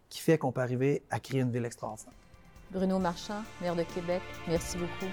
qui 0.08 0.20
fait 0.20 0.38
qu'on 0.38 0.52
peut 0.52 0.62
arriver 0.62 1.04
à 1.10 1.20
créer 1.20 1.42
une 1.42 1.52
ville 1.52 1.66
extraordinaire. 1.66 2.14
Bruno 2.72 3.00
Marchand, 3.00 3.42
maire 3.62 3.76
de 3.76 3.84
Québec, 3.84 4.22
merci 4.48 4.78
beaucoup. 4.78 5.12